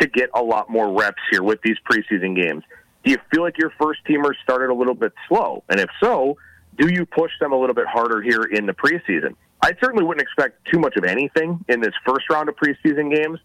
to 0.00 0.06
get 0.06 0.30
a 0.32 0.40
lot 0.40 0.70
more 0.70 0.98
reps 0.98 1.20
here 1.30 1.42
with 1.42 1.60
these 1.60 1.76
preseason 1.86 2.34
games? 2.34 2.64
Do 3.04 3.10
you 3.10 3.18
feel 3.30 3.42
like 3.42 3.58
your 3.58 3.74
first 3.78 4.00
teamers 4.08 4.36
started 4.42 4.70
a 4.70 4.74
little 4.74 4.94
bit 4.94 5.12
slow? 5.28 5.64
And 5.68 5.80
if 5.80 5.90
so, 6.02 6.38
do 6.78 6.90
you 6.90 7.04
push 7.04 7.32
them 7.40 7.52
a 7.52 7.60
little 7.60 7.74
bit 7.74 7.86
harder 7.86 8.22
here 8.22 8.44
in 8.44 8.64
the 8.64 8.72
preseason? 8.72 9.34
I 9.62 9.72
certainly 9.80 10.04
wouldn't 10.04 10.22
expect 10.22 10.66
too 10.72 10.80
much 10.80 10.96
of 10.96 11.04
anything 11.04 11.64
in 11.68 11.80
this 11.80 11.94
first 12.04 12.28
round 12.28 12.48
of 12.48 12.56
preseason 12.56 13.14
games, 13.14 13.38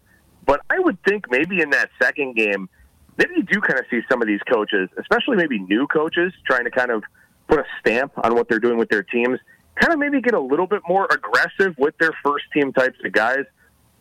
but 0.44 0.60
I 0.68 0.80
would 0.80 1.02
think 1.04 1.30
maybe 1.30 1.60
in 1.60 1.70
that 1.70 1.90
second 2.02 2.34
game, 2.34 2.68
maybe 3.16 3.34
you 3.36 3.44
do 3.44 3.60
kind 3.60 3.78
of 3.78 3.86
see 3.88 4.00
some 4.10 4.20
of 4.20 4.26
these 4.26 4.40
coaches, 4.52 4.88
especially 4.98 5.36
maybe 5.36 5.60
new 5.60 5.86
coaches, 5.86 6.32
trying 6.44 6.64
to 6.64 6.70
kind 6.70 6.90
of 6.90 7.04
put 7.46 7.60
a 7.60 7.64
stamp 7.80 8.12
on 8.24 8.34
what 8.34 8.48
they're 8.48 8.58
doing 8.58 8.78
with 8.78 8.88
their 8.88 9.04
teams, 9.04 9.38
kind 9.76 9.92
of 9.92 9.98
maybe 10.00 10.20
get 10.20 10.34
a 10.34 10.40
little 10.40 10.66
bit 10.66 10.82
more 10.88 11.06
aggressive 11.10 11.76
with 11.78 11.96
their 11.98 12.12
first 12.24 12.44
team 12.52 12.72
types 12.72 12.98
of 13.04 13.12
guys. 13.12 13.44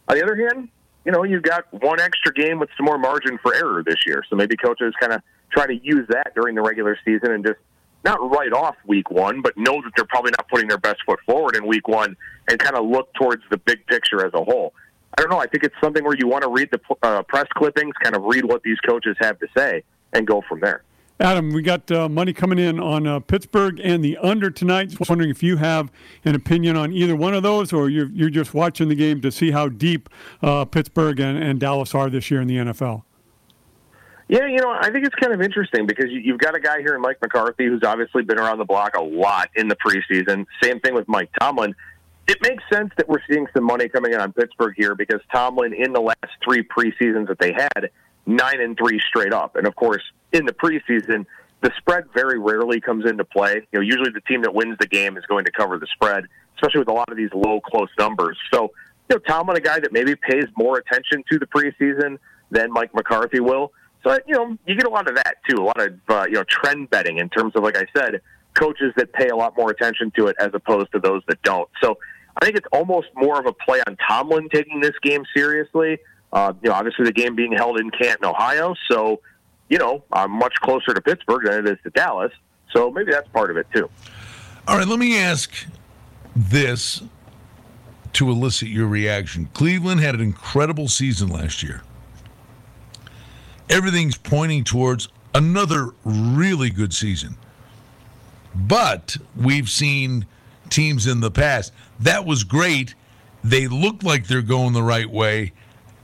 On 0.07 0.17
the 0.17 0.23
other 0.23 0.35
hand, 0.35 0.69
you 1.05 1.11
know, 1.11 1.23
you've 1.23 1.43
got 1.43 1.71
one 1.71 1.99
extra 1.99 2.33
game 2.33 2.59
with 2.59 2.69
some 2.75 2.85
more 2.85 2.97
margin 2.97 3.37
for 3.41 3.53
error 3.53 3.83
this 3.85 4.05
year. 4.05 4.23
So 4.29 4.35
maybe 4.35 4.57
coaches 4.57 4.93
kind 4.99 5.13
of 5.13 5.21
try 5.51 5.67
to 5.67 5.75
use 5.81 6.07
that 6.09 6.33
during 6.35 6.55
the 6.55 6.61
regular 6.61 6.97
season 7.05 7.31
and 7.31 7.45
just 7.45 7.59
not 8.07 8.31
write 8.31 8.53
off 8.53 8.75
week 8.85 9.11
one, 9.11 9.41
but 9.41 9.57
know 9.57 9.81
that 9.81 9.91
they're 9.95 10.05
probably 10.05 10.31
not 10.31 10.47
putting 10.47 10.67
their 10.67 10.77
best 10.77 10.97
foot 11.05 11.19
forward 11.25 11.55
in 11.55 11.67
week 11.67 11.87
one 11.87 12.15
and 12.49 12.57
kind 12.57 12.75
of 12.75 12.85
look 12.85 13.13
towards 13.15 13.43
the 13.51 13.57
big 13.57 13.85
picture 13.87 14.25
as 14.25 14.33
a 14.33 14.43
whole. 14.43 14.73
I 15.17 15.21
don't 15.21 15.29
know. 15.29 15.39
I 15.39 15.47
think 15.47 15.63
it's 15.63 15.75
something 15.81 16.03
where 16.03 16.15
you 16.17 16.27
want 16.27 16.43
to 16.43 16.49
read 16.49 16.69
the 16.71 16.79
uh, 17.03 17.23
press 17.23 17.47
clippings, 17.55 17.93
kind 18.01 18.15
of 18.15 18.23
read 18.23 18.45
what 18.45 18.63
these 18.63 18.77
coaches 18.87 19.17
have 19.19 19.37
to 19.39 19.47
say, 19.55 19.83
and 20.13 20.25
go 20.25 20.41
from 20.47 20.61
there. 20.61 20.83
Adam, 21.19 21.51
we 21.51 21.63
got 21.63 21.91
uh, 21.91 22.07
money 22.07 22.31
coming 22.31 22.59
in 22.59 22.79
on 22.79 23.07
uh, 23.07 23.19
Pittsburgh 23.19 23.81
and 23.83 24.05
the 24.05 24.17
under 24.17 24.51
tonight. 24.51 24.89
Just 24.89 25.09
wondering 25.09 25.31
if 25.31 25.41
you 25.41 25.57
have 25.57 25.91
an 26.23 26.35
opinion 26.35 26.77
on 26.77 26.93
either 26.93 27.15
one 27.15 27.33
of 27.33 27.41
those, 27.41 27.73
or 27.73 27.89
you're, 27.89 28.09
you're 28.09 28.29
just 28.29 28.53
watching 28.53 28.87
the 28.87 28.95
game 28.95 29.19
to 29.21 29.31
see 29.31 29.49
how 29.49 29.67
deep 29.67 30.09
uh, 30.43 30.63
Pittsburgh 30.65 31.19
and, 31.19 31.41
and 31.41 31.59
Dallas 31.59 31.95
are 31.95 32.09
this 32.11 32.29
year 32.29 32.39
in 32.39 32.47
the 32.47 32.57
NFL. 32.57 33.03
Yeah, 34.29 34.45
you 34.47 34.57
know, 34.57 34.69
I 34.69 34.91
think 34.91 35.05
it's 35.05 35.15
kind 35.15 35.33
of 35.33 35.41
interesting 35.41 35.85
because 35.85 36.07
you've 36.09 36.39
got 36.39 36.53
a 36.53 36.59
guy 36.59 36.79
here 36.79 36.95
in 36.95 37.01
Mike 37.01 37.17
McCarthy 37.21 37.65
who's 37.65 37.83
obviously 37.83 38.23
been 38.23 38.37
around 38.37 38.57
the 38.57 38.65
block 38.65 38.95
a 38.97 39.01
lot 39.01 39.49
in 39.55 39.69
the 39.69 39.75
preseason. 39.75 40.45
Same 40.61 40.81
thing 40.81 40.93
with 40.93 41.07
Mike 41.07 41.29
Tomlin. 41.39 41.73
It 42.27 42.37
makes 42.41 42.61
sense 42.69 42.91
that 42.97 43.07
we're 43.07 43.21
seeing 43.29 43.47
some 43.55 43.63
money 43.63 43.87
coming 43.87 44.11
in 44.11 44.19
on 44.19 44.33
Pittsburgh 44.33 44.73
here 44.75 44.95
because 44.95 45.21
Tomlin, 45.33 45.73
in 45.73 45.93
the 45.93 46.01
last 46.01 46.27
three 46.43 46.61
preseasons 46.61 47.29
that 47.29 47.39
they 47.39 47.53
had, 47.53 47.89
nine 48.25 48.59
and 48.59 48.77
three 48.77 48.99
straight 49.07 49.31
up. 49.31 49.55
And 49.55 49.65
of 49.65 49.77
course, 49.77 50.03
in 50.33 50.45
the 50.45 50.51
preseason, 50.51 51.25
the 51.61 51.71
spread 51.77 52.03
very 52.13 52.37
rarely 52.37 52.81
comes 52.81 53.09
into 53.09 53.23
play. 53.23 53.65
You 53.71 53.79
know, 53.79 53.81
usually 53.81 54.11
the 54.11 54.21
team 54.21 54.41
that 54.41 54.53
wins 54.53 54.77
the 54.77 54.87
game 54.87 55.15
is 55.15 55.25
going 55.27 55.45
to 55.45 55.51
cover 55.51 55.79
the 55.79 55.87
spread, 55.93 56.25
especially 56.55 56.79
with 56.79 56.89
a 56.89 56.93
lot 56.93 57.09
of 57.09 57.15
these 57.15 57.33
low, 57.33 57.61
close 57.61 57.89
numbers. 57.97 58.37
So 58.53 58.71
you 59.09 59.15
know, 59.15 59.19
Tomlin, 59.19 59.55
a 59.55 59.61
guy 59.61 59.79
that 59.79 59.93
maybe 59.93 60.15
pays 60.15 60.45
more 60.57 60.77
attention 60.77 61.23
to 61.31 61.39
the 61.39 61.45
preseason 61.45 62.17
than 62.51 62.73
Mike 62.73 62.93
McCarthy 62.93 63.39
will. 63.39 63.71
So, 64.07 64.17
you 64.25 64.35
know, 64.35 64.57
you 64.65 64.75
get 64.75 64.85
a 64.85 64.89
lot 64.89 65.09
of 65.09 65.15
that 65.15 65.35
too, 65.49 65.61
a 65.61 65.63
lot 65.63 65.81
of, 65.81 65.93
uh, 66.07 66.25
you 66.27 66.35
know, 66.35 66.43
trend 66.43 66.89
betting 66.89 67.17
in 67.17 67.27
terms 67.29 67.53
of, 67.55 67.63
like 67.63 67.75
I 67.77 67.85
said, 67.95 68.21
coaches 68.53 68.93
that 68.95 69.11
pay 69.11 69.27
a 69.27 69.35
lot 69.35 69.57
more 69.57 69.69
attention 69.69 70.11
to 70.17 70.27
it 70.27 70.35
as 70.39 70.51
opposed 70.53 70.91
to 70.93 70.99
those 70.99 71.21
that 71.27 71.41
don't. 71.43 71.69
So 71.81 71.97
I 72.41 72.45
think 72.45 72.57
it's 72.57 72.67
almost 72.71 73.07
more 73.15 73.37
of 73.37 73.45
a 73.45 73.53
play 73.53 73.81
on 73.85 73.97
Tomlin 74.07 74.47
taking 74.49 74.79
this 74.79 74.93
game 75.01 75.25
seriously. 75.35 75.97
Uh, 76.31 76.53
you 76.63 76.69
know, 76.69 76.75
obviously 76.75 77.03
the 77.03 77.11
game 77.11 77.35
being 77.35 77.51
held 77.51 77.79
in 77.79 77.89
Canton, 77.91 78.25
Ohio. 78.25 78.75
So, 78.89 79.19
you 79.69 79.77
know, 79.77 80.03
I'm 80.13 80.31
much 80.31 80.55
closer 80.61 80.93
to 80.93 81.01
Pittsburgh 81.01 81.43
than 81.43 81.65
it 81.65 81.67
is 81.67 81.77
to 81.83 81.89
Dallas. 81.89 82.31
So 82.71 82.89
maybe 82.89 83.11
that's 83.11 83.27
part 83.29 83.51
of 83.51 83.57
it 83.57 83.67
too. 83.73 83.89
All 84.67 84.77
right, 84.77 84.87
let 84.87 84.99
me 84.99 85.17
ask 85.17 85.53
this 86.33 87.03
to 88.13 88.29
elicit 88.29 88.69
your 88.69 88.87
reaction. 88.87 89.49
Cleveland 89.53 89.99
had 89.99 90.15
an 90.15 90.21
incredible 90.21 90.87
season 90.87 91.27
last 91.27 91.61
year. 91.61 91.81
Everything's 93.69 94.17
pointing 94.17 94.63
towards 94.63 95.09
another 95.35 95.91
really 96.03 96.69
good 96.69 96.93
season. 96.93 97.37
But 98.55 99.17
we've 99.35 99.69
seen 99.69 100.25
teams 100.69 101.07
in 101.07 101.19
the 101.19 101.31
past. 101.31 101.73
That 101.99 102.25
was 102.25 102.43
great. 102.43 102.95
They 103.43 103.67
look 103.67 104.03
like 104.03 104.27
they're 104.27 104.41
going 104.41 104.73
the 104.73 104.83
right 104.83 105.09
way. 105.09 105.53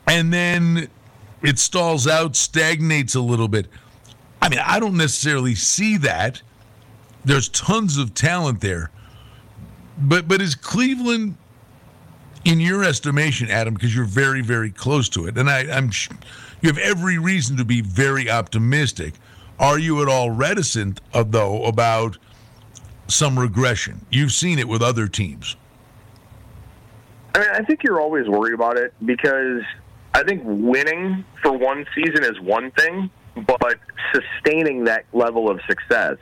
And 0.07 0.32
then 0.32 0.89
it 1.41 1.59
stalls 1.59 2.07
out, 2.07 2.36
stagnates 2.36 3.16
a 3.16 3.22
little 3.22 3.47
bit. 3.47 3.68
I 4.41 4.49
mean, 4.49 4.59
I 4.64 4.80
don't 4.80 4.97
necessarily 4.97 5.55
see 5.55 5.97
that. 5.97 6.41
There's 7.26 7.49
tons 7.49 7.97
of 7.97 8.14
talent 8.14 8.61
there. 8.61 8.91
But 9.97 10.28
but 10.28 10.41
is 10.41 10.55
Cleveland 10.55 11.38
in 12.45 12.59
your 12.59 12.84
estimation, 12.84 13.49
Adam, 13.49 13.74
because 13.74 13.95
you're 13.95 14.05
very, 14.05 14.41
very 14.41 14.72
close 14.72 15.07
to 15.09 15.28
it, 15.28 15.38
and 15.38 15.49
I, 15.49 15.61
am 15.61 15.91
you 16.64 16.70
have 16.70 16.78
every 16.78 17.18
reason 17.18 17.57
to 17.57 17.66
be 17.66 17.82
very 17.82 18.32
optimistic. 18.32 19.16
Are 19.59 19.78
you 19.78 20.01
at 20.01 20.07
all 20.07 20.32
reticent, 20.32 21.01
uh, 21.14 21.24
though, 21.24 21.66
about 21.66 22.18
some 23.07 23.38
regression? 23.38 24.05
You've 24.09 24.32
seen 24.32 24.57
it 24.59 24.68
with 24.68 24.82
other 24.82 25.09
teams. 25.09 25.57
I 27.36 27.39
mean, 27.39 27.49
I 27.53 27.64
think 27.64 27.84
you're 27.84 27.99
always 27.99 28.28
worried 28.30 28.53
about 28.53 28.78
it 28.78 28.93
because 29.05 29.61
I 30.14 30.24
think 30.24 30.41
winning 30.45 31.26
for 31.41 31.51
one 31.51 31.86
season 31.93 32.24
is 32.24 32.39
one 32.39 32.72
thing, 32.72 33.09
but 33.36 33.78
sustaining 34.14 34.86
that 34.86 35.03
level 35.11 35.49
of 35.51 35.59
success 35.68 36.16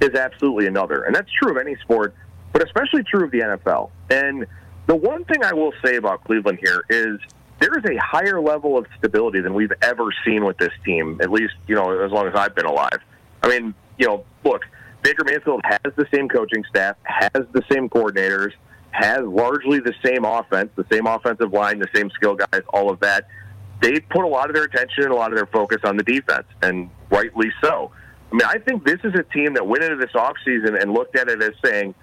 is 0.00 0.10
absolutely 0.10 0.68
another. 0.68 1.02
And 1.02 1.14
that's 1.14 1.30
true 1.32 1.50
of 1.50 1.56
any 1.56 1.74
sport, 1.76 2.14
but 2.52 2.62
especially 2.62 3.02
true 3.02 3.24
of 3.24 3.32
the 3.32 3.40
NFL. 3.40 3.90
And 4.08 4.46
the 4.86 4.94
one 4.94 5.24
thing 5.24 5.42
I 5.42 5.52
will 5.52 5.72
say 5.84 5.96
about 5.96 6.22
Cleveland 6.22 6.60
here 6.62 6.84
is 6.88 7.18
there 7.60 7.76
is 7.78 7.84
a 7.84 7.96
higher 8.00 8.40
level 8.40 8.76
of 8.76 8.86
stability 8.98 9.40
than 9.40 9.54
we've 9.54 9.72
ever 9.82 10.06
seen 10.24 10.44
with 10.44 10.56
this 10.58 10.72
team, 10.84 11.18
at 11.22 11.30
least, 11.30 11.54
you 11.66 11.74
know, 11.74 12.00
as 12.00 12.10
long 12.10 12.26
as 12.26 12.34
I've 12.34 12.54
been 12.54 12.66
alive. 12.66 12.98
I 13.42 13.48
mean, 13.48 13.74
you 13.98 14.06
know, 14.06 14.24
look, 14.44 14.62
Baker 15.02 15.24
Mayfield 15.24 15.60
has 15.64 15.92
the 15.96 16.06
same 16.12 16.28
coaching 16.28 16.64
staff, 16.68 16.96
has 17.04 17.44
the 17.52 17.62
same 17.70 17.88
coordinators, 17.88 18.52
has 18.90 19.20
largely 19.22 19.78
the 19.78 19.94
same 20.04 20.24
offense, 20.24 20.70
the 20.74 20.86
same 20.90 21.06
offensive 21.06 21.52
line, 21.52 21.78
the 21.78 21.88
same 21.94 22.10
skill 22.10 22.34
guys, 22.34 22.62
all 22.68 22.90
of 22.90 23.00
that. 23.00 23.26
They 23.80 24.00
put 24.00 24.24
a 24.24 24.28
lot 24.28 24.50
of 24.50 24.54
their 24.54 24.64
attention 24.64 25.04
and 25.04 25.12
a 25.12 25.16
lot 25.16 25.32
of 25.32 25.36
their 25.36 25.46
focus 25.46 25.78
on 25.84 25.96
the 25.96 26.02
defense, 26.02 26.46
and 26.62 26.90
rightly 27.10 27.50
so. 27.62 27.92
I 28.30 28.34
mean, 28.34 28.44
I 28.46 28.58
think 28.58 28.84
this 28.84 29.00
is 29.04 29.14
a 29.14 29.22
team 29.22 29.54
that 29.54 29.66
went 29.66 29.84
into 29.84 29.96
this 29.96 30.12
offseason 30.12 30.80
and 30.80 30.92
looked 30.92 31.16
at 31.16 31.28
it 31.28 31.42
as 31.42 31.52
saying, 31.64 31.94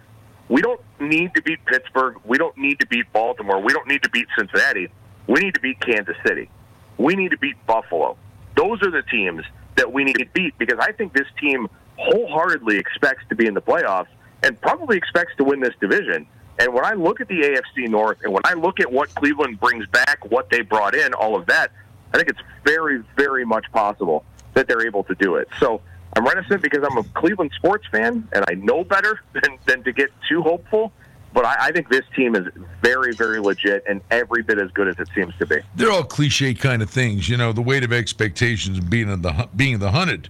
we 0.49 0.61
don't 0.61 0.81
need 0.99 1.33
to 1.35 1.41
beat 1.41 1.63
Pittsburgh. 1.65 2.15
We 2.25 2.37
don't 2.37 2.57
need 2.57 2.79
to 2.79 2.87
beat 2.87 3.11
Baltimore. 3.11 3.61
We 3.61 3.73
don't 3.73 3.87
need 3.87 4.03
to 4.03 4.09
beat 4.09 4.27
Cincinnati. 4.37 4.89
We 5.27 5.41
need 5.41 5.53
to 5.55 5.59
beat 5.59 5.79
Kansas 5.79 6.15
City. 6.25 6.49
We 6.97 7.15
need 7.15 7.31
to 7.31 7.37
beat 7.37 7.55
Buffalo. 7.65 8.17
Those 8.55 8.81
are 8.81 8.91
the 8.91 9.03
teams 9.03 9.43
that 9.75 9.91
we 9.91 10.03
need 10.03 10.17
to 10.17 10.25
beat 10.33 10.57
because 10.57 10.79
I 10.79 10.91
think 10.91 11.13
this 11.13 11.27
team 11.39 11.67
wholeheartedly 11.97 12.77
expects 12.77 13.23
to 13.29 13.35
be 13.35 13.45
in 13.45 13.53
the 13.53 13.61
playoffs 13.61 14.07
and 14.43 14.59
probably 14.61 14.97
expects 14.97 15.33
to 15.37 15.43
win 15.43 15.59
this 15.59 15.73
division. 15.79 16.27
And 16.59 16.73
when 16.73 16.85
I 16.85 16.93
look 16.93 17.21
at 17.21 17.27
the 17.27 17.41
AFC 17.41 17.87
North 17.87 18.17
and 18.23 18.33
when 18.33 18.41
I 18.45 18.53
look 18.53 18.79
at 18.79 18.91
what 18.91 19.13
Cleveland 19.15 19.59
brings 19.59 19.85
back, 19.87 20.25
what 20.29 20.49
they 20.49 20.61
brought 20.61 20.95
in, 20.95 21.13
all 21.13 21.35
of 21.35 21.45
that, 21.47 21.71
I 22.13 22.17
think 22.17 22.29
it's 22.29 22.39
very, 22.65 23.03
very 23.15 23.45
much 23.45 23.65
possible 23.71 24.25
that 24.53 24.67
they're 24.67 24.85
able 24.85 25.03
to 25.03 25.15
do 25.15 25.35
it. 25.35 25.47
So 25.59 25.81
I'm 26.15 26.25
reticent 26.25 26.63
because 26.63 26.83
I'm 26.83 26.97
a 26.97 27.03
Cleveland 27.03 27.51
sports 27.55 27.85
fan 27.91 28.27
and 28.31 28.45
I 28.47 28.55
know 28.55 28.83
better 28.83 29.19
than, 29.33 29.57
than 29.65 29.83
to 29.83 29.91
get 29.91 30.09
too 30.27 30.41
hopeful. 30.41 30.91
But 31.33 31.45
I, 31.45 31.67
I 31.67 31.71
think 31.71 31.89
this 31.89 32.05
team 32.15 32.35
is 32.35 32.47
very, 32.81 33.13
very 33.13 33.39
legit 33.39 33.83
and 33.87 34.01
every 34.11 34.41
bit 34.43 34.59
as 34.59 34.71
good 34.71 34.87
as 34.87 34.97
it 34.97 35.07
seems 35.13 35.33
to 35.39 35.45
be. 35.45 35.57
They're 35.75 35.91
all 35.91 36.03
cliche 36.03 36.53
kind 36.53 36.81
of 36.81 36.89
things, 36.89 37.29
you 37.29 37.37
know. 37.37 37.53
The 37.53 37.61
weight 37.61 37.83
of 37.83 37.93
expectations 37.93 38.79
being 38.79 39.07
the 39.07 39.49
being 39.55 39.79
the 39.79 39.91
hunted, 39.91 40.29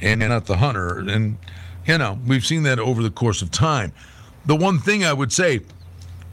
and 0.00 0.20
not 0.20 0.46
the 0.46 0.58
hunter, 0.58 0.98
and 0.98 1.38
you 1.86 1.98
know 1.98 2.18
we've 2.26 2.44
seen 2.44 2.62
that 2.64 2.78
over 2.78 3.02
the 3.02 3.10
course 3.10 3.42
of 3.42 3.50
time. 3.50 3.92
The 4.44 4.56
one 4.56 4.78
thing 4.78 5.04
I 5.04 5.12
would 5.12 5.32
say, 5.32 5.60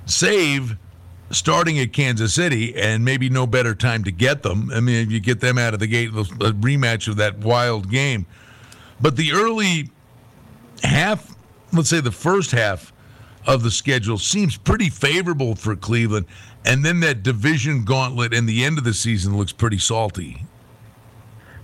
save 0.06 0.78
starting 1.32 1.80
at 1.80 1.94
Kansas 1.94 2.34
City, 2.34 2.76
and 2.76 3.04
maybe 3.04 3.30
no 3.30 3.48
better 3.48 3.74
time 3.74 4.04
to 4.04 4.12
get 4.12 4.44
them. 4.44 4.72
I 4.74 4.80
mean, 4.80 5.08
if 5.08 5.12
you 5.12 5.20
get 5.20 5.40
them 5.40 5.58
out 5.58 5.74
of 5.74 5.80
the 5.80 5.88
gate, 5.88 6.10
a 6.10 6.14
rematch 6.14 7.08
of 7.08 7.18
that 7.18 7.40
wild 7.40 7.90
game. 7.90 8.26
But 9.02 9.16
the 9.16 9.34
early 9.34 9.90
half, 10.84 11.36
let's 11.72 11.90
say 11.90 12.00
the 12.00 12.12
first 12.12 12.52
half 12.52 12.93
of 13.46 13.64
the 13.64 13.72
schedule 13.72 14.18
seems 14.18 14.58
pretty 14.58 14.90
favorable 14.90 15.56
for 15.56 15.76
Cleveland. 15.76 16.26
And 16.66 16.84
then 16.84 17.00
that 17.02 17.24
division 17.24 17.84
gauntlet 17.84 18.34
in 18.34 18.46
the 18.46 18.64
end 18.64 18.78
of 18.78 18.84
the 18.84 18.94
season 18.94 19.38
looks 19.38 19.52
pretty 19.52 19.80
salty. 19.80 20.46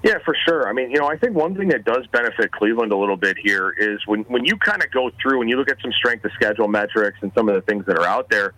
Yeah, 0.03 0.17
for 0.23 0.35
sure. 0.47 0.67
I 0.67 0.73
mean, 0.73 0.91
you 0.91 0.99
know, 0.99 1.07
I 1.07 1.17
think 1.17 1.35
one 1.35 1.55
thing 1.55 1.67
that 1.69 1.83
does 1.83 2.07
benefit 2.07 2.51
Cleveland 2.51 2.91
a 2.91 2.97
little 2.97 3.17
bit 3.17 3.37
here 3.37 3.75
is 3.77 3.99
when, 4.05 4.21
when 4.23 4.45
you 4.45 4.55
kind 4.57 4.81
of 4.81 4.91
go 4.91 5.11
through 5.21 5.41
and 5.41 5.49
you 5.49 5.57
look 5.57 5.69
at 5.69 5.77
some 5.81 5.91
strength 5.91 6.23
of 6.23 6.31
schedule 6.33 6.67
metrics 6.69 7.17
and 7.21 7.31
some 7.35 7.49
of 7.49 7.55
the 7.55 7.61
things 7.61 7.85
that 7.85 7.97
are 7.97 8.05
out 8.05 8.29
there. 8.29 8.53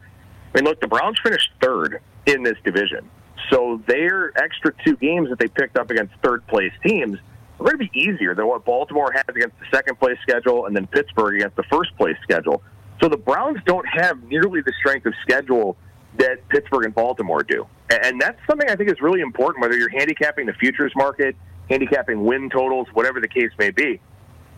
I 0.54 0.58
mean, 0.58 0.66
look, 0.66 0.80
the 0.82 0.88
Browns 0.88 1.18
finished 1.24 1.50
third 1.62 2.00
in 2.28 2.44
this 2.44 2.58
division. 2.64 3.10
So 3.50 3.82
their 3.88 4.38
extra 4.38 4.72
two 4.86 4.96
games 4.98 5.30
that 5.30 5.40
they 5.40 5.48
picked 5.48 5.78
up 5.78 5.90
against 5.90 6.14
third 6.24 6.46
place 6.46 6.74
teams 6.86 7.18
are 7.60 7.66
going 7.66 7.78
to 7.78 7.90
be 7.92 8.00
easier 8.00 8.36
than 8.36 8.48
what 8.48 8.64
Baltimore 8.64 9.12
has 9.12 9.24
against 9.28 9.58
the 9.60 9.66
second 9.74 10.00
place 10.00 10.18
schedule 10.22 10.68
and 10.68 10.76
then 10.76 10.86
Pittsburgh 10.88 11.36
against 11.36 11.56
the 11.56 11.64
first 11.64 11.96
place 11.98 12.18
schedule. 12.22 12.62
So 13.02 13.10
the 13.10 13.18
Browns 13.18 13.58
don't 13.66 13.88
have 13.88 14.22
nearly 14.24 14.62
the 14.62 14.74
strength 14.80 15.06
of 15.06 15.14
schedule 15.22 15.76
that 16.18 16.48
Pittsburgh 16.50 16.86
and 16.86 16.94
Baltimore 16.94 17.44
do. 17.44 17.66
And 17.90 18.22
that's 18.22 18.40
something 18.48 18.70
I 18.70 18.76
think 18.76 18.90
is 18.90 19.02
really 19.02 19.22
important, 19.22 19.62
whether 19.62 19.76
you're 19.76 19.90
handicapping 19.90 20.46
the 20.46 20.54
futures 20.54 20.94
market, 20.96 21.36
handicapping 21.70 22.24
win 22.24 22.50
totals, 22.50 22.88
whatever 22.94 23.20
the 23.20 23.28
case 23.28 23.52
may 23.58 23.72
be. 23.72 24.00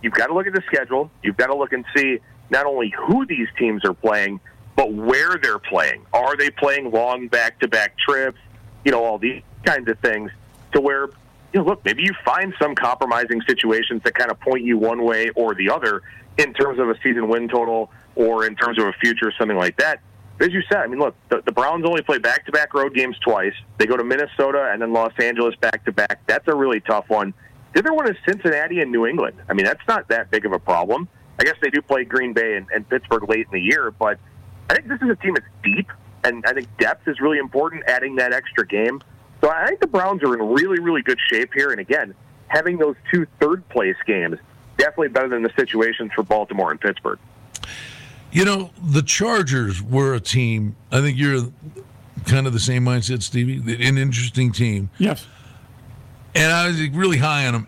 You've 0.01 0.13
got 0.13 0.27
to 0.27 0.33
look 0.33 0.47
at 0.47 0.53
the 0.53 0.63
schedule. 0.67 1.09
You've 1.23 1.37
got 1.37 1.47
to 1.47 1.55
look 1.55 1.71
and 1.71 1.85
see 1.95 2.19
not 2.49 2.65
only 2.65 2.93
who 3.07 3.25
these 3.25 3.47
teams 3.57 3.85
are 3.85 3.93
playing, 3.93 4.39
but 4.75 4.91
where 4.91 5.37
they're 5.41 5.59
playing. 5.59 6.05
Are 6.13 6.35
they 6.35 6.49
playing 6.49 6.91
long 6.91 7.27
back 7.27 7.59
to 7.59 7.67
back 7.67 7.97
trips? 7.97 8.39
You 8.83 8.91
know, 8.91 9.03
all 9.03 9.17
these 9.17 9.41
kinds 9.63 9.87
of 9.89 9.97
things 9.99 10.31
to 10.73 10.81
where, 10.81 11.07
you 11.53 11.59
know, 11.59 11.65
look, 11.65 11.85
maybe 11.85 12.03
you 12.03 12.13
find 12.25 12.53
some 12.59 12.75
compromising 12.75 13.41
situations 13.47 14.01
that 14.03 14.15
kind 14.15 14.31
of 14.31 14.39
point 14.39 14.63
you 14.63 14.77
one 14.77 15.03
way 15.03 15.29
or 15.35 15.53
the 15.53 15.69
other 15.69 16.01
in 16.37 16.53
terms 16.53 16.79
of 16.79 16.89
a 16.89 16.95
season 17.03 17.27
win 17.27 17.47
total 17.47 17.91
or 18.15 18.45
in 18.45 18.55
terms 18.55 18.79
of 18.79 18.85
a 18.87 18.93
future, 18.93 19.31
something 19.37 19.57
like 19.57 19.77
that. 19.77 20.01
But 20.37 20.47
as 20.47 20.53
you 20.53 20.63
said, 20.63 20.79
I 20.79 20.87
mean, 20.87 20.99
look, 20.99 21.15
the, 21.29 21.41
the 21.45 21.51
Browns 21.51 21.85
only 21.85 22.01
play 22.01 22.17
back 22.17 22.45
to 22.47 22.51
back 22.51 22.73
road 22.73 22.95
games 22.95 23.15
twice. 23.19 23.53
They 23.77 23.85
go 23.85 23.95
to 23.95 24.03
Minnesota 24.03 24.69
and 24.71 24.81
then 24.81 24.91
Los 24.91 25.13
Angeles 25.19 25.55
back 25.57 25.85
to 25.85 25.91
back. 25.91 26.25
That's 26.25 26.47
a 26.47 26.55
really 26.55 26.79
tough 26.79 27.07
one. 27.07 27.35
The 27.73 27.79
other 27.79 27.93
one 27.93 28.09
is 28.09 28.17
Cincinnati 28.27 28.79
and 28.81 28.91
New 28.91 29.05
England. 29.05 29.37
I 29.47 29.53
mean, 29.53 29.65
that's 29.65 29.87
not 29.87 30.07
that 30.09 30.31
big 30.31 30.45
of 30.45 30.51
a 30.51 30.59
problem. 30.59 31.07
I 31.39 31.43
guess 31.43 31.55
they 31.61 31.69
do 31.69 31.81
play 31.81 32.03
Green 32.03 32.33
Bay 32.33 32.55
and, 32.55 32.67
and 32.73 32.87
Pittsburgh 32.87 33.27
late 33.29 33.47
in 33.47 33.51
the 33.51 33.61
year, 33.61 33.91
but 33.91 34.19
I 34.69 34.75
think 34.75 34.87
this 34.87 35.01
is 35.01 35.09
a 35.09 35.15
team 35.15 35.33
that's 35.33 35.47
deep, 35.63 35.91
and 36.23 36.43
I 36.45 36.53
think 36.53 36.67
depth 36.77 37.07
is 37.07 37.19
really 37.19 37.39
important, 37.39 37.83
adding 37.87 38.15
that 38.17 38.33
extra 38.33 38.65
game. 38.65 39.01
So 39.43 39.49
I 39.49 39.67
think 39.67 39.81
the 39.81 39.87
Browns 39.87 40.23
are 40.23 40.33
in 40.33 40.53
really, 40.53 40.79
really 40.79 41.01
good 41.01 41.19
shape 41.29 41.53
here. 41.53 41.71
And 41.71 41.79
again, 41.81 42.15
having 42.47 42.77
those 42.77 42.95
two 43.11 43.27
third 43.41 43.67
place 43.67 43.97
games, 44.05 44.37
definitely 44.77 45.09
better 45.09 45.27
than 45.27 45.43
the 45.43 45.51
situations 45.57 46.11
for 46.15 46.23
Baltimore 46.23 46.71
and 46.71 46.79
Pittsburgh. 46.79 47.19
You 48.31 48.45
know, 48.45 48.71
the 48.81 49.01
Chargers 49.01 49.81
were 49.81 50.13
a 50.13 50.21
team. 50.21 50.77
I 50.93 51.01
think 51.01 51.17
you're 51.17 51.51
kind 52.25 52.47
of 52.47 52.53
the 52.53 52.59
same 52.59 52.85
mindset, 52.85 53.21
Stevie. 53.21 53.57
An 53.85 53.97
interesting 53.97 54.53
team. 54.53 54.89
Yes. 54.97 55.27
And 56.33 56.51
I 56.51 56.67
was 56.67 56.89
really 56.91 57.17
high 57.17 57.45
on 57.45 57.53
them. 57.53 57.67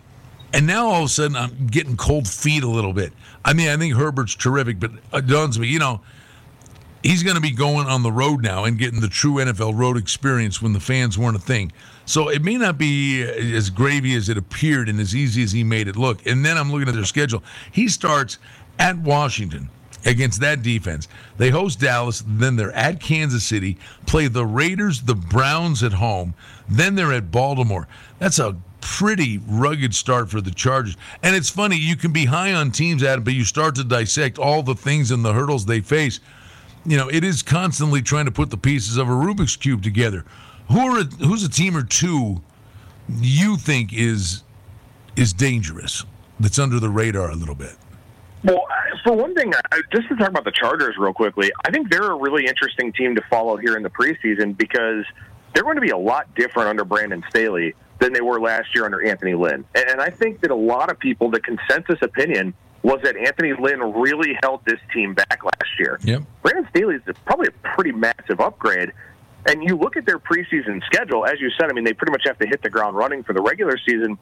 And 0.54 0.66
now 0.66 0.86
all 0.86 1.00
of 1.00 1.06
a 1.06 1.08
sudden 1.08 1.36
I'm 1.36 1.66
getting 1.66 1.96
cold 1.98 2.26
feet 2.26 2.62
a 2.62 2.68
little 2.68 2.94
bit. 2.94 3.12
I 3.44 3.52
mean, 3.52 3.68
I 3.68 3.76
think 3.76 3.94
Herbert's 3.94 4.34
terrific, 4.34 4.80
but 4.80 4.92
it 5.12 5.26
dawns 5.26 5.58
me, 5.58 5.68
you 5.68 5.78
know, 5.78 6.00
he's 7.06 7.22
going 7.22 7.36
to 7.36 7.40
be 7.42 7.52
going 7.52 7.86
on 7.86 8.02
the 8.02 8.12
road 8.12 8.42
now 8.42 8.64
and 8.64 8.78
getting 8.78 9.00
the 9.00 9.08
true 9.08 9.34
NFL 9.34 9.78
road 9.78 9.96
experience 9.96 10.60
when 10.60 10.72
the 10.72 10.80
fans 10.80 11.16
weren't 11.16 11.36
a 11.36 11.40
thing. 11.40 11.72
So 12.04 12.28
it 12.28 12.42
may 12.42 12.56
not 12.56 12.78
be 12.78 13.24
uh, 13.24 13.56
as 13.56 13.70
gravy 13.70 14.14
as 14.14 14.28
it 14.28 14.36
appeared 14.36 14.88
and 14.88 14.98
as 15.00 15.14
easy 15.14 15.42
as 15.42 15.52
he 15.52 15.64
made 15.64 15.88
it 15.88 15.96
look. 15.96 16.24
And 16.26 16.44
then 16.44 16.58
I'm 16.58 16.70
looking 16.70 16.88
at 16.88 16.94
their 16.94 17.04
schedule. 17.04 17.42
He 17.70 17.88
starts 17.88 18.38
at 18.78 18.98
Washington 18.98 19.68
against 20.04 20.40
that 20.40 20.62
defense. 20.62 21.08
They 21.36 21.50
host 21.50 21.80
Dallas, 21.80 22.22
then 22.26 22.56
they're 22.56 22.72
at 22.72 23.00
Kansas 23.00 23.44
City, 23.44 23.76
play 24.06 24.28
the 24.28 24.46
Raiders, 24.46 25.02
the 25.02 25.14
Browns 25.14 25.82
at 25.82 25.94
home, 25.94 26.34
then 26.68 26.94
they're 26.94 27.12
at 27.12 27.30
Baltimore. 27.30 27.88
That's 28.18 28.38
a 28.38 28.56
pretty 28.80 29.40
rugged 29.48 29.94
start 29.94 30.30
for 30.30 30.40
the 30.40 30.52
Chargers. 30.52 30.96
And 31.22 31.34
it's 31.34 31.50
funny, 31.50 31.76
you 31.76 31.96
can 31.96 32.12
be 32.12 32.26
high 32.26 32.52
on 32.52 32.70
teams, 32.70 33.02
Adam, 33.02 33.24
but 33.24 33.34
you 33.34 33.44
start 33.44 33.74
to 33.76 33.84
dissect 33.84 34.38
all 34.38 34.62
the 34.62 34.76
things 34.76 35.10
and 35.10 35.24
the 35.24 35.32
hurdles 35.32 35.66
they 35.66 35.80
face. 35.80 36.20
You 36.86 36.96
know, 36.96 37.08
it 37.08 37.24
is 37.24 37.42
constantly 37.42 38.00
trying 38.00 38.26
to 38.26 38.30
put 38.30 38.50
the 38.50 38.56
pieces 38.56 38.96
of 38.96 39.08
a 39.08 39.12
Rubik's 39.12 39.56
Cube 39.56 39.82
together. 39.82 40.24
Who 40.68 40.78
are 40.78 41.02
who's 41.02 41.42
a 41.42 41.48
team 41.48 41.76
or 41.76 41.82
two 41.82 42.42
you 43.08 43.56
think 43.56 43.92
is 43.92 44.42
is 45.16 45.32
dangerous 45.32 46.04
that's 46.38 46.58
under 46.58 46.78
the 46.78 46.88
radar 46.88 47.30
a 47.30 47.34
little 47.34 47.54
bit? 47.54 47.76
Well, 48.44 48.64
for 49.02 49.12
one 49.14 49.34
thing, 49.34 49.52
just 49.92 50.08
to 50.08 50.16
talk 50.16 50.28
about 50.28 50.44
the 50.44 50.52
Chargers 50.52 50.96
real 50.98 51.12
quickly, 51.12 51.50
I 51.64 51.70
think 51.70 51.90
they're 51.90 52.12
a 52.12 52.16
really 52.16 52.46
interesting 52.46 52.92
team 52.92 53.14
to 53.16 53.22
follow 53.28 53.56
here 53.56 53.76
in 53.76 53.82
the 53.82 53.90
preseason 53.90 54.56
because 54.56 55.04
they're 55.52 55.64
going 55.64 55.76
to 55.76 55.80
be 55.80 55.90
a 55.90 55.98
lot 55.98 56.32
different 56.36 56.68
under 56.68 56.84
Brandon 56.84 57.24
Staley 57.30 57.74
than 57.98 58.12
they 58.12 58.20
were 58.20 58.40
last 58.40 58.74
year 58.74 58.84
under 58.84 59.04
Anthony 59.04 59.34
Lynn. 59.34 59.64
And 59.74 60.00
I 60.00 60.10
think 60.10 60.40
that 60.42 60.50
a 60.50 60.56
lot 60.56 60.90
of 60.90 60.98
people, 60.98 61.30
the 61.30 61.40
consensus 61.40 61.98
opinion 62.02 62.54
was 62.86 63.00
that 63.02 63.16
Anthony 63.16 63.52
Lynn 63.52 63.80
really 63.80 64.38
held 64.44 64.64
this 64.64 64.78
team 64.94 65.12
back 65.12 65.42
last 65.42 65.76
year. 65.76 65.98
Yep. 66.04 66.22
Brandon 66.42 66.68
Staley 66.70 66.94
is 66.94 67.02
probably 67.24 67.48
a 67.48 67.68
pretty 67.74 67.90
massive 67.90 68.38
upgrade. 68.38 68.92
And 69.48 69.64
you 69.64 69.76
look 69.76 69.96
at 69.96 70.06
their 70.06 70.20
preseason 70.20 70.80
schedule, 70.84 71.26
as 71.26 71.40
you 71.40 71.50
said, 71.58 71.68
I 71.68 71.72
mean, 71.72 71.82
they 71.82 71.92
pretty 71.92 72.12
much 72.12 72.22
have 72.26 72.38
to 72.38 72.46
hit 72.46 72.62
the 72.62 72.70
ground 72.70 72.96
running 72.96 73.24
for 73.24 73.32
the 73.32 73.42
regular 73.42 73.76
season. 73.76 74.16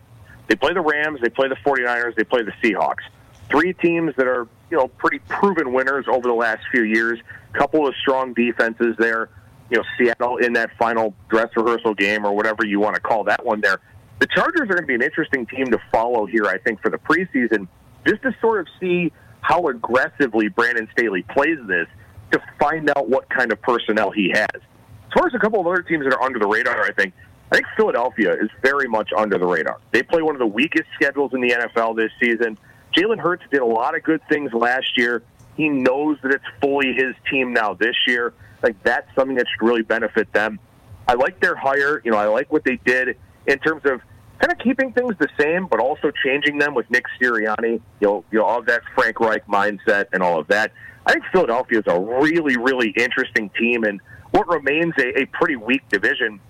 They 0.48 0.56
play 0.56 0.72
the 0.72 0.80
Rams, 0.80 1.20
they 1.20 1.28
play 1.28 1.48
the 1.48 1.56
49ers, 1.56 2.14
they 2.16 2.24
play 2.24 2.40
the 2.42 2.52
Seahawks. 2.62 3.02
Three 3.50 3.74
teams 3.74 4.14
that 4.16 4.26
are, 4.26 4.48
you 4.70 4.78
know, 4.78 4.88
pretty 4.88 5.18
proven 5.28 5.74
winners 5.74 6.06
over 6.08 6.26
the 6.26 6.34
last 6.34 6.64
few 6.72 6.84
years. 6.84 7.20
Couple 7.52 7.86
of 7.86 7.94
strong 7.96 8.32
defenses 8.32 8.96
there. 8.98 9.28
You 9.68 9.76
know, 9.76 9.84
Seattle 9.98 10.38
in 10.38 10.54
that 10.54 10.70
final 10.78 11.14
dress 11.28 11.50
rehearsal 11.54 11.92
game 11.92 12.24
or 12.24 12.34
whatever 12.34 12.64
you 12.64 12.80
want 12.80 12.94
to 12.94 13.00
call 13.02 13.24
that 13.24 13.44
one 13.44 13.60
there. 13.60 13.80
The 14.20 14.26
Chargers 14.26 14.62
are 14.70 14.74
going 14.74 14.84
to 14.84 14.86
be 14.86 14.94
an 14.94 15.02
interesting 15.02 15.44
team 15.44 15.70
to 15.70 15.78
follow 15.92 16.24
here, 16.24 16.46
I 16.46 16.56
think, 16.56 16.80
for 16.80 16.90
the 16.90 16.96
preseason, 16.96 17.68
just 18.06 18.22
to 18.22 18.34
sort 18.40 18.60
of 18.60 18.66
see 18.80 19.12
how 19.40 19.68
aggressively 19.68 20.48
Brandon 20.48 20.88
Staley 20.92 21.22
plays 21.22 21.58
this 21.66 21.86
to 22.32 22.42
find 22.58 22.90
out 22.96 23.08
what 23.08 23.28
kind 23.28 23.52
of 23.52 23.60
personnel 23.62 24.10
he 24.10 24.30
has. 24.30 24.48
As 24.54 25.12
far 25.12 25.26
as 25.26 25.34
a 25.34 25.38
couple 25.38 25.60
of 25.60 25.66
other 25.66 25.82
teams 25.82 26.04
that 26.04 26.14
are 26.14 26.22
under 26.22 26.38
the 26.38 26.46
radar, 26.46 26.82
I 26.82 26.92
think 26.92 27.14
I 27.52 27.56
think 27.56 27.66
Philadelphia 27.76 28.32
is 28.32 28.48
very 28.62 28.88
much 28.88 29.10
under 29.16 29.38
the 29.38 29.46
radar. 29.46 29.78
They 29.92 30.02
play 30.02 30.22
one 30.22 30.34
of 30.34 30.40
the 30.40 30.46
weakest 30.46 30.88
schedules 30.94 31.32
in 31.34 31.40
the 31.40 31.50
NFL 31.50 31.96
this 31.96 32.10
season. 32.18 32.58
Jalen 32.96 33.18
Hurts 33.18 33.44
did 33.50 33.60
a 33.60 33.66
lot 33.66 33.94
of 33.94 34.02
good 34.02 34.20
things 34.28 34.52
last 34.52 34.96
year. 34.96 35.22
He 35.56 35.68
knows 35.68 36.16
that 36.22 36.32
it's 36.32 36.44
fully 36.60 36.92
his 36.94 37.14
team 37.30 37.52
now 37.52 37.74
this 37.74 37.94
year. 38.06 38.32
Like 38.62 38.82
that's 38.82 39.06
something 39.14 39.36
that 39.36 39.46
should 39.48 39.64
really 39.64 39.82
benefit 39.82 40.32
them. 40.32 40.58
I 41.06 41.14
like 41.14 41.38
their 41.40 41.54
hire. 41.54 42.00
You 42.04 42.12
know, 42.12 42.16
I 42.16 42.26
like 42.26 42.50
what 42.50 42.64
they 42.64 42.76
did 42.84 43.16
in 43.46 43.58
terms 43.58 43.82
of 43.84 44.00
kind 44.44 44.52
of 44.52 44.62
keeping 44.62 44.92
things 44.92 45.14
the 45.18 45.28
same, 45.40 45.66
but 45.66 45.80
also 45.80 46.10
changing 46.22 46.58
them 46.58 46.74
with 46.74 46.90
Nick 46.90 47.04
Sirianni. 47.18 47.80
You 48.00 48.06
know, 48.06 48.24
you 48.30 48.38
know, 48.40 48.44
all 48.44 48.58
of 48.58 48.66
that 48.66 48.82
Frank 48.94 49.18
Reich 49.18 49.46
mindset 49.46 50.06
and 50.12 50.22
all 50.22 50.38
of 50.38 50.48
that. 50.48 50.72
I 51.06 51.12
think 51.12 51.24
Philadelphia 51.32 51.78
is 51.78 51.84
a 51.86 51.98
really, 51.98 52.58
really 52.58 52.90
interesting 52.90 53.48
team 53.58 53.84
and 53.84 54.00
what 54.32 54.46
remains 54.48 54.92
a, 54.98 55.20
a 55.20 55.26
pretty 55.26 55.56
weak 55.56 55.88
division. 55.88 56.40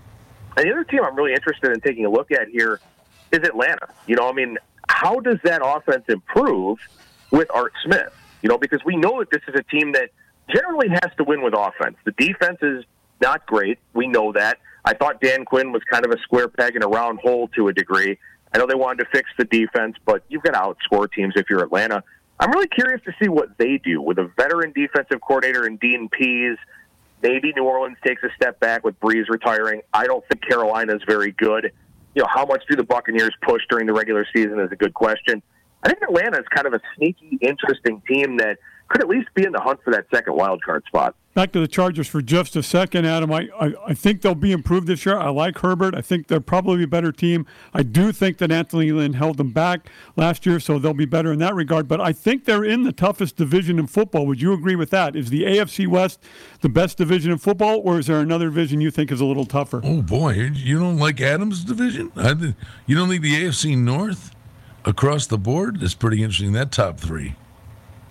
And 0.56 0.66
the 0.66 0.72
other 0.72 0.82
team 0.82 1.04
I'm 1.04 1.14
really 1.14 1.34
interested 1.34 1.70
in 1.70 1.80
taking 1.80 2.04
a 2.04 2.10
look 2.10 2.32
at 2.32 2.48
here 2.48 2.80
is 3.30 3.46
Atlanta. 3.46 3.88
You 4.08 4.16
know, 4.16 4.28
I 4.28 4.32
mean, 4.32 4.58
how 4.88 5.20
does 5.20 5.38
that 5.44 5.60
offense 5.64 6.04
improve 6.08 6.78
with 7.30 7.48
Art 7.54 7.74
Smith? 7.84 8.12
You 8.42 8.48
know, 8.48 8.58
because 8.58 8.84
we 8.84 8.96
know 8.96 9.20
that 9.20 9.30
this 9.30 9.42
is 9.46 9.54
a 9.54 9.62
team 9.62 9.92
that 9.92 10.10
generally 10.52 10.88
has 10.88 11.12
to 11.18 11.24
win 11.24 11.42
with 11.42 11.54
offense. 11.56 11.96
The 12.04 12.12
defense 12.12 12.58
is 12.60 12.84
not 13.20 13.46
great. 13.46 13.78
We 13.92 14.08
know 14.08 14.32
that. 14.32 14.58
I 14.84 14.94
thought 14.94 15.20
Dan 15.20 15.44
Quinn 15.44 15.72
was 15.72 15.82
kind 15.90 16.04
of 16.04 16.10
a 16.12 16.18
square 16.20 16.48
peg 16.48 16.76
in 16.76 16.82
a 16.82 16.88
round 16.88 17.18
hole 17.20 17.48
to 17.56 17.68
a 17.68 17.72
degree. 17.72 18.18
I 18.52 18.58
know 18.58 18.66
they 18.66 18.74
wanted 18.74 19.04
to 19.04 19.10
fix 19.10 19.30
the 19.38 19.44
defense, 19.44 19.96
but 20.04 20.22
you've 20.28 20.42
got 20.42 20.52
to 20.52 20.58
outscore 20.58 21.10
teams 21.10 21.34
if 21.36 21.48
you're 21.48 21.62
Atlanta. 21.62 22.04
I'm 22.38 22.50
really 22.50 22.68
curious 22.68 23.00
to 23.04 23.12
see 23.20 23.28
what 23.28 23.56
they 23.58 23.78
do 23.78 24.00
with 24.02 24.18
a 24.18 24.30
veteran 24.36 24.72
defensive 24.72 25.20
coordinator 25.20 25.66
in 25.66 25.76
Dean 25.76 26.08
Pees. 26.08 26.56
Maybe 27.22 27.52
New 27.56 27.64
Orleans 27.64 27.96
takes 28.04 28.22
a 28.22 28.28
step 28.36 28.60
back 28.60 28.84
with 28.84 28.98
Brees 29.00 29.28
retiring. 29.28 29.82
I 29.92 30.06
don't 30.06 30.24
think 30.28 30.42
Carolina 30.42 30.94
is 30.94 31.02
very 31.06 31.32
good. 31.32 31.72
You 32.14 32.22
know, 32.22 32.28
how 32.32 32.44
much 32.44 32.62
do 32.68 32.76
the 32.76 32.84
Buccaneers 32.84 33.32
push 33.42 33.62
during 33.70 33.86
the 33.86 33.92
regular 33.92 34.26
season 34.34 34.60
is 34.60 34.70
a 34.70 34.76
good 34.76 34.94
question. 34.94 35.42
I 35.82 35.88
think 35.88 36.02
Atlanta 36.02 36.38
is 36.38 36.46
kind 36.54 36.66
of 36.66 36.74
a 36.74 36.80
sneaky, 36.96 37.38
interesting 37.40 38.02
team 38.06 38.36
that 38.38 38.58
could 38.94 39.02
at 39.02 39.08
least 39.08 39.28
be 39.34 39.44
in 39.44 39.50
the 39.50 39.60
hunt 39.60 39.80
for 39.82 39.90
that 39.90 40.06
second 40.14 40.36
wild 40.36 40.62
card 40.62 40.84
spot 40.86 41.16
back 41.34 41.50
to 41.50 41.60
the 41.60 41.68
Chargers 41.68 42.06
for 42.06 42.22
just 42.22 42.54
a 42.54 42.62
second, 42.62 43.04
Adam. 43.06 43.32
I, 43.32 43.48
I, 43.60 43.74
I, 43.88 43.94
think 43.94 44.22
they'll 44.22 44.36
be 44.36 44.52
improved 44.52 44.86
this 44.86 45.04
year. 45.04 45.18
I 45.18 45.30
like 45.30 45.58
Herbert. 45.58 45.94
I 45.94 46.00
think 46.00 46.28
they're 46.28 46.40
probably 46.40 46.84
a 46.84 46.86
better 46.86 47.10
team. 47.10 47.44
I 47.74 47.82
do 47.82 48.12
think 48.12 48.38
that 48.38 48.52
Anthony 48.52 48.92
Lynn 48.92 49.14
held 49.14 49.36
them 49.36 49.50
back 49.50 49.90
last 50.16 50.46
year, 50.46 50.60
so 50.60 50.78
they'll 50.78 50.94
be 50.94 51.06
better 51.06 51.32
in 51.32 51.40
that 51.40 51.54
regard. 51.54 51.88
But 51.88 52.00
I 52.00 52.12
think 52.12 52.44
they're 52.44 52.64
in 52.64 52.84
the 52.84 52.92
toughest 52.92 53.36
division 53.36 53.80
in 53.80 53.88
football. 53.88 54.26
Would 54.26 54.40
you 54.40 54.52
agree 54.52 54.76
with 54.76 54.90
that? 54.90 55.16
Is 55.16 55.30
the 55.30 55.42
AFC 55.42 55.88
West 55.88 56.22
the 56.60 56.68
best 56.68 56.98
division 56.98 57.32
in 57.32 57.38
football, 57.38 57.80
or 57.84 57.98
is 57.98 58.06
there 58.06 58.20
another 58.20 58.46
division 58.46 58.80
you 58.80 58.92
think 58.92 59.10
is 59.10 59.20
a 59.20 59.24
little 59.24 59.46
tougher? 59.46 59.80
Oh, 59.82 60.02
boy. 60.02 60.34
You 60.54 60.78
don't 60.78 60.98
like 60.98 61.20
Adams' 61.20 61.64
division? 61.64 62.12
You 62.86 62.96
don't 62.96 63.08
think 63.08 63.22
the 63.22 63.44
AFC 63.44 63.76
North 63.76 64.30
across 64.84 65.26
the 65.26 65.38
board 65.38 65.82
is 65.82 65.94
pretty 65.94 66.22
interesting, 66.22 66.52
that 66.52 66.70
top 66.70 67.00
three? 67.00 67.34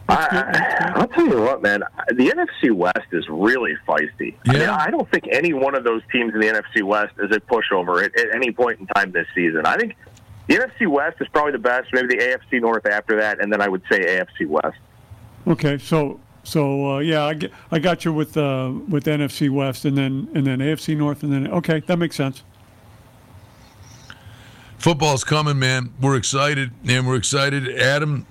I, 0.10 0.93
will 0.97 1.08
tell 1.08 1.26
you 1.26 1.41
what, 1.41 1.62
man. 1.62 1.84
The 2.10 2.30
NFC 2.30 2.72
West 2.72 3.08
is 3.12 3.28
really 3.30 3.76
feisty. 3.88 4.36
Yeah. 4.45 4.54
I, 4.54 4.54
mean, 4.54 4.70
I 4.70 4.89
don't 4.89 5.10
think 5.10 5.28
any 5.32 5.54
one 5.54 5.76
of 5.76 5.84
those 5.84 6.01
teams 6.12 6.34
in 6.34 6.41
the 6.41 6.47
NFC 6.47 6.84
West 6.84 7.14
is 7.20 7.32
a 7.36 7.39
pushover 7.39 8.04
at, 8.04 8.18
at 8.20 8.36
any 8.36 8.51
point 8.51 8.80
in 8.80 8.88
time 8.88 9.12
this 9.12 9.28
season. 9.34 9.66
I 9.66 9.78
think 9.78 9.95
the 10.47 10.56
NFC 10.56 10.88
West 10.88 11.18
is 11.22 11.28
probably 11.30 11.54
the 11.54 11.60
best. 11.60 11.88
Maybe 11.93 12.16
the 12.16 12.18
AFC 12.18 12.62
North 12.62 12.86
after 12.86 13.20
that, 13.20 13.41
and 13.41 13.51
then 13.51 13.62
I 13.62 13.70
would 13.70 13.84
say 13.89 13.99
AFC 13.99 14.47
West. 14.47 14.78
Okay, 15.47 15.78
so 15.78 16.20
so 16.43 16.95
uh, 16.95 16.99
yeah, 16.99 17.24
I, 17.24 17.34
get, 17.34 17.51
I 17.72 17.80
got 17.80 18.06
you 18.06 18.14
with 18.14 18.36
uh, 18.36 18.74
with 18.89 19.06
NFC 19.06 19.49
West, 19.49 19.86
and 19.86 19.97
then 19.97 20.30
and 20.34 20.45
then 20.45 20.60
AFC 20.60 20.97
North, 20.97 21.24
and 21.24 21.32
then 21.32 21.47
okay, 21.47 21.80
that 21.82 21.97
makes 21.97 22.16
sense. 22.16 22.43
Football's 24.78 25.24
coming, 25.24 25.58
man. 25.58 25.93
We're 26.01 26.18
excited, 26.18 26.72
and 26.86 27.08
we're 27.08 27.16
excited. 27.16 27.70
Adam, 27.80 28.26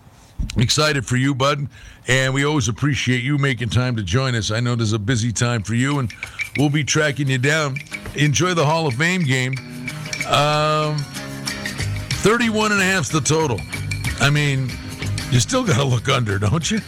excited 0.57 1.07
for 1.07 1.17
you, 1.17 1.35
bud. 1.35 1.69
And 2.09 2.35
we 2.35 2.45
always 2.45 2.69
appreciate 2.69 3.23
you 3.23 3.39
making 3.39 3.69
time 3.69 3.97
to 3.97 4.03
join 4.03 4.35
us. 4.35 4.51
I 4.51 4.61
know 4.61 4.75
there's 4.75 4.93
a 4.93 4.99
busy 4.99 5.33
time 5.33 5.63
for 5.63 5.75
you, 5.75 5.99
and 5.99 6.13
we'll 6.57 6.71
be 6.71 6.85
tracking 6.85 7.29
you 7.29 7.39
down. 7.39 7.79
Enjoy 8.17 8.55
the 8.55 8.67
Hall 8.67 8.87
of 8.87 8.95
Fame 8.95 9.23
game. 9.23 9.55
Um, 10.29 10.99
31 12.23 12.73
and 12.73 12.81
a 12.81 12.85
half's 12.85 13.09
the 13.09 13.21
total. 13.21 13.61
I 14.21 14.31
mean, 14.31 14.71
you 15.31 15.41
still 15.41 15.65
got 15.65 15.77
to 15.77 15.85
look 15.85 16.09
under, 16.09 16.39
don't 16.39 16.71
you? 16.71 16.81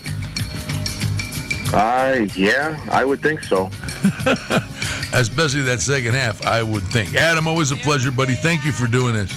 Uh, 1.72 2.26
yeah, 2.36 2.78
I 2.90 3.05
would 3.05 3.20
think 3.20 3.42
so. 3.42 3.66
Especially 5.12 5.62
that 5.62 5.78
second 5.80 6.14
half, 6.14 6.44
I 6.46 6.62
would 6.62 6.82
think. 6.84 7.14
Adam, 7.14 7.48
always 7.48 7.72
a 7.72 7.76
pleasure, 7.76 8.11
buddy. 8.11 8.34
Thank 8.34 8.64
you 8.64 8.72
for 8.72 8.86
doing 8.86 9.14
this. 9.14 9.32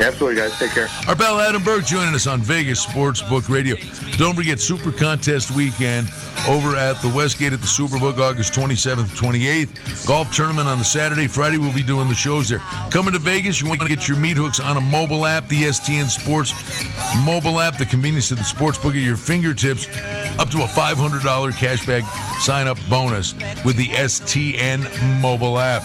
Absolutely, 0.00 0.36
guys. 0.36 0.58
Take 0.58 0.72
care. 0.72 0.88
Our 1.06 1.14
pal 1.14 1.40
Adam 1.40 1.62
Burke 1.62 1.84
joining 1.84 2.14
us 2.14 2.26
on 2.26 2.40
Vegas 2.40 2.84
Sportsbook 2.84 3.48
Radio. 3.48 3.76
Don't 4.16 4.34
forget 4.34 4.60
Super 4.60 4.92
Contest 4.92 5.50
Weekend 5.52 6.08
over 6.48 6.76
at 6.76 7.00
the 7.00 7.08
Westgate 7.08 7.52
at 7.52 7.60
the 7.60 7.66
Superbook, 7.66 8.18
August 8.18 8.52
27th, 8.52 9.16
28th. 9.16 10.06
Golf 10.06 10.32
tournament 10.34 10.68
on 10.68 10.78
the 10.78 10.84
Saturday. 10.84 11.26
Friday, 11.26 11.58
we'll 11.58 11.72
be 11.72 11.82
doing 11.82 12.08
the 12.08 12.14
shows 12.14 12.48
there. 12.48 12.58
Coming 12.90 13.12
to 13.12 13.18
Vegas, 13.18 13.60
you 13.60 13.68
want 13.68 13.80
to 13.80 13.88
get 13.88 14.08
your 14.08 14.16
meat 14.16 14.36
hooks 14.36 14.60
on 14.60 14.76
a 14.76 14.80
mobile 14.80 15.26
app, 15.26 15.48
the 15.48 15.62
STN 15.62 16.06
Sports 16.08 16.52
mobile 17.24 17.60
app, 17.60 17.78
the 17.78 17.86
convenience 17.86 18.30
of 18.30 18.38
the 18.38 18.44
sportsbook 18.44 18.90
at 18.90 18.96
your 18.96 19.16
fingertips. 19.16 19.86
Up 20.38 20.50
to 20.50 20.58
a 20.58 20.66
$500 20.66 21.20
cashback 21.52 22.02
sign 22.40 22.66
up 22.66 22.78
bonus 22.90 23.34
with 23.64 23.76
the 23.76 23.88
STN 23.88 25.20
mobile 25.20 25.58
app. 25.58 25.82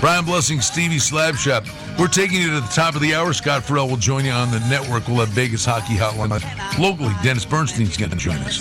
Brian 0.00 0.24
Blessing, 0.24 0.60
Stevie 0.60 0.96
Slapshot. 0.96 1.68
We're 2.00 2.08
taking 2.08 2.40
you 2.40 2.48
to 2.52 2.60
the 2.62 2.68
top 2.68 2.94
of 2.94 3.02
the 3.02 3.14
hour. 3.14 3.34
Scott 3.34 3.62
Farrell 3.62 3.86
will 3.86 3.98
join 3.98 4.24
you 4.24 4.30
on 4.30 4.50
the 4.50 4.60
network. 4.70 5.06
We'll 5.06 5.18
have 5.18 5.28
Vegas 5.28 5.66
Hockey 5.66 5.96
Hotline. 5.96 6.40
Locally, 6.78 7.12
Dennis 7.22 7.44
Bernstein's 7.44 7.98
going 7.98 8.10
to 8.10 8.16
join 8.16 8.38
us. 8.38 8.58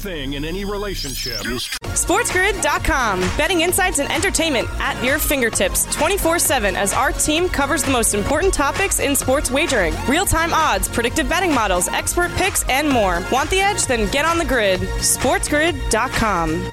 Thing 0.00 0.32
in 0.32 0.44
any 0.46 0.64
relationship. 0.64 1.40
SportsGrid.com. 1.42 3.20
Betting 3.36 3.60
insights 3.60 3.98
and 3.98 4.10
entertainment 4.10 4.66
at 4.80 5.04
your 5.04 5.18
fingertips 5.18 5.84
24 5.94 6.38
7 6.38 6.74
as 6.74 6.94
our 6.94 7.12
team 7.12 7.48
covers 7.48 7.84
the 7.84 7.92
most 7.92 8.14
important 8.14 8.54
topics 8.54 8.98
in 8.98 9.14
sports 9.14 9.50
wagering 9.50 9.94
real 10.08 10.24
time 10.24 10.54
odds, 10.54 10.88
predictive 10.88 11.28
betting 11.28 11.54
models, 11.54 11.86
expert 11.88 12.32
picks, 12.32 12.66
and 12.70 12.88
more. 12.88 13.22
Want 13.30 13.50
the 13.50 13.60
edge? 13.60 13.84
Then 13.86 14.10
get 14.10 14.24
on 14.24 14.38
the 14.38 14.46
grid. 14.46 14.80
SportsGrid.com. 14.80 16.72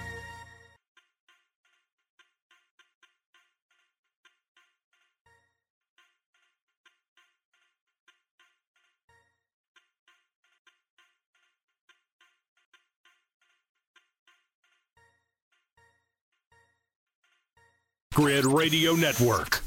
Grid 18.17 18.45
Radio 18.47 18.95
Network. 18.95 19.61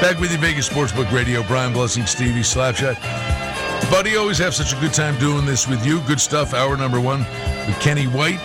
Back 0.00 0.20
with 0.20 0.30
you, 0.30 0.38
Vegas 0.38 0.68
Sportsbook 0.68 1.10
Radio. 1.10 1.42
Brian 1.42 1.72
Blessing, 1.72 2.06
Stevie 2.06 2.42
Slapshot. 2.42 2.96
Uh, 3.02 3.90
Buddy, 3.90 4.14
always 4.14 4.38
have 4.38 4.54
such 4.54 4.72
a 4.72 4.80
good 4.80 4.94
time 4.94 5.18
doing 5.18 5.44
this 5.44 5.66
with 5.66 5.84
you. 5.84 6.00
Good 6.02 6.20
stuff. 6.20 6.54
Hour 6.54 6.76
number 6.76 7.00
one 7.00 7.26
with 7.66 7.76
Kenny 7.80 8.04
White 8.04 8.38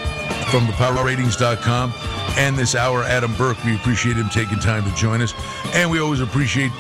from 0.50 0.66
thepowerratings.com. 0.66 1.94
And 2.40 2.58
this 2.58 2.74
hour, 2.74 3.04
Adam 3.04 3.36
Burke. 3.36 3.64
We 3.64 3.76
appreciate 3.76 4.18
him 4.18 4.30
taking 4.30 4.58
time 4.58 4.84
to 4.90 4.96
join 4.96 5.22
us. 5.22 5.36
And 5.76 5.92
we 5.92 6.00
always 6.00 6.22
appreciate 6.22 6.72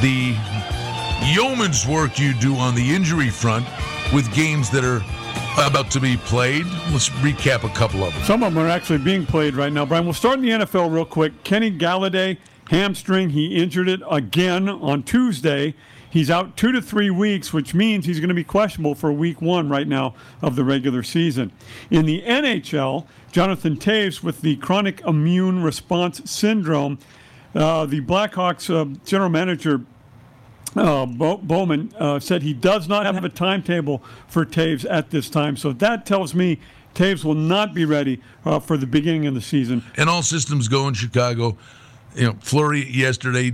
the 0.00 0.36
yeoman's 1.26 1.86
work 1.86 2.18
you 2.18 2.34
do 2.34 2.54
on 2.56 2.74
the 2.74 2.94
injury 2.94 3.30
front 3.30 3.66
with 4.12 4.32
games 4.34 4.70
that 4.70 4.84
are 4.84 5.02
about 5.66 5.90
to 5.90 6.00
be 6.00 6.16
played. 6.16 6.64
Let's 6.90 7.08
recap 7.10 7.64
a 7.64 7.74
couple 7.74 8.04
of 8.04 8.14
them. 8.14 8.22
Some 8.24 8.42
of 8.42 8.54
them 8.54 8.64
are 8.64 8.68
actually 8.68 8.98
being 8.98 9.26
played 9.26 9.54
right 9.54 9.72
now, 9.72 9.84
Brian. 9.84 10.04
We'll 10.04 10.14
start 10.14 10.38
in 10.38 10.44
the 10.44 10.50
NFL 10.50 10.92
real 10.92 11.04
quick. 11.04 11.44
Kenny 11.44 11.70
Golladay, 11.70 12.38
hamstring. 12.68 13.30
He 13.30 13.56
injured 13.56 13.88
it 13.88 14.00
again 14.10 14.68
on 14.68 15.02
Tuesday. 15.02 15.74
He's 16.10 16.30
out 16.30 16.56
two 16.56 16.72
to 16.72 16.80
three 16.80 17.10
weeks, 17.10 17.52
which 17.52 17.74
means 17.74 18.06
he's 18.06 18.18
going 18.18 18.28
to 18.28 18.34
be 18.34 18.44
questionable 18.44 18.94
for 18.94 19.12
week 19.12 19.42
one 19.42 19.68
right 19.68 19.86
now 19.86 20.14
of 20.40 20.56
the 20.56 20.64
regular 20.64 21.02
season. 21.02 21.52
In 21.90 22.06
the 22.06 22.22
NHL, 22.22 23.06
Jonathan 23.30 23.76
Toews 23.76 24.22
with 24.22 24.40
the 24.40 24.56
chronic 24.56 25.00
immune 25.02 25.62
response 25.62 26.30
syndrome. 26.30 26.98
Uh, 27.54 27.84
the 27.84 28.00
Blackhawks 28.00 28.74
uh, 28.74 28.98
general 29.04 29.28
manager 29.28 29.82
uh, 30.78 31.06
Bo- 31.06 31.38
Bowman 31.38 31.92
uh, 31.98 32.20
said 32.20 32.42
he 32.42 32.54
does 32.54 32.88
not 32.88 33.06
have 33.06 33.24
a 33.24 33.28
timetable 33.28 34.02
for 34.28 34.44
Toews 34.44 34.86
at 34.88 35.10
this 35.10 35.28
time. 35.28 35.56
So 35.56 35.72
that 35.74 36.06
tells 36.06 36.34
me 36.34 36.60
Toews 36.94 37.24
will 37.24 37.34
not 37.34 37.74
be 37.74 37.84
ready 37.84 38.20
uh, 38.44 38.60
for 38.60 38.76
the 38.76 38.86
beginning 38.86 39.26
of 39.26 39.34
the 39.34 39.40
season. 39.40 39.84
And 39.96 40.08
all 40.08 40.22
systems 40.22 40.68
go 40.68 40.88
in 40.88 40.94
Chicago. 40.94 41.56
You 42.14 42.28
know, 42.28 42.36
Fleury 42.40 42.88
yesterday 42.90 43.52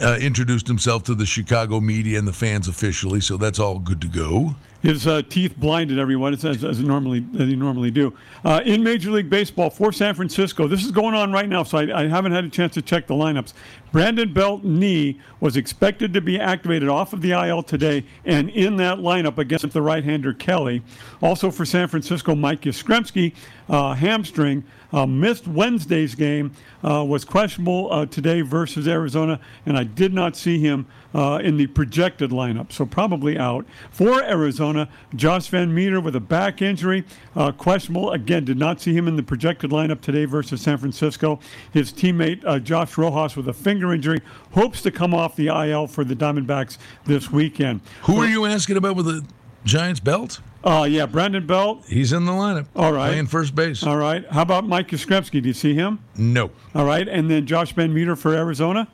uh, 0.00 0.16
introduced 0.20 0.66
himself 0.66 1.04
to 1.04 1.14
the 1.14 1.26
Chicago 1.26 1.80
media 1.80 2.18
and 2.18 2.26
the 2.26 2.32
fans 2.32 2.68
officially, 2.68 3.20
so 3.20 3.36
that's 3.36 3.58
all 3.58 3.78
good 3.78 4.00
to 4.00 4.08
go. 4.08 4.56
His 4.84 5.06
uh, 5.06 5.22
teeth 5.30 5.56
blinded 5.56 5.98
everyone, 5.98 6.34
as, 6.34 6.44
as, 6.44 6.78
normally 6.78 7.24
as 7.32 7.48
they 7.48 7.56
normally 7.56 7.90
do. 7.90 8.12
Uh, 8.44 8.60
in 8.66 8.82
Major 8.82 9.10
League 9.12 9.30
Baseball 9.30 9.70
for 9.70 9.92
San 9.92 10.14
Francisco, 10.14 10.68
this 10.68 10.84
is 10.84 10.90
going 10.90 11.14
on 11.14 11.32
right 11.32 11.48
now, 11.48 11.62
so 11.62 11.78
I, 11.78 12.02
I, 12.02 12.06
haven't 12.06 12.32
had 12.32 12.44
a 12.44 12.50
chance 12.50 12.74
to 12.74 12.82
check 12.82 13.06
the 13.06 13.14
lineups. 13.14 13.54
Brandon 13.92 14.30
Belt 14.30 14.62
knee 14.62 15.18
was 15.40 15.56
expected 15.56 16.12
to 16.12 16.20
be 16.20 16.38
activated 16.38 16.90
off 16.90 17.14
of 17.14 17.22
the 17.22 17.30
IL 17.30 17.62
today 17.62 18.04
and 18.26 18.50
in 18.50 18.76
that 18.76 18.98
lineup 18.98 19.38
against 19.38 19.70
the 19.70 19.80
right-hander 19.80 20.34
Kelly. 20.34 20.82
Also 21.22 21.50
for 21.50 21.64
San 21.64 21.88
Francisco, 21.88 22.34
Mike 22.34 22.60
Yastrzemski, 22.60 23.34
uh, 23.70 23.94
hamstring. 23.94 24.64
Uh, 24.92 25.06
missed 25.06 25.48
Wednesday's 25.48 26.14
game, 26.14 26.52
uh, 26.84 27.04
was 27.04 27.24
questionable 27.24 27.92
uh, 27.92 28.06
today 28.06 28.42
versus 28.42 28.86
Arizona, 28.86 29.40
and 29.66 29.76
I 29.76 29.82
did 29.82 30.14
not 30.14 30.36
see 30.36 30.60
him 30.60 30.86
uh, 31.14 31.38
in 31.42 31.56
the 31.56 31.66
projected 31.68 32.30
lineup, 32.30 32.72
so 32.72 32.84
probably 32.84 33.38
out. 33.38 33.64
For 33.90 34.22
Arizona, 34.22 34.88
Josh 35.14 35.50
VanMeter 35.50 36.02
with 36.02 36.16
a 36.16 36.20
back 36.20 36.60
injury, 36.60 37.04
uh, 37.36 37.52
questionable. 37.52 38.12
Again, 38.12 38.44
did 38.44 38.58
not 38.58 38.80
see 38.80 38.92
him 38.94 39.06
in 39.06 39.16
the 39.16 39.22
projected 39.22 39.70
lineup 39.70 40.00
today 40.00 40.24
versus 40.24 40.60
San 40.60 40.78
Francisco. 40.78 41.38
His 41.72 41.92
teammate 41.92 42.42
uh, 42.44 42.58
Josh 42.58 42.98
Rojas 42.98 43.36
with 43.36 43.48
a 43.48 43.52
finger 43.52 43.92
injury 43.92 44.20
hopes 44.52 44.82
to 44.82 44.90
come 44.90 45.14
off 45.14 45.36
the 45.36 45.46
IL 45.46 45.86
for 45.86 46.04
the 46.04 46.16
Diamondbacks 46.16 46.78
this 47.04 47.30
weekend. 47.30 47.80
Who 48.02 48.16
are 48.18 48.26
you 48.26 48.44
asking 48.46 48.76
about 48.76 48.96
with 48.96 49.06
the 49.06 49.24
Giants 49.64 50.00
belt? 50.00 50.40
Uh, 50.62 50.86
yeah, 50.88 51.04
Brandon 51.04 51.46
Belt. 51.46 51.84
He's 51.86 52.12
in 52.12 52.24
the 52.24 52.32
lineup. 52.32 52.66
All 52.74 52.92
right. 52.92 53.08
Playing 53.08 53.26
first 53.26 53.54
base. 53.54 53.82
All 53.82 53.98
right. 53.98 54.26
How 54.30 54.42
about 54.42 54.66
Mike 54.66 54.88
Yastrzemski? 54.88 55.42
Do 55.42 55.48
you 55.48 55.54
see 55.54 55.74
him? 55.74 55.98
No. 56.16 56.50
All 56.74 56.86
right. 56.86 57.06
And 57.06 57.30
then 57.30 57.46
Josh 57.46 57.74
VanMeter 57.74 58.16
for 58.16 58.34
Arizona? 58.34 58.88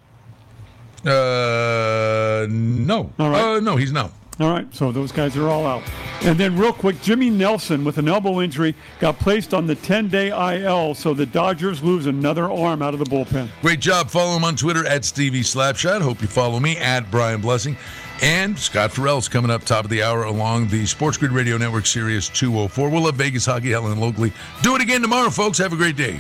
Uh, 1.05 2.47
no. 2.49 3.13
All 3.19 3.31
right. 3.31 3.57
Uh, 3.57 3.61
no, 3.61 3.77
he's 3.77 3.93
not. 3.93 4.13
All 4.41 4.49
right, 4.49 4.67
so 4.75 4.91
those 4.91 5.13
guys 5.13 5.37
are 5.37 5.49
all 5.49 5.67
out. 5.67 5.83
And 6.23 6.39
then, 6.41 6.57
real 6.57 6.73
quick, 6.73 7.03
Jimmy 7.03 7.29
Nelson 7.29 7.85
with 7.85 7.99
an 7.99 8.09
elbow 8.09 8.41
injury 8.41 8.75
got 8.99 9.19
placed 9.19 9.53
on 9.53 9.67
the 9.67 9.75
10 9.75 10.09
day 10.09 10.29
IL, 10.29 10.95
so 10.95 11.13
the 11.13 11.27
Dodgers 11.27 11.83
lose 11.83 12.07
another 12.07 12.51
arm 12.51 12.81
out 12.81 12.95
of 12.95 13.01
the 13.01 13.05
bullpen. 13.05 13.49
Great 13.61 13.81
job. 13.81 14.09
Follow 14.09 14.35
him 14.35 14.45
on 14.45 14.57
Twitter 14.57 14.87
at 14.87 15.05
Stevie 15.05 15.43
Slapshot. 15.43 16.01
Hope 16.01 16.23
you 16.23 16.27
follow 16.27 16.59
me 16.59 16.79
at 16.79 17.11
Brian 17.11 17.43
Blessing. 17.43 17.77
And 18.23 18.59
Scott 18.59 18.93
Farrell's 18.93 19.29
coming 19.29 19.51
up 19.51 19.65
top 19.65 19.85
of 19.85 19.91
the 19.91 20.03
hour 20.03 20.25
along 20.25 20.69
the 20.69 20.87
Sports 20.87 21.19
Grid 21.19 21.33
Radio 21.33 21.59
Network 21.59 21.85
Sirius 21.85 22.31
204. 22.31 22.89
We'll 22.89 23.07
have 23.07 23.17
Vegas 23.17 23.45
Hockey 23.45 23.73
Helen 23.73 24.01
locally. 24.01 24.33
Do 24.63 24.75
it 24.75 24.81
again 24.81 25.03
tomorrow, 25.03 25.29
folks. 25.29 25.59
Have 25.59 25.75
a 25.75 25.77
great 25.77 25.97
day. 25.97 26.19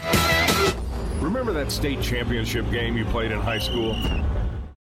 Remember 1.20 1.55
that 1.55 1.72
state 1.72 2.03
championship 2.03 2.70
game 2.70 2.99
you 2.99 3.07
played 3.07 3.33
in 3.33 3.41
high 3.41 3.59
school? 3.59 3.95